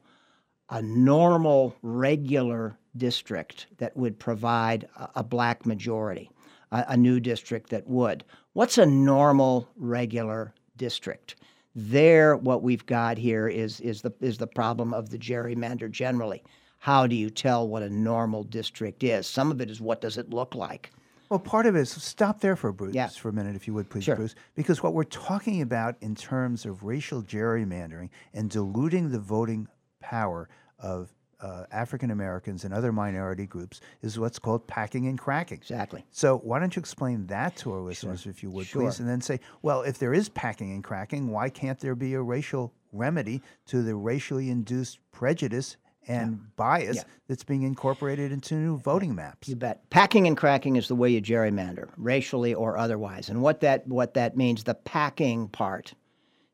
[0.69, 6.29] a normal, regular district that would provide a, a black majority,
[6.72, 8.23] a, a new district that would.
[8.53, 11.35] What's a normal, regular district?
[11.76, 16.44] There, what we've got here is, is, the, is the problem of the gerrymander generally.
[16.80, 19.27] How do you tell what a normal district is?
[19.27, 20.91] Some of it is what does it look like?
[21.30, 23.89] Well, part of it is stop there for Bruce for a minute, if you would,
[23.89, 24.35] please, Bruce.
[24.56, 29.68] Because what we're talking about in terms of racial gerrymandering and diluting the voting
[29.99, 30.48] power
[30.80, 35.57] of uh, African Americans and other minority groups is what's called packing and cracking.
[35.57, 36.03] Exactly.
[36.11, 39.22] So why don't you explain that to our listeners, if you would, please, and then
[39.22, 43.41] say, well, if there is packing and cracking, why can't there be a racial remedy
[43.68, 45.77] to the racially induced prejudice
[46.07, 47.03] and bias Yeah.
[47.27, 49.47] that's being incorporated into new voting maps?
[49.49, 49.88] You bet.
[49.89, 53.30] Packing and cracking is the way you gerrymander, racially or otherwise.
[53.30, 55.93] And what that what that means, the packing part,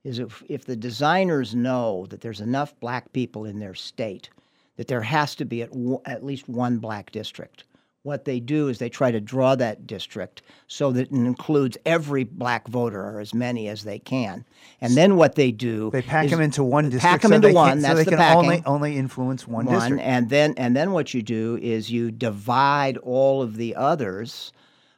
[0.04, 4.30] is if if the designers know that there's enough black people in their state,
[4.78, 7.64] that there has to be at, w- at least one black district.
[8.04, 12.26] What they do is they try to draw that district so that it includes every
[12.26, 14.44] black voter or as many as they can.
[14.82, 17.04] And then what they do They pack them into one district.
[17.04, 17.70] Pack them so into they one.
[17.70, 20.02] Can, that's so they the can packing only only influence one, district.
[20.04, 24.52] and then and then what you do is you divide all of the others,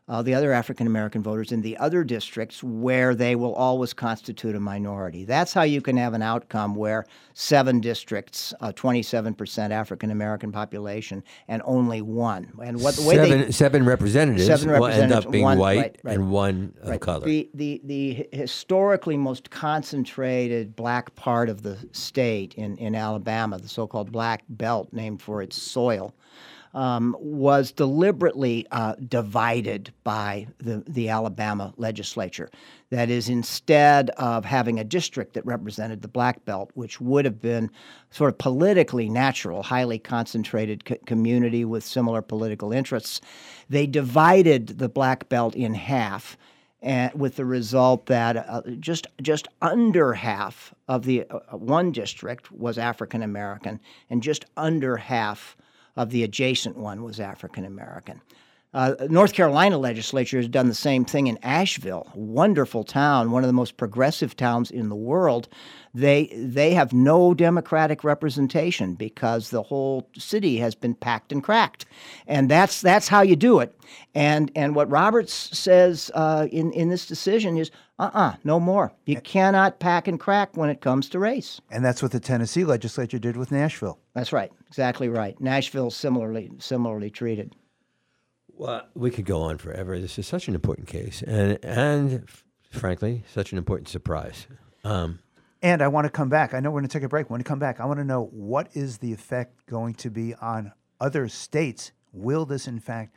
[0.07, 4.56] uh, the other African American voters in the other districts where they will always constitute
[4.56, 5.26] a minority.
[5.26, 11.23] That's how you can have an outcome where seven districts, twenty-seven percent African American population,
[11.48, 12.52] and only one.
[12.64, 15.77] And what the way seven, they seven representatives seven will end up being one- white
[15.77, 16.15] right, right.
[16.18, 17.02] and one of Right.
[17.02, 17.26] color.
[17.26, 23.68] The, the, the historically most concentrated black part of the state in, in Alabama, the
[23.68, 26.14] so called Black Belt, named for its soil,
[26.76, 32.49] um, was deliberately uh, divided by the, the Alabama legislature.
[32.89, 37.41] That is, instead of having a district that represented the Black Belt, which would have
[37.41, 37.72] been
[38.11, 43.22] sort of politically natural, highly concentrated co- community with similar political interests,
[43.69, 46.38] they divided the Black Belt in half
[46.81, 52.52] and with the result that uh, just just under half of the uh, one district
[52.52, 53.80] was African American,
[54.10, 55.57] and just under half
[55.95, 58.22] of the adjacent one was African American.
[58.76, 63.47] Uh, North Carolina legislature has done the same thing in Asheville, wonderful town, one of
[63.47, 65.47] the most progressive towns in the world.
[65.93, 71.85] They they have no Democratic representation because the whole city has been packed and cracked,
[72.27, 73.73] and that's that's how you do it.
[74.13, 78.91] And and what Roberts says uh, in in this decision is, uh uh no more.
[79.05, 81.61] You cannot pack and crack when it comes to race.
[81.72, 83.99] And that's what the Tennessee legislature did with Nashville.
[84.13, 85.39] That's right, exactly right.
[85.39, 87.55] Nashville similarly similarly treated.
[88.57, 89.99] Well, we could go on forever.
[89.99, 92.30] This is such an important case, and and
[92.72, 94.47] frankly, such an important surprise.
[94.84, 95.19] Um,
[95.61, 96.53] And I want to come back.
[96.53, 97.30] I know we're going to take a break.
[97.30, 100.35] When we come back, I want to know what is the effect going to be
[100.35, 101.91] on other states?
[102.13, 103.15] Will this, in fact,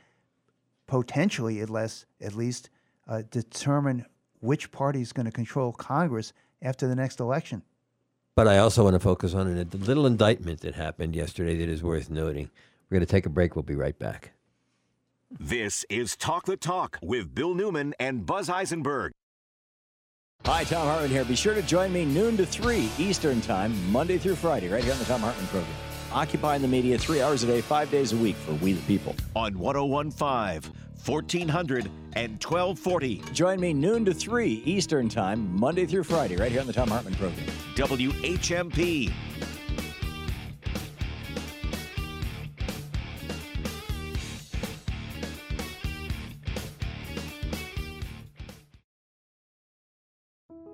[0.87, 2.71] potentially, at least, at least
[3.07, 4.07] uh, determine
[4.41, 6.33] which party is going to control Congress
[6.63, 7.63] after the next election?
[8.39, 11.83] but I also want to focus on a little indictment that happened yesterday that is
[11.83, 12.49] worth noting.
[12.89, 13.57] We're going to take a break.
[13.57, 14.31] We'll be right back.
[15.29, 19.11] This is Talk the Talk with Bill Newman and Buzz Isenberg.
[20.45, 21.25] Hi, Thom Hartmann here.
[21.25, 24.93] Be sure to join me noon to 3 Eastern Time, Monday through Friday, right here
[24.93, 25.75] on the Thom Hartmann program.
[26.13, 29.15] Occupying the media three hours a day, five days a week for We the People.
[29.37, 30.73] On 1015,
[31.05, 33.23] 1400, and 1240.
[33.33, 36.89] Join me noon to 3 Eastern Time, Monday through Friday, right here on the Thom
[36.89, 37.47] Hartmann program.
[37.75, 39.13] WHMP.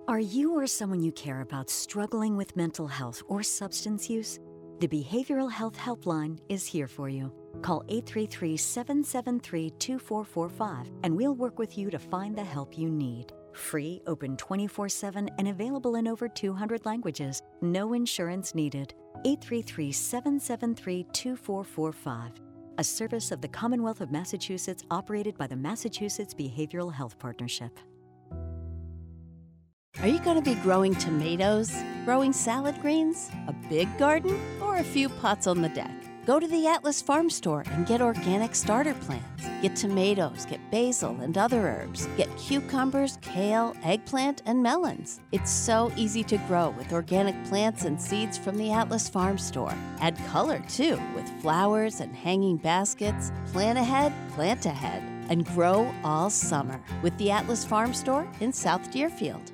[0.06, 4.38] Are you or someone you care about struggling with mental health or substance use?
[4.84, 7.32] The Behavioral Health Helpline is here for you.
[7.62, 13.32] Call 833 773 2445 and we'll work with you to find the help you need.
[13.54, 17.40] Free, open 24 7, and available in over 200 languages.
[17.62, 18.92] No insurance needed.
[19.24, 22.32] 833 773 2445.
[22.76, 27.80] A service of the Commonwealth of Massachusetts operated by the Massachusetts Behavioral Health Partnership.
[30.00, 31.72] Are you going to be growing tomatoes,
[32.04, 34.38] growing salad greens, a big garden,
[34.76, 35.90] a few pots on the deck?
[36.26, 39.46] Go to the Atlas Farm Store and get organic starter plants.
[39.60, 45.20] Get tomatoes, get basil and other herbs, get cucumbers, kale, eggplant, and melons.
[45.32, 49.74] It's so easy to grow with organic plants and seeds from the Atlas Farm Store.
[50.00, 53.32] Add color too with flowers and hanging baskets.
[53.52, 58.90] Plan ahead, plant ahead, and grow all summer with the Atlas Farm Store in South
[58.90, 59.53] Deerfield.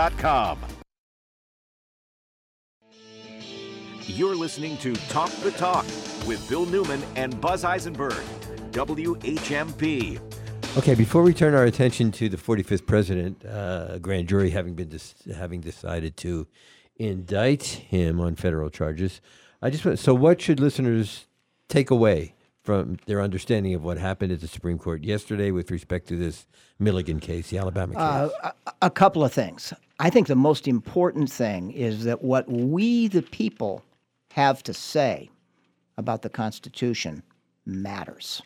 [4.07, 5.85] You're listening to Talk the Talk
[6.25, 8.19] with Bill Newman and Buzz Isenberg.
[8.71, 10.19] WHMP.
[10.75, 14.91] Okay, before we turn our attention to the 45th president, uh, grand jury having been
[15.35, 16.47] having decided to
[16.95, 19.21] indict him on federal charges,
[19.61, 21.27] I just want, so what should listeners
[21.67, 26.07] take away from their understanding of what happened at the Supreme Court yesterday with respect
[26.09, 26.45] to this
[26.79, 28.01] Milligan case, the Alabama case?
[28.01, 29.73] Uh, a, a couple of things.
[29.99, 33.83] I think the most important thing is that what we, the people,
[34.31, 35.29] have to say
[35.97, 37.21] about the Constitution
[37.65, 38.41] matters.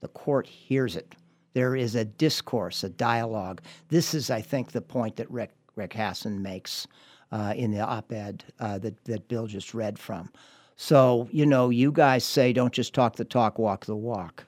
[0.00, 1.14] The court hears it.
[1.54, 3.62] There is a discourse, a dialogue.
[3.88, 6.86] This is, I think, the point that Rick, Rick Hasen makes
[7.32, 10.30] uh, in the op ed uh, that, that Bill just read from.
[10.82, 14.46] So, you know, you guys say don't just talk the talk, walk the walk.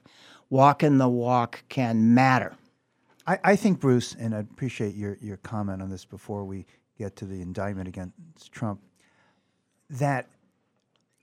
[0.48, 2.56] Walking the walk can matter.
[3.26, 6.64] I, I think, Bruce, and I appreciate your, your comment on this before we
[6.96, 8.80] get to the indictment against Trump,
[9.90, 10.26] that,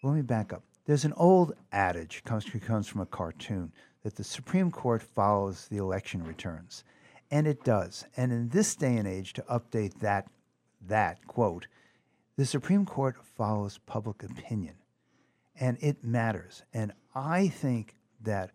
[0.03, 0.61] let me back up.
[0.85, 3.71] There's an old adage, comes, comes from a cartoon,
[4.03, 6.83] that the Supreme Court follows the election returns.
[7.31, 8.05] And it does.
[8.15, 10.27] And in this day and age, to update that,
[10.87, 11.65] that quote,
[12.37, 14.75] the Supreme Court follows public opinion.
[15.59, 16.63] And it matters.
[16.73, 18.51] And I think that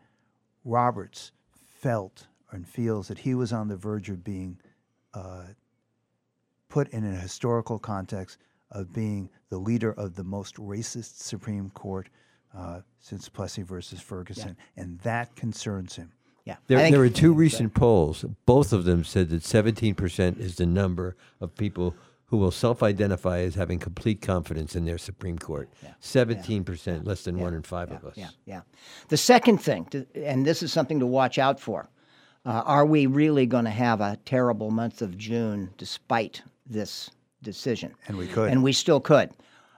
[0.64, 1.32] Roberts
[1.80, 4.58] felt and feels that he was on the verge of being
[5.12, 5.44] uh,
[6.68, 8.38] put in a historical context
[8.70, 12.08] of being the leader of the most racist Supreme Court
[12.56, 16.12] uh, since Plessy versus Ferguson, and that concerns him.
[16.44, 18.24] Yeah, There, I there were two recent polls.
[18.44, 21.94] Both of them said that 17% is the number of people
[22.26, 25.68] who will self-identify as having complete confidence in their Supreme Court.
[26.00, 28.14] Seventeen percent, less than one in five of us.
[28.16, 28.62] Yeah, yeah.
[29.08, 31.88] The second thing, to, and this is something to watch out for,
[32.46, 37.10] uh, are we really going to have a terrible month of June despite this
[37.42, 37.94] decision?
[38.08, 38.50] And we could.
[38.50, 39.30] And we still could.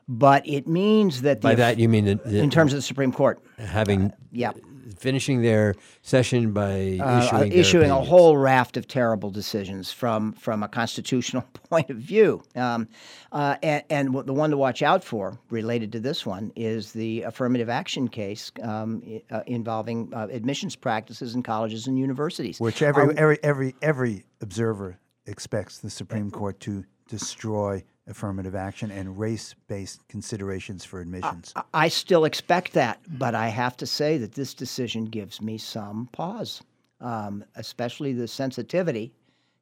[0.09, 2.83] But it means that the By that you mean the, the- in terms of the
[2.83, 4.53] Supreme Court, having yeah.
[4.97, 10.33] Finishing their session by uh, issuing, their issuing a whole raft of terrible decisions from
[10.33, 12.43] from a constitutional point of view.
[12.55, 12.89] Um,
[13.33, 17.23] uh, and, and the one to watch out for, related to this one, is the
[17.23, 22.59] affirmative action case um, uh, involving uh, admissions practices in colleges and universities.
[22.61, 28.91] Which every, Are- every, every, every observer expects the Supreme Court to destroy affirmative action
[28.91, 31.53] and race based considerations for admissions.
[31.57, 35.59] I- I still expect that, but I have to say that this decision gives me
[35.59, 36.63] some pause,
[37.01, 39.13] um, especially the sensitivity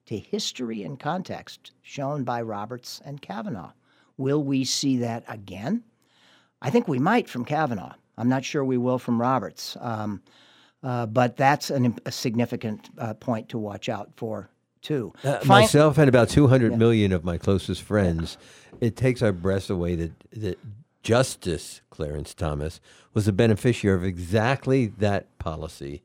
[0.07, 3.73] to history and context shown by Roberts and Kavanaugh.
[4.16, 5.83] Will we see that again?
[6.61, 7.95] I think we might from Kavanaugh.
[8.16, 9.77] I'm not sure we will from Roberts.
[9.81, 10.23] Um,
[10.83, 14.51] uh, but that's an, a significant uh, point to watch out for,
[14.85, 15.12] too.
[15.24, 18.39] Uh, Fin- myself and about two hundred million of my closest friends,
[18.81, 20.59] it takes our breath away that, that
[21.02, 22.81] Justice Clarence Thomas
[23.12, 26.02] was a beneficiary of exactly that policy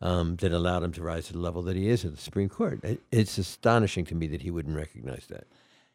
[0.00, 2.48] um, that allowed him to rise to the level that he is at the Supreme
[2.48, 2.82] Court.
[2.82, 5.44] It, it's astonishing to me that he wouldn't recognize that.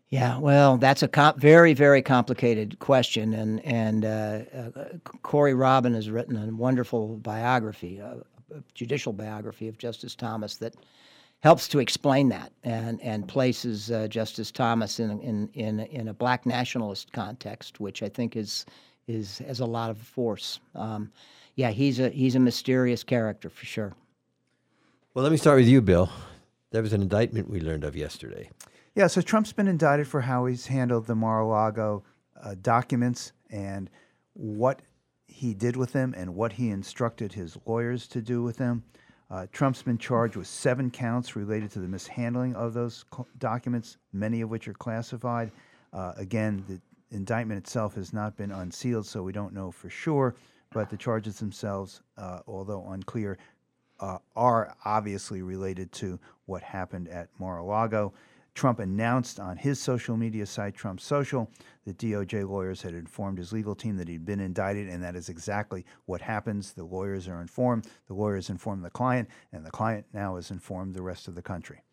[0.10, 4.70] Yeah, well, that's a com- very, very complicated question, and and uh, uh,
[5.24, 8.18] Corey Robin has written a wonderful biography, a,
[8.56, 10.76] a judicial biography of Justice Thomas that
[11.46, 16.14] helps to explain that and and places uh, Justice Thomas in in in in a
[16.14, 18.66] black nationalist context, which I think is
[19.08, 20.60] is has a lot of force.
[20.74, 21.12] Um,
[21.54, 23.94] yeah, he's a he's a mysterious character for sure.
[25.14, 26.10] Well, let me start with you, Bill.
[26.72, 28.50] There was an indictment we learned of yesterday.
[28.96, 32.04] Yeah, so Trump's been indicted for how he's handled the Mar-a-Lago
[32.42, 33.90] uh, documents and
[34.34, 34.82] what
[35.28, 38.84] he did with them and what he instructed his lawyers to do with them.
[39.31, 43.06] Uh, Trump's been charged with seven counts related to the mishandling of those
[43.39, 45.52] documents, many of which are classified.
[45.93, 46.80] Uh, again, the
[47.15, 50.35] indictment itself has not been unsealed, so we don't know for sure.
[50.72, 53.38] But the charges themselves, uh, although unclear,
[53.99, 58.14] uh, are obviously related to what happened at Mar-a-Lago.
[58.56, 61.52] Trump announced on his social media site, Trump Social,
[61.86, 65.27] that DOJ lawyers had informed his legal team that he'd been indicted, and that is
[65.27, 66.72] exactly what happens.
[66.72, 70.95] The lawyers are informed, the lawyers inform the client, and the client now has informed
[70.95, 71.84] the rest of the country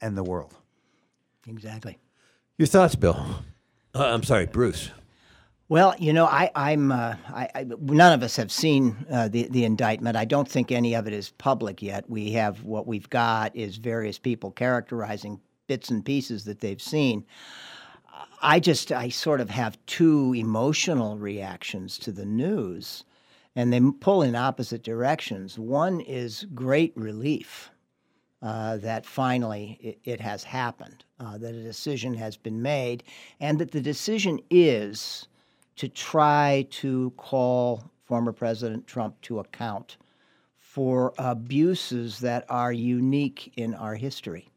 [0.00, 0.54] and the world.
[1.48, 1.98] Exactly.
[2.56, 3.44] Your thoughts, Bill?
[3.94, 4.90] Uh, I'm sorry, Bruce.
[5.70, 6.90] Well, you know, I, I'm.
[6.90, 7.14] Uh,
[7.80, 10.16] none of us have seen uh, the the indictment.
[10.16, 12.10] I don't think any of it is public yet.
[12.10, 17.24] We have what we've got is various people characterizing bits and pieces that they've seen.
[18.42, 23.04] I just, I sort of have two emotional reactions to the news,
[23.54, 25.56] and they pull in opposite directions.
[25.56, 27.70] One is great relief
[28.42, 33.04] uh, that finally it, it has happened, uh, that a decision has been made,
[33.38, 35.28] and that the decision is
[35.80, 39.96] to try to call former President Trump to account
[40.58, 44.50] for abuses that are unique in our history.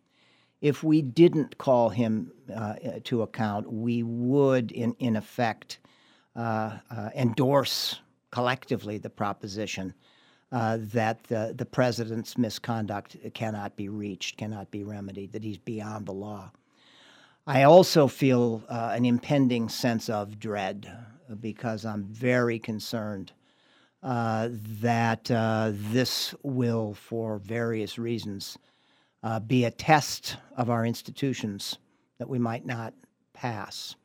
[0.60, 2.76] If we didn't call him uh,
[3.06, 5.80] to account, we would, in, in effect,
[6.36, 8.02] uh, uh, endorse
[8.32, 9.94] collectively the proposition
[10.52, 16.06] uh, that the, the president's misconduct cannot be reached, cannot be remedied, that he's beyond
[16.06, 16.52] the law.
[17.48, 20.92] I also feel uh, an impending sense of dread
[21.40, 23.32] because I'm very concerned
[24.04, 24.50] uh,
[24.82, 28.58] that uh, this will, for various reasons,
[29.24, 31.78] uh, be a test of our institutions
[32.18, 32.94] that we might not
[33.34, 33.96] pass.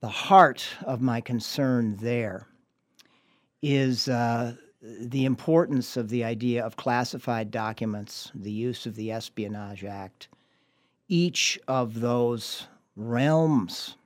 [0.00, 2.46] The heart of my concern there
[3.62, 9.84] is uh, the importance of the idea of classified documents, the use of the Espionage
[9.84, 10.28] Act.
[11.08, 12.66] Each of those
[12.96, 13.96] realms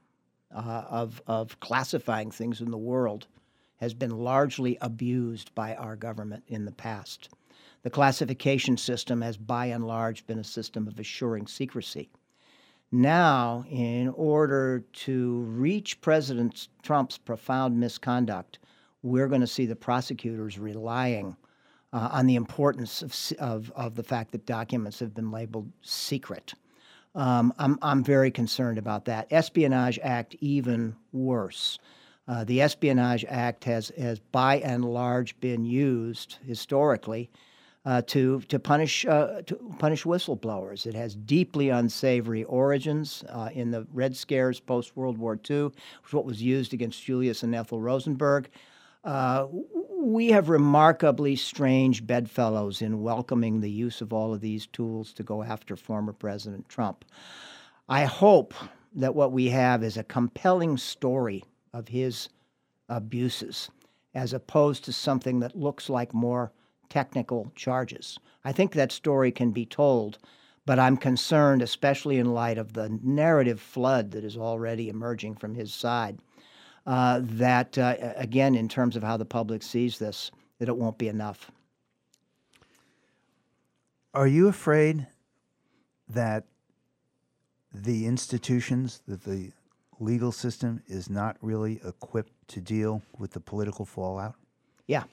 [0.55, 3.27] uh, of, of classifying things in the world
[3.77, 7.29] has been largely abused by our government in the past.
[7.83, 12.09] The classification system has by and large been a system of assuring secrecy.
[12.91, 18.59] Now, in order to reach President Trump's profound misconduct,
[19.03, 21.37] we're going to see the prosecutors relying
[21.93, 26.55] uh, on the importance of, of, of the fact that documents have been labeled secret.
[27.15, 29.29] Um, I'm, I'm very concerned about that.
[29.31, 31.79] Espionage Act, even worse.
[32.27, 37.31] Uh, the Espionage Act has, has by and large been used historically
[37.87, 40.87] uh, to to punish uh, to punish whistleblowers.
[40.87, 46.13] It has deeply unsavory origins uh, in the Red Scares post World War II, which
[46.13, 48.49] what was used against Julius and Ethel Rosenberg.
[50.07, 55.23] We have remarkably strange bedfellows in welcoming the use of all of these tools to
[55.23, 57.07] go after former President Trump.
[57.89, 58.53] I hope
[58.95, 62.29] that what we have is a compelling story of his
[62.87, 63.71] abuses
[64.15, 66.53] as opposed to something that looks like more
[66.91, 68.19] technical charges.
[68.45, 70.19] I think that story can be told,
[70.67, 75.55] but I'm concerned, especially in light of the narrative flood that is already emerging from
[75.55, 76.19] his side,
[76.87, 80.99] uh, that, uh, again, in terms of how the public sees this, that it won't
[80.99, 81.51] be enough.
[84.13, 85.07] Are you afraid
[86.09, 86.45] that
[87.73, 89.51] the institutions, that the
[89.99, 94.35] legal system is not really equipped to deal with the political fallout?
[94.87, 95.05] Yeah.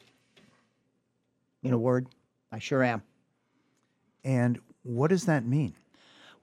[1.63, 2.07] In a word,
[2.51, 3.01] I sure am.
[4.23, 5.73] And what does that mean?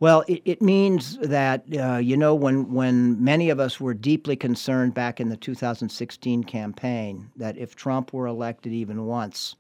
[0.01, 4.37] Well, it, it means that, uh, you know, when, when many of us were deeply
[4.37, 9.57] concerned back in the 2016 campaign that if Trump were elected even once,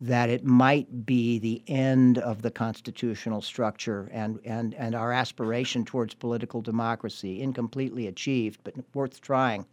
[0.00, 5.84] that it might be the end of the constitutional structure and, and, and our aspiration
[5.84, 9.66] towards political democracy, incompletely achieved, but worth trying,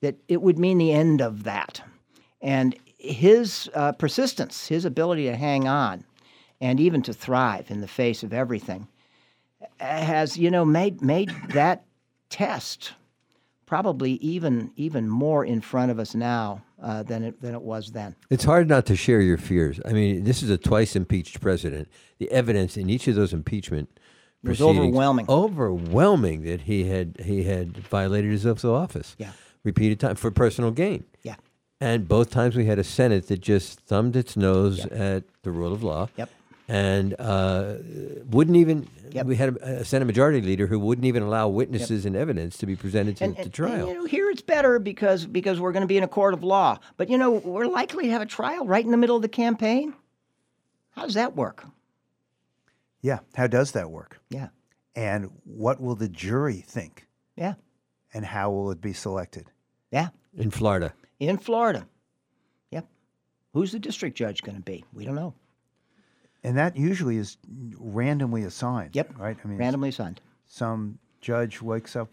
[0.00, 1.82] that it would mean the end of that.
[2.40, 6.04] And his uh, persistence, his ability to hang on,
[6.60, 8.86] and even to thrive in the face of everything,
[9.78, 11.84] has you know made made that
[12.28, 12.92] test
[13.66, 17.92] probably even even more in front of us now uh, than it than it was
[17.92, 18.16] then.
[18.28, 19.80] It's hard not to share your fears.
[19.84, 21.88] I mean, this is a twice impeached president.
[22.18, 23.88] The evidence in each of those impeachment
[24.42, 25.26] was overwhelming.
[25.28, 29.14] overwhelming that he had he had violated his oath of office.
[29.18, 29.32] Yeah.
[29.62, 31.04] repeated time for personal gain.
[31.22, 31.36] Yeah.
[31.80, 35.72] and both times we had a Senate that just thumbed its nose at the rule
[35.72, 36.08] of law.
[36.16, 36.30] Yep.
[36.70, 37.74] And uh,
[38.30, 38.88] wouldn't even.
[39.24, 42.66] We had a, a Senate Majority Leader who wouldn't even allow witnesses and evidence to
[42.66, 43.72] be presented to, And- to and- trial.
[43.74, 46.32] and, you know, here it's better because because we're going to be in a court
[46.32, 46.78] of law.
[46.96, 49.28] But you know, we're likely to have a trial right in the middle of the
[49.28, 49.94] campaign.
[50.92, 51.66] How does that work?
[53.02, 53.18] Yeah.
[53.34, 54.20] How does that work?
[54.30, 54.48] Yeah.
[54.94, 57.08] And what will the jury think?
[57.36, 57.54] Yeah.
[58.14, 59.46] And how will it be selected?
[59.90, 60.10] Yeah.
[60.36, 60.92] in Florida.
[61.18, 61.88] In Florida.
[62.70, 62.86] Yep.
[63.54, 64.84] Who's the district judge going to be?
[64.92, 65.34] We don't know.
[66.42, 67.36] And that usually is
[67.78, 68.96] randomly assigned.
[68.96, 69.18] Yep.
[69.18, 69.36] Right.
[69.44, 70.20] I mean, Randomly assigned.
[70.46, 72.08] Some judge wakes up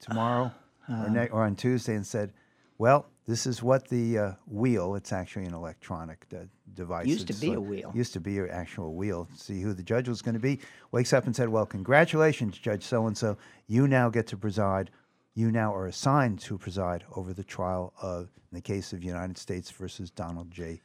[0.00, 0.52] tomorrow
[0.88, 2.32] or, Uh, ne- or on Tuesday and said,
[2.78, 4.94] "Well, this is what the uh, wheel.
[4.94, 7.06] It's actually an electronic de- device.
[7.06, 7.92] Used to be like- a wheel.
[7.94, 9.28] Used to be an actual wheel.
[9.36, 10.60] See who the judge was going to be.
[10.92, 13.36] Wakes up and said, "Well, congratulations, Judge So and So.
[13.66, 14.90] You now get to preside.
[15.34, 19.38] You now are assigned to preside over the trial of, in the case of United
[19.38, 20.82] States versus Donald J.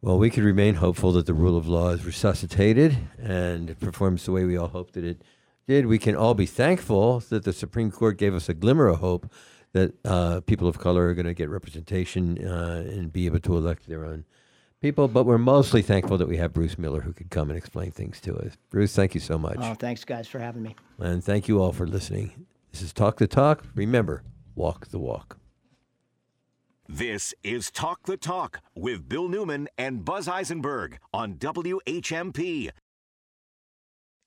[0.00, 4.24] Trump." Well, we could remain hopeful that the rule of law is resuscitated and performs
[4.24, 5.22] the way we all hoped that it
[5.66, 5.86] did.
[5.86, 9.30] We can all be thankful that the Supreme Court gave us a glimmer of hope
[9.72, 13.56] that uh, people of color are going to get representation uh, and be able to
[13.56, 14.24] elect their own
[14.80, 15.08] people.
[15.08, 18.20] But we're mostly thankful that we have Bruce Miller who could come and explain things
[18.22, 18.56] to us.
[18.70, 19.58] Bruce, thank you so much.
[19.60, 20.76] Oh, thanks, guys, for having me.
[20.98, 22.46] And thank you all for listening.
[22.72, 23.64] This is Talk the Talk.
[23.74, 24.22] Remember,
[24.54, 25.38] walk the walk.
[26.88, 32.70] This is Talk the Talk with Bill Newman and Buzz Isenberg on WHMP.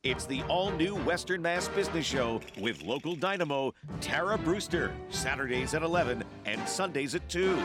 [0.03, 5.83] It's the all new Western Mass Business Show with local dynamo Tara Brewster, Saturdays at
[5.83, 7.57] 11 and Sundays at 2.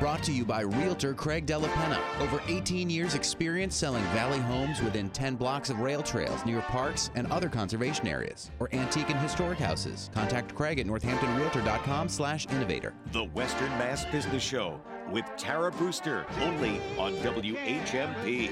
[0.00, 2.00] Brought to you by Realtor Craig Della Penna.
[2.20, 7.10] Over 18 years experience selling valley homes within 10 blocks of rail trails near parks
[7.14, 10.10] and other conservation areas or antique and historic houses.
[10.12, 12.92] Contact Craig at northamptonrealtor.com slash innovator.
[13.12, 14.80] The Western Mass Business Show
[15.10, 18.50] with Tara Brewster, only on WHMP.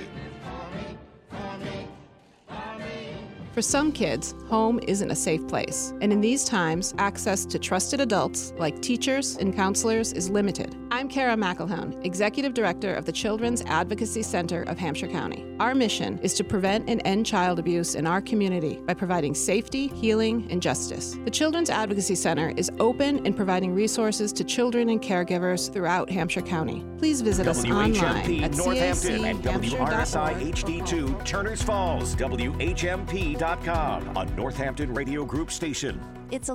[1.29, 3.02] For
[3.61, 5.93] some kids, home isn't a safe place.
[6.01, 10.75] And in these times, access to trusted adults like teachers and counselors is limited.
[10.91, 15.45] I'm Kara McElhone, Executive Director of the Children's Advocacy Center of Hampshire County.
[15.61, 19.89] Our mission is to prevent and end child abuse in our community by providing safety,
[19.89, 21.17] healing, and justice.
[21.25, 26.43] The Children's Advocacy Center is open and providing resources to children and caregivers throughout Hampshire
[26.43, 26.85] County.
[26.99, 29.43] Please visit us online WHMP at Northampton and.
[29.43, 32.15] WRSI HD2 Turners Falls,
[33.43, 36.01] WHMP.com, a Northampton Radio Group station.
[36.31, 36.51] It's a